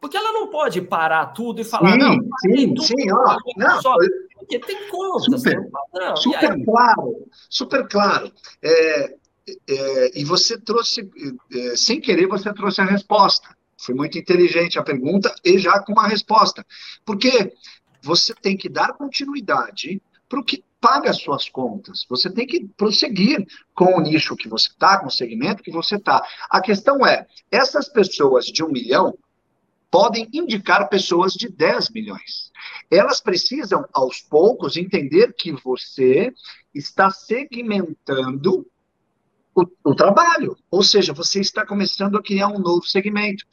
Porque 0.00 0.16
ela 0.16 0.32
não 0.32 0.48
pode 0.48 0.80
parar 0.82 1.26
tudo 1.26 1.60
e 1.60 1.64
falar, 1.64 1.92
sim, 1.92 1.98
não, 1.98 2.14
sim, 2.40 2.68
tudo, 2.68 2.82
sim, 2.82 3.12
ó, 3.12 3.36
não, 3.56 3.82
só, 3.82 3.94
porque 4.36 4.58
tem 4.58 4.88
contas, 4.88 5.24
super, 5.24 5.70
padrão. 5.70 6.16
Super 6.16 6.64
claro, 6.64 7.26
super 7.48 7.88
claro. 7.88 8.32
É, 8.60 9.14
é, 9.68 10.20
e 10.20 10.24
você 10.24 10.58
trouxe, 10.60 11.08
é, 11.52 11.76
sem 11.76 12.00
querer, 12.00 12.26
você 12.26 12.52
trouxe 12.52 12.80
a 12.80 12.84
resposta. 12.84 13.56
Foi 13.78 13.94
muito 13.94 14.16
inteligente 14.18 14.78
a 14.78 14.82
pergunta 14.82 15.34
e 15.44 15.58
já 15.58 15.80
com 15.80 15.92
uma 15.92 16.06
resposta. 16.06 16.64
Porque 17.04 17.52
você 18.00 18.34
tem 18.34 18.56
que 18.56 18.68
dar 18.68 18.92
continuidade 18.94 20.00
para 20.32 20.40
o 20.40 20.44
que 20.44 20.64
paga 20.80 21.10
as 21.10 21.20
suas 21.20 21.46
contas. 21.50 22.06
Você 22.08 22.32
tem 22.32 22.46
que 22.46 22.66
prosseguir 22.74 23.46
com 23.74 23.96
o 23.96 24.00
nicho 24.00 24.34
que 24.34 24.48
você 24.48 24.68
está, 24.68 24.98
com 24.98 25.08
o 25.08 25.10
segmento 25.10 25.62
que 25.62 25.70
você 25.70 25.96
está. 25.96 26.26
A 26.48 26.58
questão 26.62 27.06
é, 27.06 27.26
essas 27.50 27.86
pessoas 27.86 28.46
de 28.46 28.64
um 28.64 28.70
milhão 28.70 29.14
podem 29.90 30.26
indicar 30.32 30.88
pessoas 30.88 31.34
de 31.34 31.50
10 31.50 31.90
milhões. 31.90 32.50
Elas 32.90 33.20
precisam, 33.20 33.84
aos 33.92 34.22
poucos, 34.22 34.78
entender 34.78 35.34
que 35.34 35.52
você 35.52 36.32
está 36.74 37.10
segmentando 37.10 38.66
o, 39.54 39.66
o, 39.84 39.94
trabalho. 39.94 40.56
Ou 40.70 40.82
seja, 40.82 41.12
você 41.12 41.40
está 41.40 41.66
começando 41.66 42.16
a 42.16 42.22
criar 42.22 42.48
um 42.48 42.58
novo 42.58 42.84
segmento. 42.84 43.44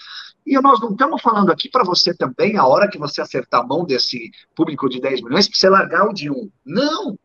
E 0.46 0.60
nós 0.60 0.80
não 0.80 0.92
estamos 0.92 1.22
falando 1.22 1.52
aqui 1.52 1.70
para 1.70 1.84
você 1.84 2.14
também, 2.14 2.58
a 2.58 2.66
hora 2.66 2.90
que 2.90 2.98
você 2.98 3.22
acertar 3.22 3.62
a 3.62 3.68
mão 3.68 3.86
desse 3.86 4.32
público 4.56 4.90
de 4.90 5.00
10 5.00 5.22
milhões, 5.22 5.48
para 5.48 5.58
você 5.58 5.70
largar 5.70 6.08
o 6.08 6.14
de 6.14 6.30
um. 6.30 6.50
Não! 6.66 7.18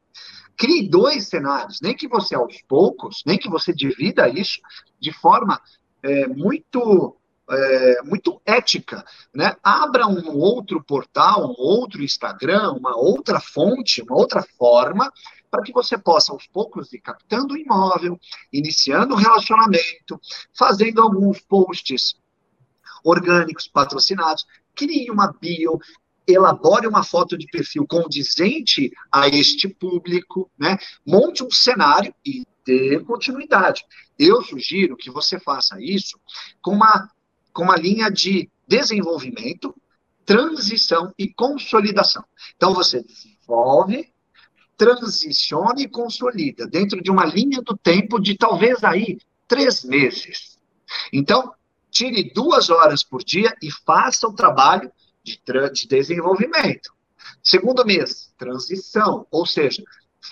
Crie 0.56 0.88
dois 0.88 1.28
cenários, 1.28 1.80
nem 1.82 1.96
que 1.96 2.06
você 2.06 2.34
aos 2.34 2.62
poucos, 2.68 3.22
nem 3.26 3.36
que 3.36 3.48
você 3.48 3.72
divida 3.72 4.28
isso 4.28 4.60
de 5.00 5.12
forma 5.12 5.60
é, 6.02 6.28
muito 6.28 7.16
é, 7.50 8.02
muito 8.02 8.40
ética, 8.46 9.04
né? 9.34 9.54
Abra 9.62 10.06
um 10.06 10.36
outro 10.36 10.82
portal, 10.82 11.44
um 11.44 11.54
outro 11.58 12.02
Instagram, 12.02 12.72
uma 12.72 12.96
outra 12.96 13.40
fonte, 13.40 14.02
uma 14.02 14.16
outra 14.16 14.42
forma, 14.56 15.12
para 15.54 15.62
que 15.62 15.72
você 15.72 15.96
possa, 15.96 16.32
aos 16.32 16.48
poucos, 16.48 16.92
ir 16.92 16.98
captando 16.98 17.54
o 17.54 17.56
imóvel, 17.56 18.18
iniciando 18.52 19.14
o 19.14 19.16
relacionamento, 19.16 20.20
fazendo 20.52 21.00
alguns 21.00 21.38
posts 21.40 22.16
orgânicos, 23.04 23.68
patrocinados, 23.68 24.44
crie 24.74 25.08
uma 25.12 25.32
bio, 25.32 25.78
elabore 26.26 26.88
uma 26.88 27.04
foto 27.04 27.38
de 27.38 27.46
perfil 27.46 27.86
condizente 27.86 28.90
a 29.12 29.28
este 29.28 29.68
público, 29.68 30.50
né? 30.58 30.76
Monte 31.06 31.44
um 31.44 31.50
cenário 31.52 32.12
e 32.26 32.44
dê 32.66 32.98
continuidade. 32.98 33.84
Eu 34.18 34.42
sugiro 34.42 34.96
que 34.96 35.08
você 35.08 35.38
faça 35.38 35.80
isso 35.80 36.18
com 36.60 36.72
uma 36.72 37.08
com 37.52 37.62
uma 37.62 37.76
linha 37.76 38.10
de 38.10 38.50
desenvolvimento, 38.66 39.72
transição 40.26 41.14
e 41.16 41.32
consolidação. 41.32 42.24
Então, 42.56 42.74
você 42.74 43.00
desenvolve, 43.04 44.12
transiciona 44.76 45.80
e 45.80 45.88
consolida 45.88 46.66
dentro 46.66 47.02
de 47.02 47.10
uma 47.10 47.24
linha 47.24 47.60
do 47.62 47.76
tempo 47.76 48.18
de 48.18 48.36
talvez 48.36 48.82
aí 48.82 49.18
três 49.46 49.84
meses. 49.84 50.58
Então, 51.12 51.52
tire 51.90 52.32
duas 52.34 52.70
horas 52.70 53.02
por 53.02 53.22
dia 53.22 53.54
e 53.62 53.70
faça 53.70 54.26
o 54.26 54.34
trabalho 54.34 54.90
de, 55.22 55.40
de 55.72 55.88
desenvolvimento. 55.88 56.92
Segundo 57.42 57.84
mês, 57.84 58.32
transição, 58.36 59.26
ou 59.30 59.46
seja, 59.46 59.82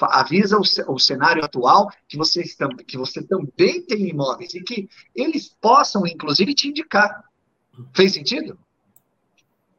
avisa 0.01 0.59
o, 0.59 0.63
o, 0.93 0.99
cenário 0.99 1.45
atual 1.45 1.91
que 2.09 2.17
você, 2.17 2.43
que 2.87 2.97
você 2.97 3.23
também 3.23 3.83
tem 3.83 4.09
imóveis 4.09 4.55
e 4.55 4.63
que 4.63 4.89
eles 5.15 5.49
possam, 5.61 6.07
inclusive, 6.07 6.55
te 6.55 6.69
indicar. 6.69 7.25
Fez 7.95 8.15
sentido? 8.15 8.59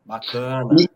Bacana. 0.05 0.75
E, 0.79 0.89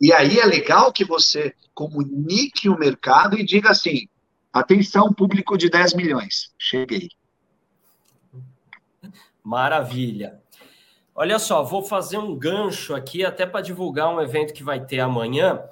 e 0.00 0.12
aí 0.12 0.38
é 0.38 0.44
legal 0.44 0.92
que 0.92 1.04
você 1.04 1.54
comunique 1.74 2.68
o 2.68 2.78
mercado 2.78 3.38
e 3.38 3.44
diga 3.44 3.70
assim: 3.70 4.08
atenção, 4.52 5.12
público 5.12 5.56
de 5.56 5.68
10 5.68 5.94
milhões, 5.94 6.52
cheguei. 6.58 7.08
Maravilha. 9.42 10.40
Olha 11.14 11.38
só, 11.38 11.62
vou 11.62 11.82
fazer 11.82 12.18
um 12.18 12.34
gancho 12.36 12.94
aqui 12.94 13.24
até 13.24 13.46
para 13.46 13.60
divulgar 13.60 14.12
um 14.12 14.20
evento 14.20 14.52
que 14.52 14.64
vai 14.64 14.84
ter 14.84 14.98
amanhã. 14.98 15.62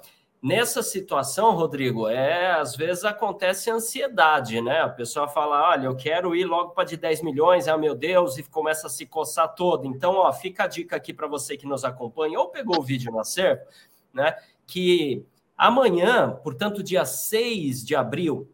Nessa 0.41 0.83
situação, 0.83 1.51
Rodrigo, 1.51 2.07
é 2.07 2.51
às 2.51 2.75
vezes 2.75 3.05
acontece 3.05 3.71
ansiedade, 3.71 4.61
né? 4.61 4.81
A 4.81 4.89
pessoa 4.89 5.27
fala: 5.27 5.69
olha, 5.69 5.85
eu 5.85 5.95
quero 5.95 6.35
ir 6.35 6.43
logo 6.43 6.71
para 6.71 6.83
de 6.83 6.97
10 6.97 7.21
milhões, 7.21 7.67
ah, 7.67 7.77
meu 7.77 7.95
Deus, 7.95 8.37
e 8.37 8.43
começa 8.43 8.87
a 8.87 8.89
se 8.89 9.05
coçar 9.05 9.55
todo. 9.55 9.85
Então, 9.85 10.15
ó, 10.15 10.31
fica 10.31 10.65
a 10.65 10.67
dica 10.67 10.97
aqui 10.97 11.13
para 11.13 11.27
você 11.27 11.55
que 11.55 11.65
nos 11.65 11.83
acompanha 11.85 12.39
ou 12.39 12.49
pegou 12.49 12.77
o 12.77 12.83
vídeo 12.83 13.11
no 13.11 13.19
acervo, 13.19 13.61
né? 14.13 14.35
Que 14.67 15.25
amanhã, 15.57 16.39
portanto, 16.43 16.83
dia 16.83 17.05
6 17.05 17.85
de 17.85 17.95
abril, 17.95 18.49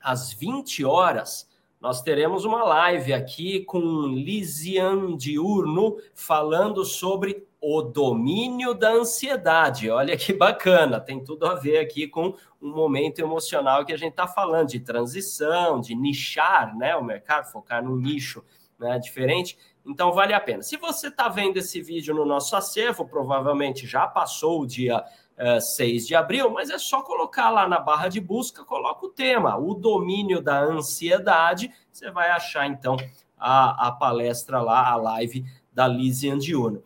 às 0.00 0.32
20 0.32 0.84
horas, 0.84 1.48
nós 1.80 2.00
teremos 2.00 2.44
uma 2.44 2.62
live 2.62 3.12
aqui 3.12 3.64
com 3.64 3.80
Lisian 4.06 5.16
Diurno 5.16 5.96
falando 6.14 6.84
sobre 6.84 7.46
o 7.60 7.82
domínio 7.82 8.74
da 8.74 8.92
ansiedade. 8.92 9.88
Olha 9.90 10.16
que 10.16 10.32
bacana, 10.32 11.00
tem 11.00 11.22
tudo 11.22 11.46
a 11.46 11.54
ver 11.54 11.78
aqui 11.78 12.08
com 12.08 12.34
um 12.60 12.70
momento 12.70 13.20
emocional 13.20 13.84
que 13.84 13.92
a 13.92 13.96
gente 13.96 14.12
está 14.12 14.26
falando 14.26 14.68
de 14.68 14.80
transição, 14.80 15.80
de 15.80 15.94
nichar 15.94 16.76
né, 16.76 16.94
o 16.96 17.04
mercado, 17.04 17.50
focar 17.50 17.82
num 17.82 17.96
nicho 17.96 18.44
né, 18.78 18.98
diferente. 18.98 19.56
Então 19.84 20.12
vale 20.12 20.32
a 20.32 20.40
pena. 20.40 20.62
Se 20.62 20.76
você 20.76 21.08
está 21.08 21.28
vendo 21.28 21.56
esse 21.56 21.80
vídeo 21.82 22.14
no 22.14 22.24
nosso 22.24 22.54
acervo, 22.54 23.06
provavelmente 23.06 23.86
já 23.86 24.06
passou 24.06 24.60
o 24.60 24.66
dia 24.66 24.98
uh, 24.98 25.56
eh, 25.56 25.60
6 25.60 26.06
de 26.06 26.14
abril, 26.14 26.50
mas 26.50 26.70
é 26.70 26.78
só 26.78 27.02
colocar 27.02 27.50
lá 27.50 27.68
na 27.68 27.80
barra 27.80 28.08
de 28.08 28.20
busca, 28.20 28.64
coloca 28.64 29.06
o 29.06 29.08
tema, 29.08 29.56
o 29.56 29.74
domínio 29.74 30.40
da 30.40 30.60
ansiedade. 30.60 31.70
Você 31.92 32.10
vai 32.10 32.30
achar 32.30 32.66
então 32.66 32.96
a, 33.36 33.88
a 33.88 33.92
palestra 33.92 34.60
lá, 34.60 34.88
a 34.88 34.96
live 34.96 35.44
da 35.72 35.88
Lise 35.88 36.30
Andiuno. 36.30 36.82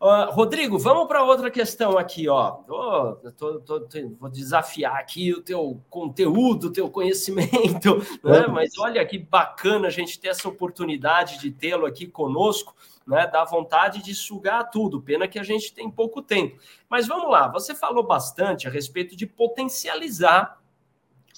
Uh, 0.00 0.32
Rodrigo, 0.32 0.78
vamos 0.78 1.06
para 1.06 1.22
outra 1.22 1.50
questão 1.50 1.98
aqui, 1.98 2.26
ó. 2.26 2.52
Tô, 2.52 3.16
tô, 3.36 3.60
tô, 3.60 3.88
vou 4.18 4.30
desafiar 4.30 4.96
aqui 4.96 5.30
o 5.30 5.42
teu 5.42 5.78
conteúdo, 5.90 6.68
o 6.68 6.72
teu 6.72 6.88
conhecimento, 6.88 7.98
né? 8.24 8.46
Mas 8.46 8.78
olha 8.78 9.04
que 9.04 9.18
bacana 9.18 9.88
a 9.88 9.90
gente 9.90 10.18
ter 10.18 10.28
essa 10.28 10.48
oportunidade 10.48 11.38
de 11.38 11.50
tê-lo 11.50 11.84
aqui 11.84 12.06
conosco, 12.06 12.74
né? 13.06 13.26
Dá 13.26 13.44
vontade 13.44 14.02
de 14.02 14.14
sugar 14.14 14.70
tudo. 14.70 15.02
Pena 15.02 15.28
que 15.28 15.38
a 15.38 15.42
gente 15.42 15.74
tem 15.74 15.90
pouco 15.90 16.22
tempo. 16.22 16.58
Mas 16.88 17.06
vamos 17.06 17.30
lá, 17.30 17.48
você 17.48 17.74
falou 17.74 18.02
bastante 18.02 18.66
a 18.66 18.70
respeito 18.70 19.14
de 19.14 19.26
potencializar 19.26 20.62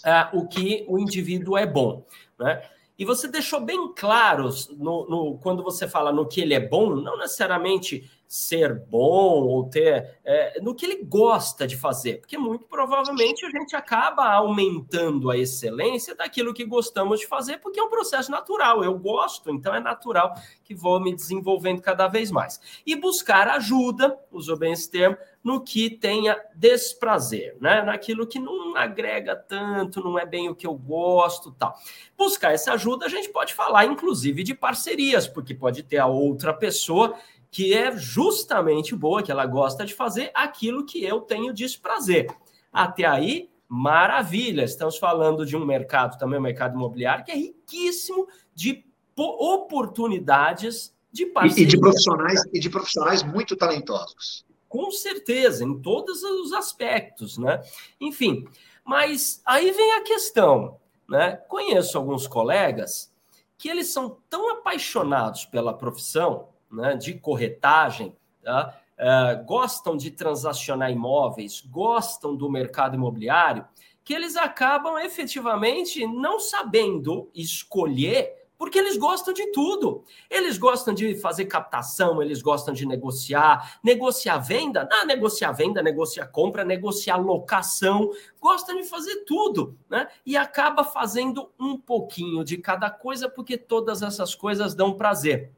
uh, 0.05 0.39
o 0.39 0.47
que 0.47 0.87
o 0.89 1.01
indivíduo 1.01 1.59
é 1.59 1.67
bom, 1.67 2.07
né? 2.39 2.63
E 2.97 3.05
você 3.05 3.27
deixou 3.27 3.61
bem 3.61 3.93
claro 3.95 4.49
no, 4.77 5.09
no, 5.09 5.39
quando 5.39 5.65
você 5.65 5.89
fala 5.89 6.13
no 6.13 6.29
que 6.29 6.41
ele 6.41 6.55
é 6.55 6.61
bom, 6.61 6.95
não 6.95 7.19
necessariamente 7.19 8.09
ser 8.33 8.75
bom 8.75 9.43
ou 9.43 9.69
ter 9.69 10.19
é, 10.25 10.59
no 10.63 10.75
que 10.75 10.87
ele 10.87 11.05
gosta 11.05 11.67
de 11.67 11.77
fazer, 11.77 12.21
porque 12.21 12.39
muito 12.39 12.65
provavelmente 12.65 13.45
a 13.45 13.51
gente 13.51 13.77
acaba 13.77 14.27
aumentando 14.33 15.31
a 15.31 15.37
excelência 15.37 16.15
daquilo 16.15 16.55
que 16.55 16.65
gostamos 16.65 17.21
de 17.21 17.27
fazer, 17.27 17.59
porque 17.59 17.79
é 17.79 17.83
um 17.83 17.91
processo 17.91 18.31
natural. 18.31 18.83
Eu 18.83 18.99
gosto, 18.99 19.51
então 19.51 19.75
é 19.75 19.81
natural 19.81 20.33
que 20.65 20.75
vou 20.75 20.99
me 20.99 21.15
desenvolvendo 21.15 21.83
cada 21.83 22.09
vez 22.09 22.31
mais. 22.31 22.59
E 22.87 22.97
buscar 22.97 23.49
ajuda, 23.49 24.19
usou 24.31 24.57
bem 24.57 24.73
esse 24.73 24.91
termo, 24.91 25.19
no 25.45 25.61
que 25.61 25.91
tenha 25.91 26.41
desprazer, 26.55 27.59
né? 27.61 27.83
Naquilo 27.83 28.27
que 28.27 28.39
não 28.39 28.75
agrega 28.77 29.37
tanto, 29.37 30.03
não 30.03 30.19
é 30.19 30.25
bem 30.25 30.49
o 30.49 30.55
que 30.55 30.67
eu 30.67 30.75
gosto, 30.75 31.53
tal. 31.53 31.77
Buscar 32.17 32.55
essa 32.55 32.73
ajuda, 32.73 33.05
a 33.05 33.11
gente 33.11 33.29
pode 33.29 33.53
falar, 33.53 33.85
inclusive, 33.85 34.43
de 34.43 34.55
parcerias, 34.55 35.29
porque 35.29 35.55
pode 35.55 35.83
ter 35.83 35.99
a 35.99 36.07
outra 36.07 36.55
pessoa 36.55 37.15
que 37.53 37.75
é 37.75 37.95
justamente 37.95 38.97
boa, 38.97 39.23
que 39.23 39.31
ela 39.31 39.45
gosta 39.45 39.85
de 39.85 39.95
fazer 39.95 40.31
aquilo 40.35 40.87
que 40.87 41.05
eu 41.05 41.21
tenho 41.21 41.53
desprazer. 41.53 42.35
Até 42.73 43.05
aí, 43.05 43.51
maravilha. 43.69 44.65
Estamos 44.65 44.97
falando 44.97 45.45
de 45.45 45.55
um 45.55 45.65
mercado, 45.65 46.19
também 46.19 46.39
o 46.39 46.43
mercado 46.43 46.75
imobiliário, 46.75 47.25
que 47.27 47.31
é 47.31 47.37
riquíssimo 47.37 48.27
de 48.55 48.83
oportunidades 49.15 50.97
de 51.13 51.27
parceria. 51.27 51.65
E 51.65 51.67
de 51.67 51.79
profissionais, 51.79 52.41
e 52.55 52.59
de 52.59 52.71
profissionais 52.71 53.23
muito 53.23 53.55
talentosos. 53.55 54.47
Com 54.67 54.91
certeza, 54.91 55.63
em 55.63 55.79
todos 55.79 56.23
os 56.23 56.55
aspectos, 56.55 57.37
né? 57.37 57.63
Enfim, 58.01 58.49
mas 58.83 59.43
aí 59.45 59.71
vem 59.73 59.93
a 59.93 60.03
questão. 60.03 60.81
né? 61.07 61.37
Conheço 61.49 61.99
alguns 61.99 62.27
colegas 62.27 63.13
que 63.59 63.69
eles 63.69 63.93
são 63.93 64.17
tão 64.31 64.51
apaixonados 64.53 65.45
pela 65.45 65.75
profissão 65.75 66.49
né, 66.73 66.97
de 66.97 67.15
corretagem, 67.15 68.17
tá? 68.43 68.75
uh, 68.99 69.45
gostam 69.45 69.97
de 69.97 70.11
transacionar 70.11 70.91
imóveis, 70.91 71.61
gostam 71.61 72.35
do 72.35 72.51
mercado 72.51 72.97
imobiliário, 72.97 73.65
que 74.05 74.15
eles 74.15 74.37
acabam 74.37 74.99
efetivamente 74.99 76.07
não 76.07 76.41
sabendo 76.41 77.31
escolher 77.35 78.43
porque 78.63 78.79
eles 78.79 78.97
gostam 78.97 79.35
de 79.35 79.51
tudo. 79.51 80.05
Eles 80.31 80.57
gostam 80.57 80.95
de 80.95 81.17
fazer 81.17 81.47
captação, 81.47 82.23
eles 82.23 82.41
gostam 82.41 82.73
de 82.73 82.87
negociar, 82.87 83.81
negociar 83.83 84.39
venda, 84.39 84.89
ah, 84.89 85.05
negociar 85.05 85.51
venda, 85.51 85.83
negociar 85.83 86.29
compra, 86.29 86.65
negociar 86.65 87.17
locação, 87.17 88.13
gostam 88.41 88.77
de 88.77 88.85
fazer 88.85 89.25
tudo, 89.25 89.77
né? 89.91 90.07
E 90.25 90.37
acaba 90.37 90.85
fazendo 90.85 91.51
um 91.59 91.77
pouquinho 91.77 92.45
de 92.45 92.57
cada 92.57 92.89
coisa, 92.89 93.29
porque 93.29 93.59
todas 93.59 94.01
essas 94.01 94.33
coisas 94.33 94.77
dão 94.77 94.95
prazer. 94.95 95.51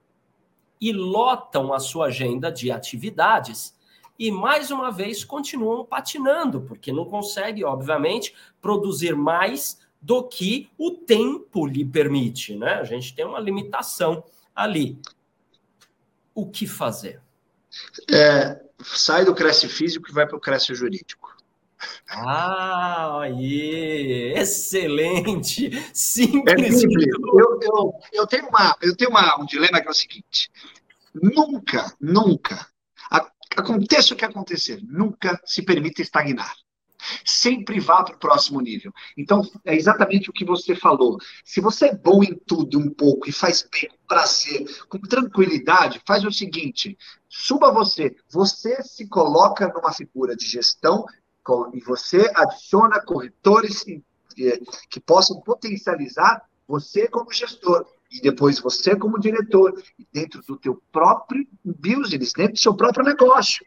E 0.81 0.93
lotam 0.93 1.73
a 1.73 1.79
sua 1.79 2.07
agenda 2.07 2.51
de 2.51 2.71
atividades 2.71 3.75
e 4.19 4.31
mais 4.31 4.71
uma 4.71 4.91
vez 4.91 5.25
continuam 5.25 5.85
patinando, 5.85 6.61
porque 6.61 6.93
não 6.93 7.05
consegue, 7.05 7.65
obviamente, 7.65 8.35
produzir 8.61 9.17
mais 9.17 9.81
do 10.01 10.23
que 10.23 10.71
o 10.79 10.91
tempo 10.93 11.67
lhe 11.67 11.85
permite, 11.85 12.55
né? 12.55 12.75
A 12.75 12.85
gente 12.85 13.15
tem 13.15 13.25
uma 13.25 13.41
limitação 13.41 14.23
ali. 14.55 14.99
O 16.35 16.47
que 16.47 16.67
fazer? 16.67 17.21
É, 18.11 18.61
sai 18.83 19.25
do 19.25 19.35
cresce 19.35 19.69
físico 19.69 20.09
e 20.09 20.13
vai 20.13 20.27
para 20.27 20.37
o 20.37 20.41
cresce 20.41 20.75
jurídico. 20.75 21.34
Ah, 22.09 23.21
aí, 23.23 24.33
excelente, 24.37 25.71
simples. 25.93 26.67
É 26.67 26.79
simples. 26.79 27.07
Eu, 27.07 27.61
eu, 27.63 27.95
eu 28.13 28.27
tenho, 28.27 28.49
uma, 28.49 28.77
eu 28.83 28.97
tenho 28.97 29.11
uma, 29.11 29.41
um 29.41 29.47
dilema 29.47 29.81
que 29.81 29.89
é 29.89 29.91
o 29.91 29.95
seguinte: 29.95 30.51
nunca, 31.15 31.95
nunca, 32.01 32.67
aconteça 33.57 34.15
o 34.15 34.17
que 34.17 34.25
acontecer, 34.25 34.81
nunca 34.83 35.41
se 35.45 35.63
permita 35.63 36.03
estagnar. 36.03 36.55
Sempre 37.23 37.81
vá 37.81 38.03
para 38.03 38.15
o 38.15 38.19
próximo 38.19 38.61
nível. 38.63 38.91
Então, 39.17 39.43
é 39.65 39.75
exatamente 39.75 40.31
o 40.31 40.33
que 40.33 40.45
você 40.45 40.75
falou. 40.75 41.19
Se 41.45 41.61
você 41.61 41.87
é 41.87 41.95
bom 41.95 42.23
em 42.23 42.35
tudo 42.47 42.79
um 42.79 42.89
pouco 42.89 43.29
e 43.29 43.33
faz 43.33 43.69
bem, 43.71 43.91
com 43.91 44.07
prazer, 44.07 44.65
com 44.89 44.99
tranquilidade, 44.99 46.01
faz 46.07 46.25
o 46.25 46.33
seguinte: 46.33 46.97
suba 47.29 47.71
você. 47.71 48.17
Você 48.31 48.83
se 48.83 49.07
coloca 49.07 49.69
numa 49.69 49.93
figura 49.93 50.35
de 50.35 50.47
gestão 50.47 51.05
e 51.73 51.81
você 51.81 52.31
adiciona 52.35 53.01
corretores 53.01 53.85
que 54.91 55.01
possam 55.01 55.41
potencializar 55.41 56.43
você 56.67 57.07
como 57.09 57.33
gestor 57.33 57.87
e 58.11 58.21
depois 58.21 58.59
você 58.59 58.97
como 58.97 59.19
diretor 59.19 59.73
dentro 60.13 60.41
do 60.43 60.57
teu 60.57 60.81
próprio 60.91 61.47
business, 61.65 62.33
dentro 62.33 62.55
do 62.55 62.59
seu 62.59 62.75
próprio 62.75 63.05
negócio. 63.05 63.65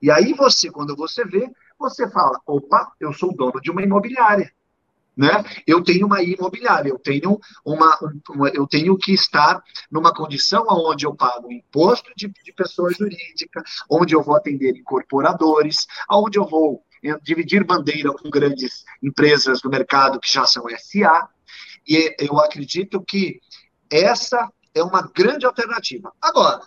E 0.00 0.10
aí 0.10 0.32
você, 0.32 0.70
quando 0.70 0.96
você 0.96 1.24
vê, 1.24 1.50
você 1.78 2.08
fala: 2.10 2.40
opa, 2.46 2.92
eu 2.98 3.12
sou 3.12 3.34
dono 3.34 3.60
de 3.60 3.70
uma 3.70 3.82
imobiliária. 3.82 4.52
Né? 5.16 5.30
Eu 5.66 5.82
tenho 5.82 6.06
uma 6.06 6.22
imobiliária, 6.22 6.90
eu 6.90 6.98
tenho 6.98 7.40
uma, 7.64 7.98
uma, 8.30 8.48
eu 8.50 8.68
tenho 8.68 8.96
que 8.96 9.12
estar 9.12 9.60
numa 9.90 10.14
condição 10.14 10.64
onde 10.68 11.06
eu 11.06 11.12
pago 11.12 11.50
imposto 11.50 12.08
de, 12.16 12.28
de 12.28 12.52
pessoa 12.52 12.92
jurídica, 12.92 13.60
onde 13.90 14.14
eu 14.14 14.22
vou 14.22 14.36
atender 14.36 14.76
incorporadores, 14.76 15.88
onde 16.08 16.38
eu 16.38 16.46
vou 16.46 16.84
eh, 16.87 16.87
dividir 17.22 17.64
bandeira 17.64 18.12
com 18.12 18.30
grandes 18.30 18.84
empresas 19.02 19.60
do 19.60 19.70
mercado 19.70 20.20
que 20.20 20.32
já 20.32 20.44
são 20.46 20.64
SA. 20.78 21.28
E 21.86 22.14
eu 22.18 22.38
acredito 22.38 23.02
que 23.02 23.40
essa 23.90 24.50
é 24.74 24.82
uma 24.82 25.02
grande 25.02 25.46
alternativa. 25.46 26.12
Agora, 26.20 26.60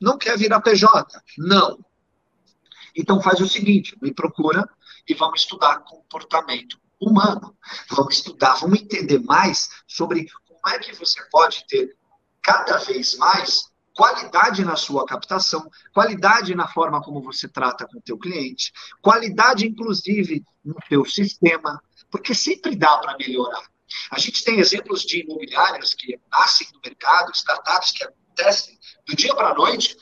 não 0.00 0.18
quer 0.18 0.38
virar 0.38 0.60
PJ? 0.60 1.22
Não. 1.38 1.78
Então 2.96 3.20
faz 3.20 3.40
o 3.40 3.48
seguinte, 3.48 3.96
me 4.00 4.12
procura 4.12 4.68
e 5.08 5.14
vamos 5.14 5.40
estudar 5.40 5.80
comportamento 5.80 6.78
humano. 7.00 7.56
Vamos 7.90 8.16
estudar, 8.16 8.54
vamos 8.54 8.80
entender 8.80 9.18
mais 9.20 9.68
sobre 9.86 10.26
como 10.46 10.74
é 10.74 10.78
que 10.78 10.94
você 10.94 11.22
pode 11.30 11.66
ter 11.66 11.96
cada 12.42 12.78
vez 12.78 13.16
mais 13.16 13.70
qualidade 13.94 14.64
na 14.64 14.76
sua 14.76 15.06
captação, 15.06 15.70
qualidade 15.92 16.54
na 16.54 16.68
forma 16.68 17.00
como 17.00 17.22
você 17.22 17.48
trata 17.48 17.86
com 17.86 17.98
o 17.98 18.02
teu 18.02 18.18
cliente, 18.18 18.72
qualidade 19.00 19.66
inclusive 19.66 20.44
no 20.64 20.74
teu 20.88 21.04
sistema, 21.04 21.80
porque 22.10 22.34
sempre 22.34 22.74
dá 22.74 22.98
para 22.98 23.16
melhorar. 23.16 23.62
A 24.10 24.18
gente 24.18 24.44
tem 24.44 24.58
exemplos 24.58 25.02
de 25.02 25.22
imobiliárias 25.22 25.94
que 25.94 26.18
nascem 26.30 26.66
no 26.72 26.80
mercado, 26.84 27.32
startups 27.32 27.92
que 27.92 28.04
acontecem 28.04 28.78
do 29.06 29.14
dia 29.14 29.34
para 29.34 29.50
a 29.50 29.54
noite, 29.54 29.96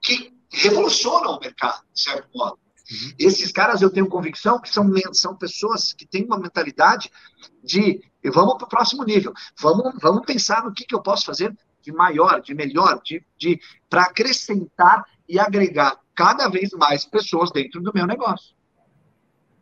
que 0.00 0.32
revolucionam 0.50 1.36
o 1.36 1.40
mercado, 1.40 1.82
de 1.92 2.00
certo 2.00 2.28
modo. 2.34 2.58
Uhum. 2.90 3.12
Esses 3.18 3.50
caras 3.50 3.82
eu 3.82 3.90
tenho 3.90 4.08
convicção 4.08 4.60
que 4.60 4.68
são, 4.68 4.90
são 5.12 5.36
pessoas 5.36 5.92
que 5.92 6.06
têm 6.06 6.24
uma 6.24 6.38
mentalidade 6.38 7.10
de 7.62 8.00
vamos 8.32 8.56
para 8.56 8.64
o 8.64 8.68
próximo 8.68 9.04
nível, 9.04 9.32
vamos, 9.58 9.92
vamos 10.00 10.24
pensar 10.24 10.64
no 10.64 10.72
que, 10.72 10.86
que 10.86 10.94
eu 10.94 11.02
posso 11.02 11.26
fazer 11.26 11.54
de 11.84 11.92
maior, 11.92 12.40
de 12.40 12.54
melhor, 12.54 13.00
de, 13.04 13.22
de 13.36 13.60
para 13.88 14.04
acrescentar 14.04 15.04
e 15.28 15.38
agregar 15.38 16.00
cada 16.14 16.48
vez 16.48 16.70
mais 16.72 17.04
pessoas 17.04 17.50
dentro 17.50 17.80
do 17.80 17.92
meu 17.94 18.06
negócio. 18.06 18.54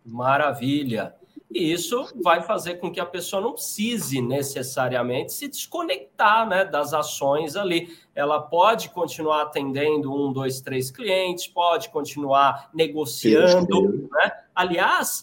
Maravilha. 0.05 1.15
E 1.55 1.73
isso 1.73 2.13
vai 2.23 2.43
fazer 2.43 2.77
com 2.77 2.91
que 2.91 3.01
a 3.01 3.05
pessoa 3.05 3.43
não 3.43 3.53
precise 3.53 4.23
necessariamente 4.23 5.33
se 5.33 5.49
desconectar 5.49 6.49
né, 6.49 6.65
das 6.65 6.95
ações 6.95 7.57
ali. 7.57 7.95
Ela 8.15 8.41
pode 8.41 8.89
continuar 8.91 9.43
atendendo 9.43 10.13
um, 10.13 10.33
dois, 10.33 10.61
três 10.61 10.91
clientes, 10.91 11.47
pode 11.47 11.91
continuar 11.91 12.71
negociando. 12.73 14.09
Né? 14.11 14.33
Aliás, 14.55 15.21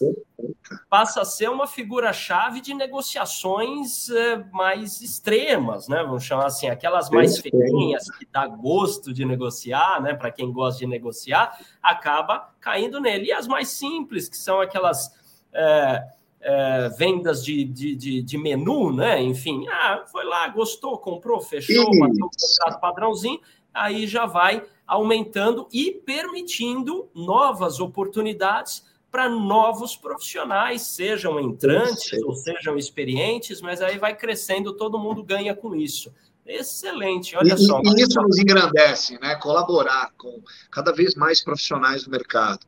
passa 0.88 1.22
a 1.22 1.24
ser 1.24 1.50
uma 1.50 1.66
figura-chave 1.66 2.60
de 2.60 2.74
negociações 2.74 4.08
eh, 4.08 4.44
mais 4.52 5.00
extremas, 5.00 5.88
né? 5.88 6.02
Vamos 6.02 6.24
chamar 6.24 6.46
assim, 6.46 6.68
aquelas 6.68 7.10
mais 7.10 7.38
feinhas 7.38 8.10
que 8.10 8.26
dá 8.30 8.46
gosto 8.46 9.12
de 9.12 9.24
negociar, 9.24 10.00
né? 10.00 10.14
Para 10.14 10.30
quem 10.30 10.52
gosta 10.52 10.80
de 10.80 10.86
negociar, 10.86 11.58
acaba 11.82 12.52
caindo 12.60 13.00
nele. 13.00 13.26
E 13.26 13.32
as 13.32 13.46
mais 13.46 13.68
simples, 13.68 14.28
que 14.28 14.36
são 14.36 14.60
aquelas. 14.60 15.12
Eh, 15.52 16.04
é, 16.40 16.88
vendas 16.96 17.44
de, 17.44 17.64
de, 17.64 17.94
de, 17.94 18.22
de, 18.22 18.38
menu, 18.38 18.92
né? 18.92 19.22
Enfim, 19.22 19.66
ah, 19.68 20.04
foi 20.10 20.24
lá, 20.24 20.48
gostou, 20.48 20.98
comprou, 20.98 21.40
fechou, 21.40 21.84
bateu 21.98 22.26
o 22.26 22.30
contrato 22.30 22.80
padrãozinho, 22.80 23.40
aí 23.72 24.06
já 24.06 24.26
vai 24.26 24.64
aumentando 24.86 25.68
e 25.72 25.92
permitindo 25.92 27.08
novas 27.14 27.78
oportunidades 27.78 28.84
para 29.10 29.28
novos 29.28 29.96
profissionais, 29.96 30.82
sejam 30.82 31.38
entrantes 31.40 32.12
ou 32.24 32.34
sejam 32.34 32.76
experientes, 32.76 33.60
mas 33.60 33.82
aí 33.82 33.98
vai 33.98 34.16
crescendo, 34.16 34.72
todo 34.72 34.98
mundo 34.98 35.22
ganha 35.22 35.54
com 35.54 35.74
isso. 35.74 36.12
Excelente, 36.46 37.36
olha 37.36 37.54
e, 37.54 37.58
só. 37.58 37.80
E 37.80 38.02
isso 38.02 38.20
nos 38.20 38.38
engrandece, 38.38 39.18
né? 39.20 39.36
Colaborar 39.36 40.12
com 40.16 40.42
cada 40.70 40.92
vez 40.92 41.14
mais 41.14 41.42
profissionais 41.42 42.04
do 42.04 42.10
mercado 42.10 42.66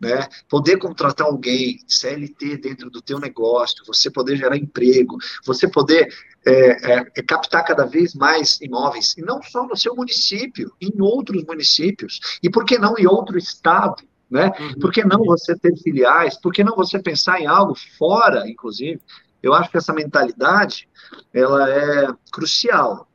né? 0.00 0.28
Poder 0.48 0.78
contratar 0.78 1.26
alguém, 1.26 1.78
CLT 1.86 2.58
dentro 2.58 2.90
do 2.90 3.00
teu 3.00 3.18
negócio, 3.18 3.84
você 3.86 4.10
poder 4.10 4.36
gerar 4.36 4.56
emprego, 4.56 5.16
você 5.44 5.68
poder 5.68 6.08
é, 6.46 6.92
é, 6.92 7.06
é, 7.16 7.22
captar 7.22 7.64
cada 7.64 7.86
vez 7.86 8.14
mais 8.14 8.60
imóveis, 8.60 9.14
e 9.16 9.22
não 9.22 9.42
só 9.42 9.66
no 9.66 9.76
seu 9.76 9.94
município, 9.94 10.72
em 10.80 10.92
outros 11.00 11.42
municípios, 11.44 12.20
e 12.42 12.50
por 12.50 12.64
que 12.64 12.78
não 12.78 12.98
em 12.98 13.06
outro 13.06 13.38
estado, 13.38 14.02
né? 14.30 14.52
Uhum. 14.58 14.78
Por 14.80 14.92
que 14.92 15.04
não 15.04 15.24
você 15.24 15.56
ter 15.56 15.74
filiais? 15.76 16.38
Por 16.38 16.52
que 16.52 16.64
não 16.64 16.74
você 16.74 16.98
pensar 16.98 17.40
em 17.40 17.46
algo 17.46 17.74
fora, 17.96 18.48
inclusive? 18.48 19.00
Eu 19.42 19.54
acho 19.54 19.70
que 19.70 19.76
essa 19.76 19.92
mentalidade, 19.92 20.88
ela 21.32 21.70
é 21.70 22.08
crucial 22.32 23.08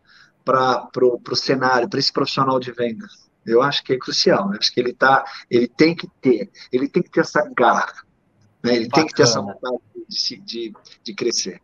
para 0.45 0.89
o 1.03 1.35
cenário, 1.35 1.89
para 1.89 1.99
esse 1.99 2.11
profissional 2.11 2.59
de 2.59 2.71
vendas. 2.71 3.28
Eu 3.49 3.61
acho 3.61 3.83
que 3.83 3.93
é 3.93 3.97
crucial. 3.97 4.51
Eu 4.53 4.59
acho 4.59 4.73
que 4.73 4.79
ele 4.79 4.93
tá, 4.93 5.23
ele 5.49 5.67
tem 5.67 5.95
que 5.95 6.07
ter, 6.21 6.49
ele 6.71 6.87
tem 6.87 7.03
que 7.03 7.09
ter 7.09 7.21
essa 7.21 7.49
garra, 7.55 7.93
né? 8.63 8.75
Ele 8.75 8.87
Bacana. 8.87 8.91
tem 8.91 9.07
que 9.07 9.13
ter 9.13 9.23
essa 9.23 9.41
vontade 9.41 9.77
de, 10.07 10.37
de, 10.37 10.73
de 11.03 11.13
crescer. 11.13 11.61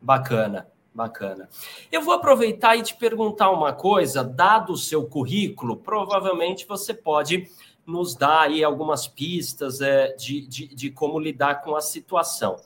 Bacana. 0.00 0.66
Bacana. 0.92 1.48
Eu 1.90 2.02
vou 2.02 2.14
aproveitar 2.14 2.76
e 2.76 2.82
te 2.82 2.96
perguntar 2.96 3.50
uma 3.50 3.72
coisa, 3.72 4.24
dado 4.24 4.72
o 4.72 4.76
seu 4.76 5.06
currículo, 5.06 5.76
provavelmente 5.76 6.66
você 6.66 6.92
pode 6.92 7.48
nos 7.86 8.14
dar 8.14 8.42
aí 8.42 8.62
algumas 8.64 9.06
pistas 9.06 9.80
é, 9.80 10.12
de, 10.14 10.46
de, 10.46 10.74
de, 10.74 10.90
como 10.90 11.18
lidar 11.18 11.62
com 11.62 11.76
a 11.76 11.80
situação. 11.80 12.56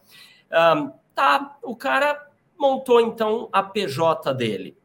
Um, 0.51 0.91
tá, 1.15 1.59
o 1.63 1.77
cara 1.77 2.29
montou 2.59 3.01
então 3.01 3.49
a 3.53 3.63
PJ 3.63 4.33
dele. 4.35 4.77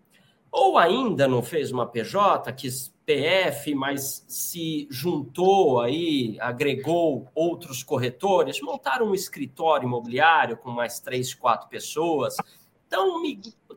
ou 0.52 0.78
ainda 0.78 1.28
não 1.28 1.42
fez 1.42 1.72
uma 1.72 1.88
PJ, 1.88 2.52
quis 2.54 2.94
PF, 3.10 3.74
mas 3.74 4.24
se 4.28 4.88
juntou 4.92 5.82
aí, 5.82 6.38
agregou 6.40 7.28
outros 7.34 7.82
corretores, 7.82 8.62
montaram 8.62 9.08
um 9.08 9.16
escritório 9.16 9.88
imobiliário 9.88 10.56
com 10.56 10.70
mais 10.70 11.00
três, 11.00 11.34
quatro 11.34 11.68
pessoas, 11.70 12.38
estão 12.84 13.20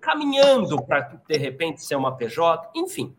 caminhando 0.03 0.83
para, 0.83 1.19
de 1.27 1.37
repente, 1.39 1.83
ser 1.83 1.97
uma 1.97 2.15
PJ, 2.15 2.71
enfim. 2.75 3.17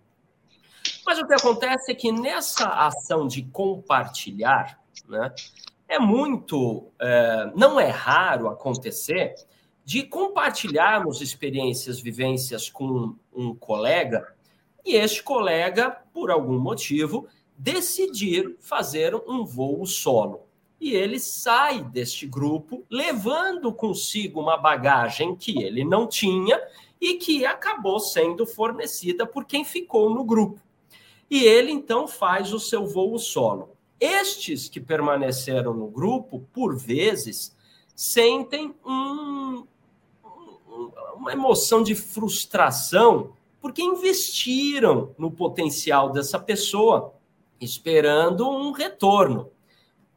Mas 1.04 1.18
o 1.18 1.26
que 1.26 1.34
acontece 1.34 1.92
é 1.92 1.96
que 1.96 2.12
nessa 2.12 2.68
ação 2.68 3.26
de 3.26 3.42
compartilhar, 3.46 4.80
né, 5.10 5.34
é 5.88 5.98
muito, 5.98 6.92
é, 7.02 7.52
não 7.56 7.80
é 7.80 7.90
raro 7.90 8.50
acontecer 8.50 9.34
de 9.84 10.04
compartilharmos 10.04 11.22
experiências, 11.22 12.00
vivências 12.00 12.70
com 12.70 13.16
um 13.34 13.56
colega 13.56 14.33
e 14.86 14.96
este 14.96 15.24
colega, 15.24 15.92
por 16.14 16.30
algum 16.30 16.60
motivo, 16.60 17.28
decidir 17.58 18.58
fazer 18.60 19.16
um 19.16 19.46
voo 19.46 19.86
solo. 19.86 20.42
E 20.80 20.94
ele 20.94 21.20
sai 21.20 21.82
deste 21.82 22.28
grupo 22.28 22.84
levando 22.90 23.72
consigo 23.74 24.42
uma 24.42 24.58
bagagem 24.58 25.36
que 25.36 25.64
ele 25.64 25.86
não 25.86 26.06
tinha 26.08 26.62
e 27.00 27.16
que 27.16 27.46
acabou 27.46 28.00
sendo 28.00 28.46
fornecida 28.46 29.26
por 29.26 29.46
quem 29.46 29.64
ficou 29.64 30.10
no 30.10 30.24
grupo. 30.24 30.60
E 31.30 31.46
ele 31.46 31.72
então 31.72 32.08
faz 32.08 32.52
o 32.52 32.60
seu 32.60 32.86
voo 32.86 33.18
solo. 33.18 33.70
Estes 34.00 34.68
que 34.68 34.82
permaneceram 34.82 35.74
no 35.74 35.88
grupo, 35.88 36.46
por 36.52 36.78
vezes, 36.78 37.56
sentem 37.96 38.76
um, 38.86 39.66
uma 41.16 41.32
emoção 41.32 41.82
de 41.82 41.96
frustração 41.96 43.34
porque 43.64 43.82
investiram 43.82 45.16
no 45.18 45.32
potencial 45.32 46.12
dessa 46.12 46.38
pessoa, 46.38 47.14
esperando 47.62 48.46
um 48.50 48.74
retorno. 48.74 49.52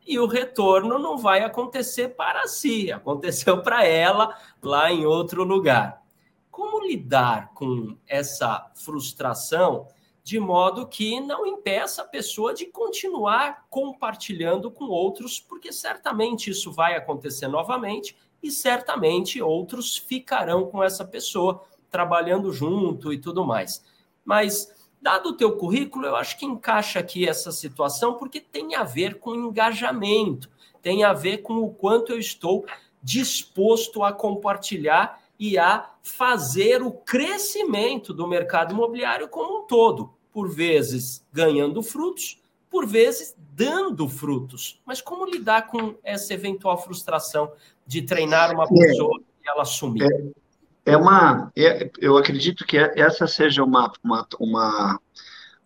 E 0.05 0.18
o 0.18 0.26
retorno 0.26 0.99
não 0.99 1.16
vai 1.16 1.44
acontecer 1.44 2.16
para 2.16 2.49
si, 2.49 2.90
aconteceu 2.90 3.62
para 3.62 3.84
ela 3.84 4.36
lá 4.61 4.90
em 4.90 5.07
outro 5.07 5.44
lugar. 5.44 6.03
Como 6.51 6.84
lidar 6.84 7.55
com 7.55 7.97
essa 8.09 8.68
frustração 8.74 9.86
de 10.24 10.40
modo 10.40 10.88
que 10.88 11.20
não 11.20 11.47
impeça 11.47 12.03
a 12.03 12.07
pessoa 12.07 12.53
de 12.53 12.66
continuar 12.66 13.64
compartilhando 13.70 14.72
com 14.72 14.86
outros, 14.86 15.38
porque 15.38 15.72
certamente 15.72 16.51
isso 16.51 16.72
vai 16.72 16.97
acontecer 16.97 17.47
novamente 17.47 18.16
e 18.42 18.51
certamente 18.51 19.40
outros 19.40 19.97
ficarão 19.97 20.66
com 20.66 20.82
essa 20.82 21.05
pessoa 21.05 21.64
trabalhando 21.97 22.53
junto 22.53 23.11
e 23.11 23.16
tudo 23.16 23.42
mais. 23.42 23.82
Mas 24.22 24.68
dado 25.01 25.30
o 25.30 25.32
teu 25.32 25.57
currículo, 25.57 26.05
eu 26.05 26.14
acho 26.14 26.38
que 26.38 26.44
encaixa 26.44 26.99
aqui 26.99 27.26
essa 27.26 27.51
situação 27.51 28.12
porque 28.18 28.38
tem 28.38 28.74
a 28.74 28.84
ver 28.84 29.18
com 29.18 29.34
engajamento, 29.34 30.51
tem 30.82 31.05
a 31.05 31.14
ver 31.14 31.38
com 31.38 31.55
o 31.55 31.70
quanto 31.70 32.12
eu 32.12 32.18
estou 32.18 32.66
disposto 33.03 34.05
a 34.05 34.12
compartilhar 34.12 35.22
e 35.38 35.57
a 35.57 35.90
fazer 36.03 36.82
o 36.82 36.90
crescimento 36.90 38.12
do 38.12 38.26
mercado 38.26 38.74
imobiliário 38.74 39.26
como 39.26 39.61
um 39.61 39.66
todo 39.66 40.12
por 40.30 40.51
vezes 40.51 41.26
ganhando 41.32 41.82
frutos, 41.82 42.42
por 42.68 42.86
vezes 42.86 43.34
dando 43.55 44.07
frutos. 44.07 44.82
Mas 44.84 45.01
como 45.01 45.24
lidar 45.24 45.66
com 45.66 45.94
essa 46.05 46.34
eventual 46.34 46.76
frustração 46.76 47.51
de 47.86 48.03
treinar 48.03 48.53
uma 48.53 48.68
pessoa 48.68 49.18
é, 49.18 49.47
e 49.47 49.49
ela 49.49 49.64
sumir? 49.64 50.03
É, 50.03 50.45
é 50.87 50.97
uma, 50.97 51.53
é, 51.57 51.91
eu 51.99 52.16
acredito 52.16 52.64
que 52.64 52.78
essa 52.78 53.26
seja 53.26 53.62
uma, 53.62 53.93
uma, 54.03 54.26
uma, 54.41 55.01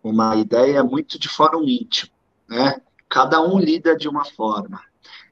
uma 0.02 0.36
ideia 0.36 0.82
muito 0.82 1.18
de 1.18 1.28
fórum 1.28 1.62
íntimo, 1.62 2.10
né? 2.48 2.80
Cada 3.08 3.40
um 3.40 3.58
lida 3.58 3.96
de 3.96 4.08
uma 4.08 4.24
forma. 4.24 4.80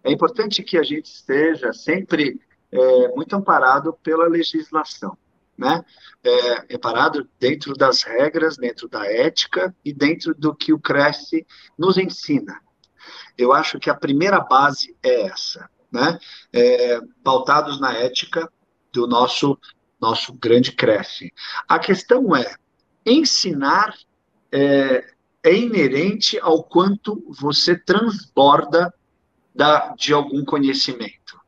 É 0.05 0.12
importante 0.12 0.62
que 0.62 0.78
a 0.78 0.82
gente 0.82 1.07
esteja 1.07 1.72
sempre 1.72 2.41
é, 2.70 3.09
muito 3.16 3.34
amparado 3.34 3.93
pela 4.03 4.28
legislação 4.28 5.16
né? 5.59 5.84
É, 6.22 6.74
é, 6.74 6.78
parado 6.78 7.28
dentro 7.41 7.74
das 7.74 8.03
regras, 8.03 8.57
dentro 8.57 8.89
da 8.89 9.05
ética 9.05 9.74
e 9.84 9.93
dentro 9.93 10.32
do 10.32 10.55
que 10.55 10.72
o 10.72 10.78
Cresce 10.78 11.45
nos 11.76 11.99
ensina. 11.99 12.61
Eu 13.36 13.53
acho 13.53 13.80
que 13.80 13.91
a 13.91 13.95
primeira 13.95 14.39
base 14.39 14.97
é 15.03 15.22
essa, 15.22 15.68
né? 15.91 16.18
É, 16.53 17.01
pautados 17.24 17.80
na 17.80 17.93
ética 17.93 18.51
do 18.93 19.09
nosso 19.09 19.59
nosso 20.01 20.32
grande 20.32 20.72
Cresce. 20.72 21.32
A 21.68 21.78
questão 21.78 22.34
é 22.34 22.55
ensinar 23.05 23.96
é, 24.53 25.05
é 25.42 25.55
inerente 25.55 26.38
ao 26.38 26.62
quanto 26.62 27.24
você 27.28 27.76
transborda 27.76 28.92
da, 29.55 29.94
de 29.94 30.12
algum 30.12 30.44
conhecimento. 30.44 31.38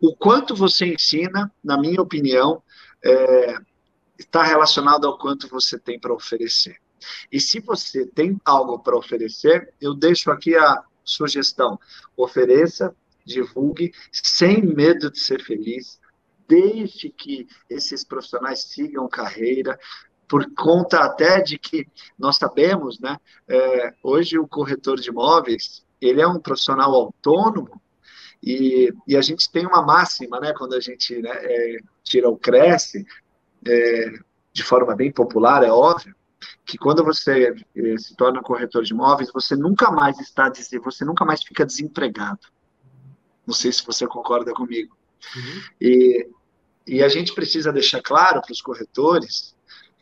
O 0.00 0.14
quanto 0.14 0.54
você 0.54 0.86
ensina, 0.86 1.50
na 1.62 1.78
minha 1.78 2.00
opinião, 2.00 2.62
é, 3.04 3.56
está 4.18 4.42
relacionado 4.42 5.06
ao 5.06 5.18
quanto 5.18 5.48
você 5.48 5.78
tem 5.78 5.98
para 5.98 6.12
oferecer. 6.12 6.76
E 7.30 7.40
se 7.40 7.58
você 7.60 8.06
tem 8.06 8.40
algo 8.44 8.78
para 8.78 8.96
oferecer, 8.96 9.72
eu 9.80 9.94
deixo 9.94 10.30
aqui 10.30 10.54
a 10.54 10.82
sugestão: 11.04 11.78
ofereça, 12.16 12.94
divulgue, 13.24 13.92
sem 14.12 14.62
medo 14.62 15.10
de 15.10 15.18
ser 15.18 15.42
feliz, 15.42 16.00
desde 16.52 17.08
que 17.08 17.48
esses 17.70 18.04
profissionais 18.04 18.64
sigam 18.64 19.08
carreira, 19.08 19.78
por 20.28 20.44
conta 20.54 21.00
até 21.00 21.40
de 21.40 21.58
que 21.58 21.86
nós 22.18 22.36
sabemos, 22.36 23.00
né? 23.00 23.16
É, 23.48 23.94
hoje 24.02 24.38
o 24.38 24.46
corretor 24.46 25.00
de 25.00 25.08
imóveis 25.08 25.82
ele 25.98 26.20
é 26.20 26.26
um 26.26 26.38
profissional 26.38 26.92
autônomo 26.92 27.80
e, 28.42 28.92
e, 29.06 29.16
a 29.16 29.22
gente 29.22 29.50
tem 29.50 29.64
uma 29.64 29.80
máxima, 29.80 30.40
né, 30.40 30.52
quando 30.52 30.74
a 30.74 30.80
gente 30.80 31.22
né, 31.22 31.30
é, 31.32 31.76
tira 32.02 32.28
o 32.28 32.36
cresce, 32.36 33.06
é, 33.64 34.12
de 34.52 34.64
forma 34.64 34.96
bem 34.96 35.12
popular, 35.12 35.62
é 35.62 35.70
óbvio, 35.70 36.12
que 36.64 36.76
quando 36.76 37.04
você 37.04 37.54
é, 37.76 37.98
se 37.98 38.16
torna 38.16 38.42
corretor 38.42 38.82
de 38.82 38.92
imóveis, 38.92 39.30
você 39.32 39.54
nunca 39.54 39.92
mais 39.92 40.18
está 40.18 40.48
dizer, 40.48 40.80
você 40.80 41.04
nunca 41.04 41.24
mais 41.24 41.44
fica 41.44 41.64
desempregado. 41.64 42.40
Não 43.46 43.54
sei 43.54 43.70
se 43.70 43.86
você 43.86 44.08
concorda 44.08 44.52
comigo. 44.52 44.96
Uhum. 45.36 45.62
E, 45.80 46.28
e 46.86 47.02
a 47.02 47.08
gente 47.08 47.34
precisa 47.34 47.72
deixar 47.72 48.02
claro 48.02 48.40
para 48.40 48.52
os 48.52 48.60
corretores 48.60 49.54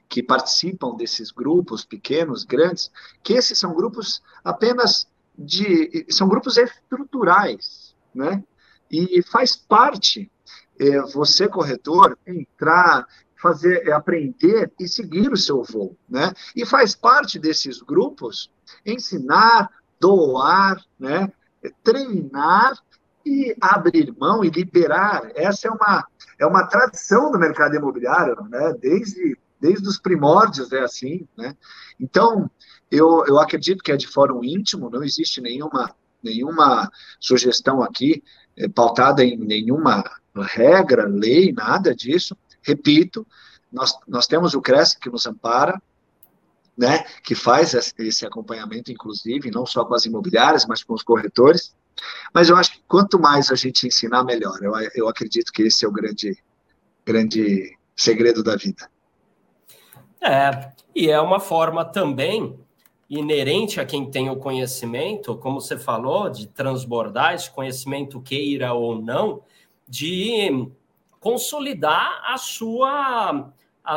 que 0.08 0.22
participam 0.22 0.96
desses 0.96 1.30
grupos 1.30 1.84
pequenos, 1.84 2.44
grandes, 2.44 2.90
que 3.22 3.34
esses 3.34 3.58
são 3.58 3.74
grupos 3.74 4.22
apenas 4.42 5.08
de 5.38 6.06
são 6.10 6.28
grupos 6.28 6.56
estruturais 6.56 7.90
né? 8.14 8.42
E 8.90 9.22
faz 9.22 9.54
parte 9.54 10.30
é, 10.78 11.00
você 11.02 11.48
corretor 11.48 12.18
entrar, 12.26 13.06
fazer, 13.40 13.86
é, 13.86 13.92
aprender 13.92 14.72
e 14.78 14.88
seguir 14.88 15.32
o 15.32 15.36
seu 15.36 15.62
voo, 15.62 15.96
né? 16.08 16.32
E 16.54 16.66
faz 16.66 16.94
parte 16.94 17.38
desses 17.38 17.80
grupos 17.80 18.50
ensinar, 18.84 19.70
doar, 20.00 20.84
né? 20.98 21.32
Treinar 21.84 22.78
e 23.24 23.54
abrir 23.60 24.14
mão 24.18 24.44
e 24.44 24.50
liberar. 24.50 25.30
Essa 25.34 25.68
é 25.68 25.70
uma 25.70 26.06
é 26.38 26.46
uma 26.46 26.66
tradição 26.66 27.30
do 27.30 27.38
mercado 27.38 27.76
imobiliário, 27.76 28.36
né? 28.48 28.74
Desde 28.80 29.36
desde 29.60 29.86
os 29.86 29.98
primórdios 29.98 30.72
é 30.72 30.80
assim, 30.80 31.28
né? 31.36 31.54
Então 31.98 32.50
eu, 32.90 33.24
eu 33.26 33.38
acredito 33.38 33.84
que 33.84 33.92
é 33.92 33.96
de 33.96 34.08
fórum 34.08 34.42
íntimo, 34.42 34.90
não 34.90 35.02
existe 35.02 35.40
nenhuma 35.40 35.94
nenhuma 36.22 36.90
sugestão 37.18 37.82
aqui 37.82 38.22
é, 38.56 38.68
pautada 38.68 39.24
em 39.24 39.36
nenhuma 39.38 40.04
regra, 40.34 41.06
lei, 41.06 41.52
nada 41.52 41.94
disso. 41.94 42.36
Repito, 42.62 43.26
nós, 43.72 43.98
nós 44.06 44.26
temos 44.26 44.54
o 44.54 44.60
CRES 44.60 44.94
que 44.94 45.08
nos 45.08 45.26
ampara, 45.26 45.80
né, 46.76 47.04
que 47.22 47.34
faz 47.34 47.74
esse 47.98 48.26
acompanhamento, 48.26 48.90
inclusive, 48.90 49.50
não 49.50 49.66
só 49.66 49.84
com 49.84 49.94
as 49.94 50.04
imobiliárias, 50.04 50.66
mas 50.66 50.82
com 50.82 50.94
os 50.94 51.02
corretores. 51.02 51.74
Mas 52.32 52.48
eu 52.48 52.56
acho 52.56 52.72
que 52.72 52.82
quanto 52.86 53.18
mais 53.18 53.50
a 53.50 53.54
gente 53.54 53.86
ensinar, 53.86 54.24
melhor. 54.24 54.58
Eu, 54.62 54.72
eu 54.94 55.08
acredito 55.08 55.52
que 55.52 55.62
esse 55.62 55.84
é 55.84 55.88
o 55.88 55.92
grande, 55.92 56.36
grande 57.04 57.76
segredo 57.96 58.42
da 58.42 58.56
vida. 58.56 58.88
É, 60.22 60.72
e 60.94 61.10
é 61.10 61.20
uma 61.20 61.40
forma 61.40 61.84
também 61.84 62.58
inerente 63.08 63.80
a 63.80 63.84
quem 63.84 64.08
tem 64.08 64.30
o 64.30 64.36
conhecimento, 64.36 65.36
como 65.36 65.60
você 65.60 65.76
falou, 65.76 66.30
de 66.30 66.46
transbordar 66.46 67.34
esse 67.34 67.50
conhecimento, 67.50 68.20
queira 68.20 68.72
ou 68.72 69.02
não, 69.02 69.42
de 69.88 70.68
consolidar 71.18 72.22
a 72.24 72.38
sua 72.38 73.50
a, 73.84 73.96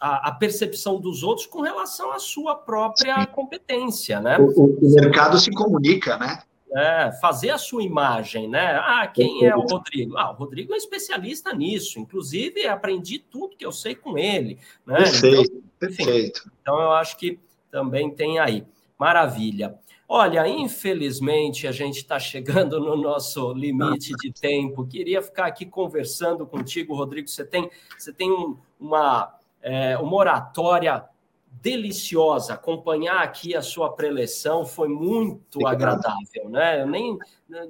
a, 0.00 0.28
a 0.28 0.32
percepção 0.32 0.98
dos 0.98 1.22
outros 1.22 1.46
com 1.46 1.60
relação 1.60 2.12
à 2.12 2.18
sua 2.18 2.54
própria 2.54 3.20
Sim. 3.20 3.26
competência, 3.26 4.20
né? 4.20 4.38
O, 4.38 4.86
o, 4.86 4.94
mercado 4.94 5.38
se 5.38 5.50
comunica, 5.50 6.16
né? 6.16 6.42
É, 6.76 7.12
fazer 7.20 7.50
a 7.50 7.58
sua 7.58 7.82
imagem, 7.82 8.46
né? 8.46 8.78
Ah, 8.82 9.06
quem 9.06 9.46
é 9.46 9.56
o 9.56 9.60
Rodrigo? 9.60 10.18
Ah, 10.18 10.30
o 10.30 10.34
Rodrigo 10.34 10.74
é 10.74 10.76
especialista 10.76 11.52
nisso. 11.54 11.98
Inclusive, 11.98 12.66
aprendi 12.66 13.18
tudo 13.18 13.56
que 13.56 13.64
eu 13.64 13.72
sei 13.72 13.94
com 13.94 14.18
ele. 14.18 14.58
Né? 14.86 14.96
Perfeito, 14.96 15.40
então, 15.40 15.62
perfeito. 15.78 16.52
Então, 16.60 16.80
eu 16.80 16.92
acho 16.92 17.16
que 17.16 17.40
também 17.70 18.10
tem 18.10 18.38
aí. 18.38 18.66
Maravilha. 18.98 19.78
Olha, 20.10 20.48
infelizmente 20.48 21.66
a 21.66 21.72
gente 21.72 21.98
está 21.98 22.18
chegando 22.18 22.80
no 22.80 22.96
nosso 22.96 23.52
limite 23.52 24.14
de 24.14 24.32
tempo. 24.32 24.86
Queria 24.86 25.20
ficar 25.20 25.46
aqui 25.46 25.66
conversando 25.66 26.46
contigo, 26.46 26.94
Rodrigo. 26.94 27.28
Você 27.28 27.44
tem, 27.44 27.70
você 27.96 28.10
tem 28.10 28.30
um, 28.30 28.56
uma, 28.80 29.34
é, 29.60 29.98
uma 29.98 30.16
oratória 30.16 31.04
deliciosa. 31.50 32.54
Acompanhar 32.54 33.22
aqui 33.22 33.54
a 33.56 33.62
sua 33.62 33.92
preleção 33.92 34.64
foi 34.64 34.88
muito 34.88 35.66
agradável, 35.66 36.48
né? 36.48 36.84
Nem, 36.86 37.18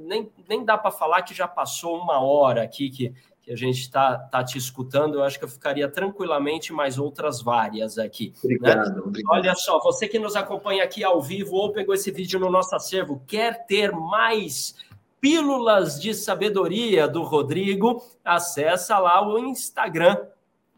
nem, 0.01 0.31
nem 0.49 0.64
dá 0.64 0.76
para 0.76 0.91
falar 0.91 1.22
que 1.22 1.35
já 1.35 1.49
passou 1.49 1.97
uma 1.97 2.20
hora 2.20 2.62
aqui 2.62 2.91
que, 2.91 3.14
que 3.41 3.53
a 3.53 3.57
gente 3.57 3.81
está 3.81 4.18
tá 4.18 4.45
te 4.45 4.59
escutando, 4.59 5.14
eu 5.14 5.22
acho 5.22 5.39
que 5.39 5.45
eu 5.45 5.49
ficaria 5.49 5.89
tranquilamente 5.89 6.72
mais 6.72 6.99
outras 6.99 7.41
várias 7.41 7.99
aqui. 7.99 8.35
Obrigado, 8.45 8.95
né? 8.95 9.01
obrigado. 9.05 9.35
Olha 9.35 9.55
só, 9.55 9.79
você 9.81 10.07
que 10.07 10.18
nos 10.18 10.37
acompanha 10.37 10.85
aqui 10.85 11.03
ao 11.03 11.20
vivo 11.20 11.57
ou 11.57 11.72
pegou 11.72 11.95
esse 11.95 12.11
vídeo 12.11 12.39
no 12.39 12.51
nosso 12.51 12.76
acervo, 12.76 13.22
quer 13.26 13.66
ter 13.66 13.91
mais 13.93 14.74
pílulas 15.20 16.01
de 16.01 16.14
sabedoria 16.14 17.09
do 17.09 17.22
Rodrigo, 17.22 18.03
acessa 18.24 18.99
lá 18.99 19.26
o 19.26 19.39
Instagram, 19.39 20.16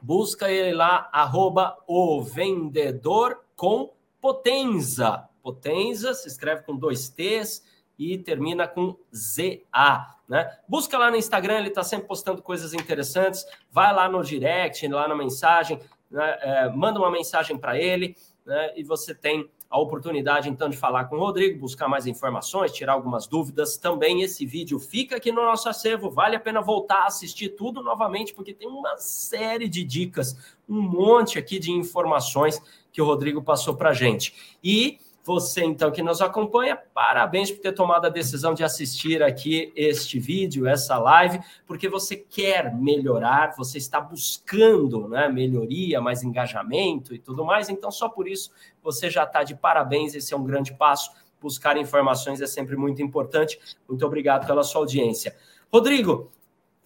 busca 0.02 0.50
ele 0.50 0.74
lá, 0.74 1.08
arroba 1.12 1.76
o 1.86 2.22
vendedor 2.22 3.44
com 3.56 3.92
Potenza. 4.20 5.28
Potenza 5.42 6.12
se 6.12 6.28
escreve 6.28 6.62
com 6.62 6.76
dois 6.76 7.08
T's 7.08 7.64
e 7.98 8.18
termina 8.18 8.68
com 8.68 8.96
ZA. 9.14 10.14
Né? 10.28 10.58
Busca 10.68 10.96
lá 10.98 11.10
no 11.10 11.16
Instagram, 11.16 11.58
ele 11.58 11.68
está 11.68 11.82
sempre 11.82 12.06
postando 12.06 12.42
coisas 12.42 12.72
interessantes. 12.74 13.44
Vai 13.70 13.94
lá 13.94 14.08
no 14.08 14.22
direct, 14.22 14.86
lá 14.88 15.08
na 15.08 15.14
mensagem, 15.14 15.80
né? 16.10 16.38
é, 16.40 16.68
manda 16.68 16.98
uma 16.98 17.10
mensagem 17.10 17.58
para 17.58 17.78
ele 17.78 18.14
né? 18.44 18.72
e 18.76 18.82
você 18.82 19.14
tem 19.14 19.50
a 19.70 19.78
oportunidade 19.78 20.48
então 20.48 20.68
de 20.68 20.76
falar 20.76 21.04
com 21.04 21.16
o 21.16 21.20
Rodrigo, 21.20 21.60
buscar 21.60 21.86
mais 21.86 22.04
informações, 22.04 22.72
tirar 22.72 22.94
algumas 22.94 23.28
dúvidas. 23.28 23.76
Também 23.76 24.20
esse 24.22 24.44
vídeo 24.44 24.80
fica 24.80 25.16
aqui 25.16 25.30
no 25.30 25.42
nosso 25.42 25.68
acervo, 25.68 26.10
vale 26.10 26.34
a 26.34 26.40
pena 26.40 26.60
voltar 26.60 27.02
a 27.02 27.06
assistir 27.06 27.50
tudo 27.50 27.80
novamente, 27.80 28.34
porque 28.34 28.52
tem 28.52 28.66
uma 28.66 28.98
série 28.98 29.68
de 29.68 29.84
dicas, 29.84 30.36
um 30.68 30.80
monte 30.82 31.38
aqui 31.38 31.60
de 31.60 31.70
informações 31.70 32.60
que 32.92 33.00
o 33.00 33.04
Rodrigo 33.04 33.40
passou 33.40 33.76
para 33.76 33.92
gente. 33.92 34.58
E 34.62 34.98
você, 35.22 35.62
então, 35.62 35.90
que 35.90 36.02
nos 36.02 36.22
acompanha, 36.22 36.78
parabéns 36.94 37.50
por 37.50 37.60
ter 37.60 37.72
tomado 37.72 38.06
a 38.06 38.08
decisão 38.08 38.54
de 38.54 38.64
assistir 38.64 39.22
aqui 39.22 39.72
este 39.76 40.18
vídeo, 40.18 40.66
essa 40.66 40.98
live, 40.98 41.40
porque 41.66 41.88
você 41.88 42.16
quer 42.16 42.74
melhorar, 42.74 43.54
você 43.56 43.78
está 43.78 44.00
buscando 44.00 45.08
né, 45.08 45.28
melhoria, 45.28 46.00
mais 46.00 46.22
engajamento 46.22 47.14
e 47.14 47.18
tudo 47.18 47.44
mais. 47.44 47.68
Então, 47.68 47.90
só 47.90 48.08
por 48.08 48.26
isso 48.26 48.50
você 48.82 49.10
já 49.10 49.24
está 49.24 49.44
de 49.44 49.54
parabéns. 49.54 50.14
Esse 50.14 50.32
é 50.32 50.36
um 50.36 50.44
grande 50.44 50.72
passo. 50.72 51.12
Buscar 51.40 51.76
informações 51.76 52.40
é 52.40 52.46
sempre 52.46 52.76
muito 52.76 53.02
importante. 53.02 53.58
Muito 53.88 54.04
obrigado 54.04 54.46
pela 54.46 54.62
sua 54.62 54.80
audiência. 54.80 55.36
Rodrigo, 55.72 56.30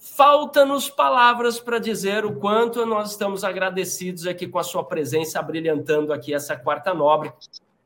Falta-nos 0.07 0.91
palavras 0.91 1.59
para 1.59 1.79
dizer 1.79 2.27
o 2.27 2.37
quanto 2.37 2.85
nós 2.85 3.13
estamos 3.13 3.43
agradecidos 3.43 4.27
aqui 4.27 4.47
com 4.47 4.59
a 4.59 4.63
sua 4.63 4.85
presença, 4.85 5.41
brilhantando 5.41 6.13
aqui 6.13 6.35
essa 6.35 6.55
quarta 6.55 6.93
nobre. 6.93 7.33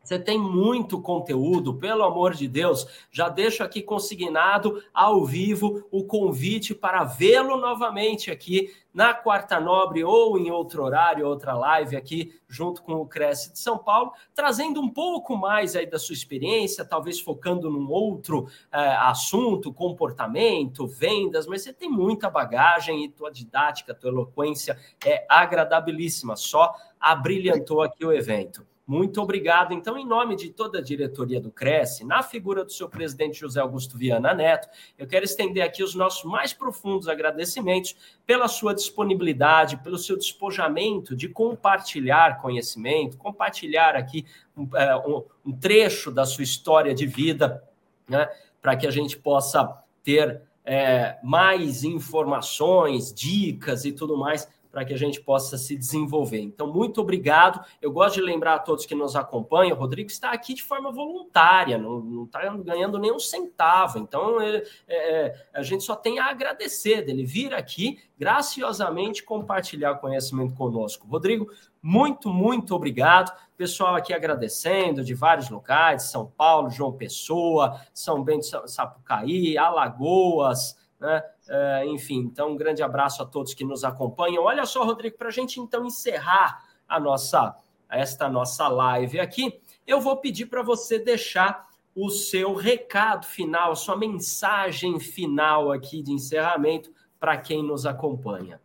Você 0.08 0.18
tem 0.18 0.38
muito 0.38 1.02
conteúdo, 1.02 1.74
pelo 1.74 2.02
amor 2.02 2.32
de 2.32 2.48
Deus. 2.48 2.86
Já 3.10 3.28
deixo 3.28 3.62
aqui 3.62 3.82
consignado 3.82 4.82
ao 4.94 5.22
vivo 5.22 5.86
o 5.90 6.02
convite 6.02 6.74
para 6.74 7.04
vê-lo 7.04 7.58
novamente 7.58 8.30
aqui 8.30 8.74
na 8.94 9.12
Quarta 9.12 9.60
Nobre 9.60 10.02
ou 10.02 10.38
em 10.38 10.50
outro 10.50 10.82
horário, 10.82 11.28
outra 11.28 11.52
live 11.52 11.94
aqui, 11.94 12.32
junto 12.48 12.82
com 12.82 12.94
o 12.94 13.06
Cresce 13.06 13.52
de 13.52 13.58
São 13.58 13.76
Paulo, 13.76 14.14
trazendo 14.34 14.80
um 14.80 14.88
pouco 14.88 15.36
mais 15.36 15.76
aí 15.76 15.84
da 15.84 15.98
sua 15.98 16.14
experiência, 16.14 16.86
talvez 16.86 17.20
focando 17.20 17.70
num 17.70 17.90
outro 17.90 18.48
é, 18.72 18.78
assunto, 18.96 19.74
comportamento, 19.74 20.86
vendas, 20.86 21.46
mas 21.46 21.64
você 21.64 21.72
tem 21.74 21.90
muita 21.90 22.30
bagagem 22.30 23.04
e 23.04 23.10
tua 23.10 23.30
didática, 23.30 23.94
tua 23.94 24.08
eloquência 24.08 24.78
é 25.04 25.26
agradabilíssima, 25.28 26.34
só 26.34 26.72
abrilhantou 26.98 27.82
aqui 27.82 28.06
o 28.06 28.12
evento. 28.12 28.66
Muito 28.88 29.20
obrigado. 29.20 29.74
Então, 29.74 29.98
em 29.98 30.06
nome 30.06 30.34
de 30.34 30.48
toda 30.48 30.78
a 30.78 30.82
diretoria 30.82 31.38
do 31.38 31.50
Cresce, 31.50 32.06
na 32.06 32.22
figura 32.22 32.64
do 32.64 32.72
seu 32.72 32.88
presidente 32.88 33.38
José 33.38 33.60
Augusto 33.60 33.98
Viana 33.98 34.32
Neto, 34.32 34.66
eu 34.96 35.06
quero 35.06 35.26
estender 35.26 35.62
aqui 35.62 35.82
os 35.82 35.94
nossos 35.94 36.24
mais 36.24 36.54
profundos 36.54 37.06
agradecimentos 37.06 37.94
pela 38.24 38.48
sua 38.48 38.74
disponibilidade, 38.74 39.76
pelo 39.76 39.98
seu 39.98 40.16
despojamento 40.16 41.14
de 41.14 41.28
compartilhar 41.28 42.40
conhecimento, 42.40 43.18
compartilhar 43.18 43.94
aqui 43.94 44.24
um, 44.56 44.66
é, 44.74 44.96
um, 44.96 45.22
um 45.44 45.52
trecho 45.52 46.10
da 46.10 46.24
sua 46.24 46.42
história 46.42 46.94
de 46.94 47.06
vida, 47.06 47.62
né, 48.08 48.26
para 48.62 48.74
que 48.74 48.86
a 48.86 48.90
gente 48.90 49.18
possa 49.18 49.82
ter 50.02 50.40
é, 50.64 51.18
mais 51.22 51.84
informações, 51.84 53.12
dicas 53.12 53.84
e 53.84 53.92
tudo 53.92 54.16
mais 54.16 54.48
para 54.70 54.84
que 54.84 54.92
a 54.92 54.96
gente 54.96 55.20
possa 55.20 55.56
se 55.56 55.76
desenvolver. 55.76 56.40
Então, 56.40 56.66
muito 56.72 57.00
obrigado. 57.00 57.64
Eu 57.80 57.90
gosto 57.90 58.16
de 58.16 58.20
lembrar 58.20 58.54
a 58.54 58.58
todos 58.58 58.86
que 58.86 58.94
nos 58.94 59.16
acompanham, 59.16 59.76
o 59.76 59.80
Rodrigo 59.80 60.10
está 60.10 60.30
aqui 60.30 60.54
de 60.54 60.62
forma 60.62 60.92
voluntária, 60.92 61.78
não 61.78 62.24
está 62.24 62.40
ganhando 62.56 62.98
nenhum 62.98 63.18
centavo. 63.18 63.98
Então, 63.98 64.40
é, 64.40 64.62
é, 64.86 65.46
a 65.54 65.62
gente 65.62 65.84
só 65.84 65.96
tem 65.96 66.18
a 66.18 66.26
agradecer 66.26 67.02
dele 67.02 67.24
vir 67.24 67.54
aqui 67.54 67.98
graciosamente 68.18 69.22
compartilhar 69.22 69.94
conhecimento 69.96 70.54
conosco. 70.54 71.06
Rodrigo, 71.06 71.48
muito, 71.80 72.28
muito 72.28 72.74
obrigado. 72.74 73.32
Pessoal 73.56 73.94
aqui 73.94 74.12
agradecendo 74.12 75.02
de 75.04 75.14
vários 75.14 75.48
locais, 75.48 76.10
São 76.10 76.26
Paulo, 76.26 76.70
João 76.70 76.92
Pessoa, 76.92 77.80
São 77.94 78.22
Bento, 78.22 78.46
Sapucaí, 78.68 79.56
Alagoas, 79.56 80.76
né? 81.00 81.22
Uh, 81.48 81.86
enfim, 81.86 82.18
então 82.18 82.50
um 82.52 82.56
grande 82.56 82.82
abraço 82.82 83.22
a 83.22 83.26
todos 83.26 83.54
que 83.54 83.64
nos 83.64 83.82
acompanham. 83.82 84.44
Olha 84.44 84.66
só, 84.66 84.84
Rodrigo, 84.84 85.16
para 85.16 85.28
a 85.28 85.32
gente 85.32 85.58
então 85.58 85.86
encerrar 85.86 86.62
a 86.86 87.00
nossa 87.00 87.56
esta 87.90 88.28
nossa 88.28 88.68
live 88.68 89.18
aqui, 89.18 89.58
eu 89.86 89.98
vou 89.98 90.18
pedir 90.18 90.46
para 90.46 90.62
você 90.62 90.98
deixar 90.98 91.66
o 91.94 92.10
seu 92.10 92.54
recado 92.54 93.26
final, 93.26 93.72
a 93.72 93.76
sua 93.76 93.96
mensagem 93.96 95.00
final 95.00 95.72
aqui 95.72 96.02
de 96.02 96.12
encerramento 96.12 96.92
para 97.18 97.36
quem 97.36 97.62
nos 97.62 97.86
acompanha. 97.86 98.60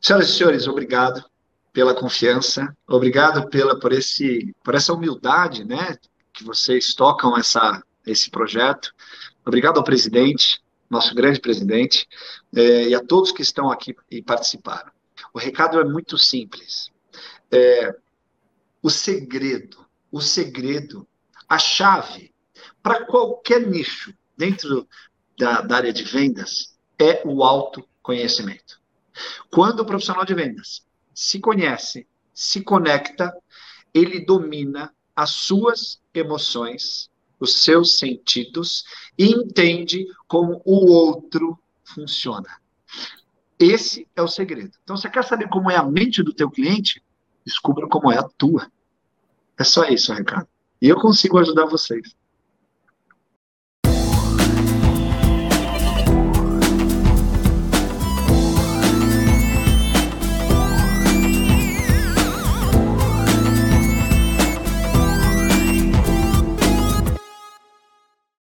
Senhoras 0.00 0.28
e 0.28 0.32
senhores, 0.32 0.66
obrigado 0.66 1.24
pela 1.72 1.94
confiança, 1.94 2.76
obrigado 2.86 3.48
pela 3.48 3.78
por 3.78 3.92
esse 3.92 4.54
por 4.64 4.74
essa 4.74 4.92
humildade, 4.92 5.64
né, 5.64 5.96
que 6.32 6.42
vocês 6.44 6.94
tocam 6.94 7.38
essa 7.38 7.80
esse 8.04 8.28
projeto. 8.30 8.92
Obrigado 9.44 9.78
ao 9.78 9.84
presidente, 9.84 10.62
nosso 10.88 11.14
grande 11.14 11.40
presidente, 11.40 12.08
é, 12.54 12.88
e 12.88 12.94
a 12.94 13.04
todos 13.04 13.32
que 13.32 13.42
estão 13.42 13.70
aqui 13.70 13.94
e 14.10 14.22
participaram. 14.22 14.90
O 15.32 15.38
recado 15.38 15.80
é 15.80 15.84
muito 15.84 16.18
simples. 16.18 16.90
É, 17.50 17.94
o 18.82 18.90
segredo, 18.90 19.86
o 20.10 20.20
segredo, 20.20 21.06
a 21.48 21.58
chave 21.58 22.32
para 22.82 23.06
qualquer 23.06 23.66
nicho 23.66 24.14
dentro 24.36 24.86
da, 25.38 25.60
da 25.60 25.76
área 25.76 25.92
de 25.92 26.02
vendas 26.02 26.76
é 26.98 27.22
o 27.24 27.42
autoconhecimento. 27.42 28.80
Quando 29.50 29.80
o 29.80 29.86
profissional 29.86 30.24
de 30.24 30.34
vendas 30.34 30.84
se 31.14 31.38
conhece, 31.40 32.06
se 32.32 32.62
conecta, 32.62 33.32
ele 33.92 34.24
domina 34.24 34.94
as 35.14 35.30
suas 35.30 36.00
emoções, 36.14 37.10
os 37.42 37.62
seus 37.62 37.98
sentidos 37.98 38.84
e 39.18 39.26
entende 39.26 40.06
como 40.26 40.62
o 40.64 40.90
outro 40.90 41.58
funciona. 41.84 42.48
Esse 43.58 44.08
é 44.16 44.22
o 44.22 44.28
segredo. 44.28 44.76
Então, 44.82 44.96
você 44.96 45.08
quer 45.08 45.24
saber 45.24 45.48
como 45.48 45.70
é 45.70 45.76
a 45.76 45.82
mente 45.82 46.22
do 46.22 46.32
teu 46.32 46.50
cliente? 46.50 47.02
Descubra 47.44 47.86
como 47.88 48.10
é 48.10 48.18
a 48.18 48.22
tua. 48.22 48.70
É 49.58 49.64
só 49.64 49.84
isso, 49.84 50.12
Ricardo. 50.12 50.48
E 50.80 50.88
eu 50.88 51.00
consigo 51.00 51.38
ajudar 51.38 51.66
vocês. 51.66 52.14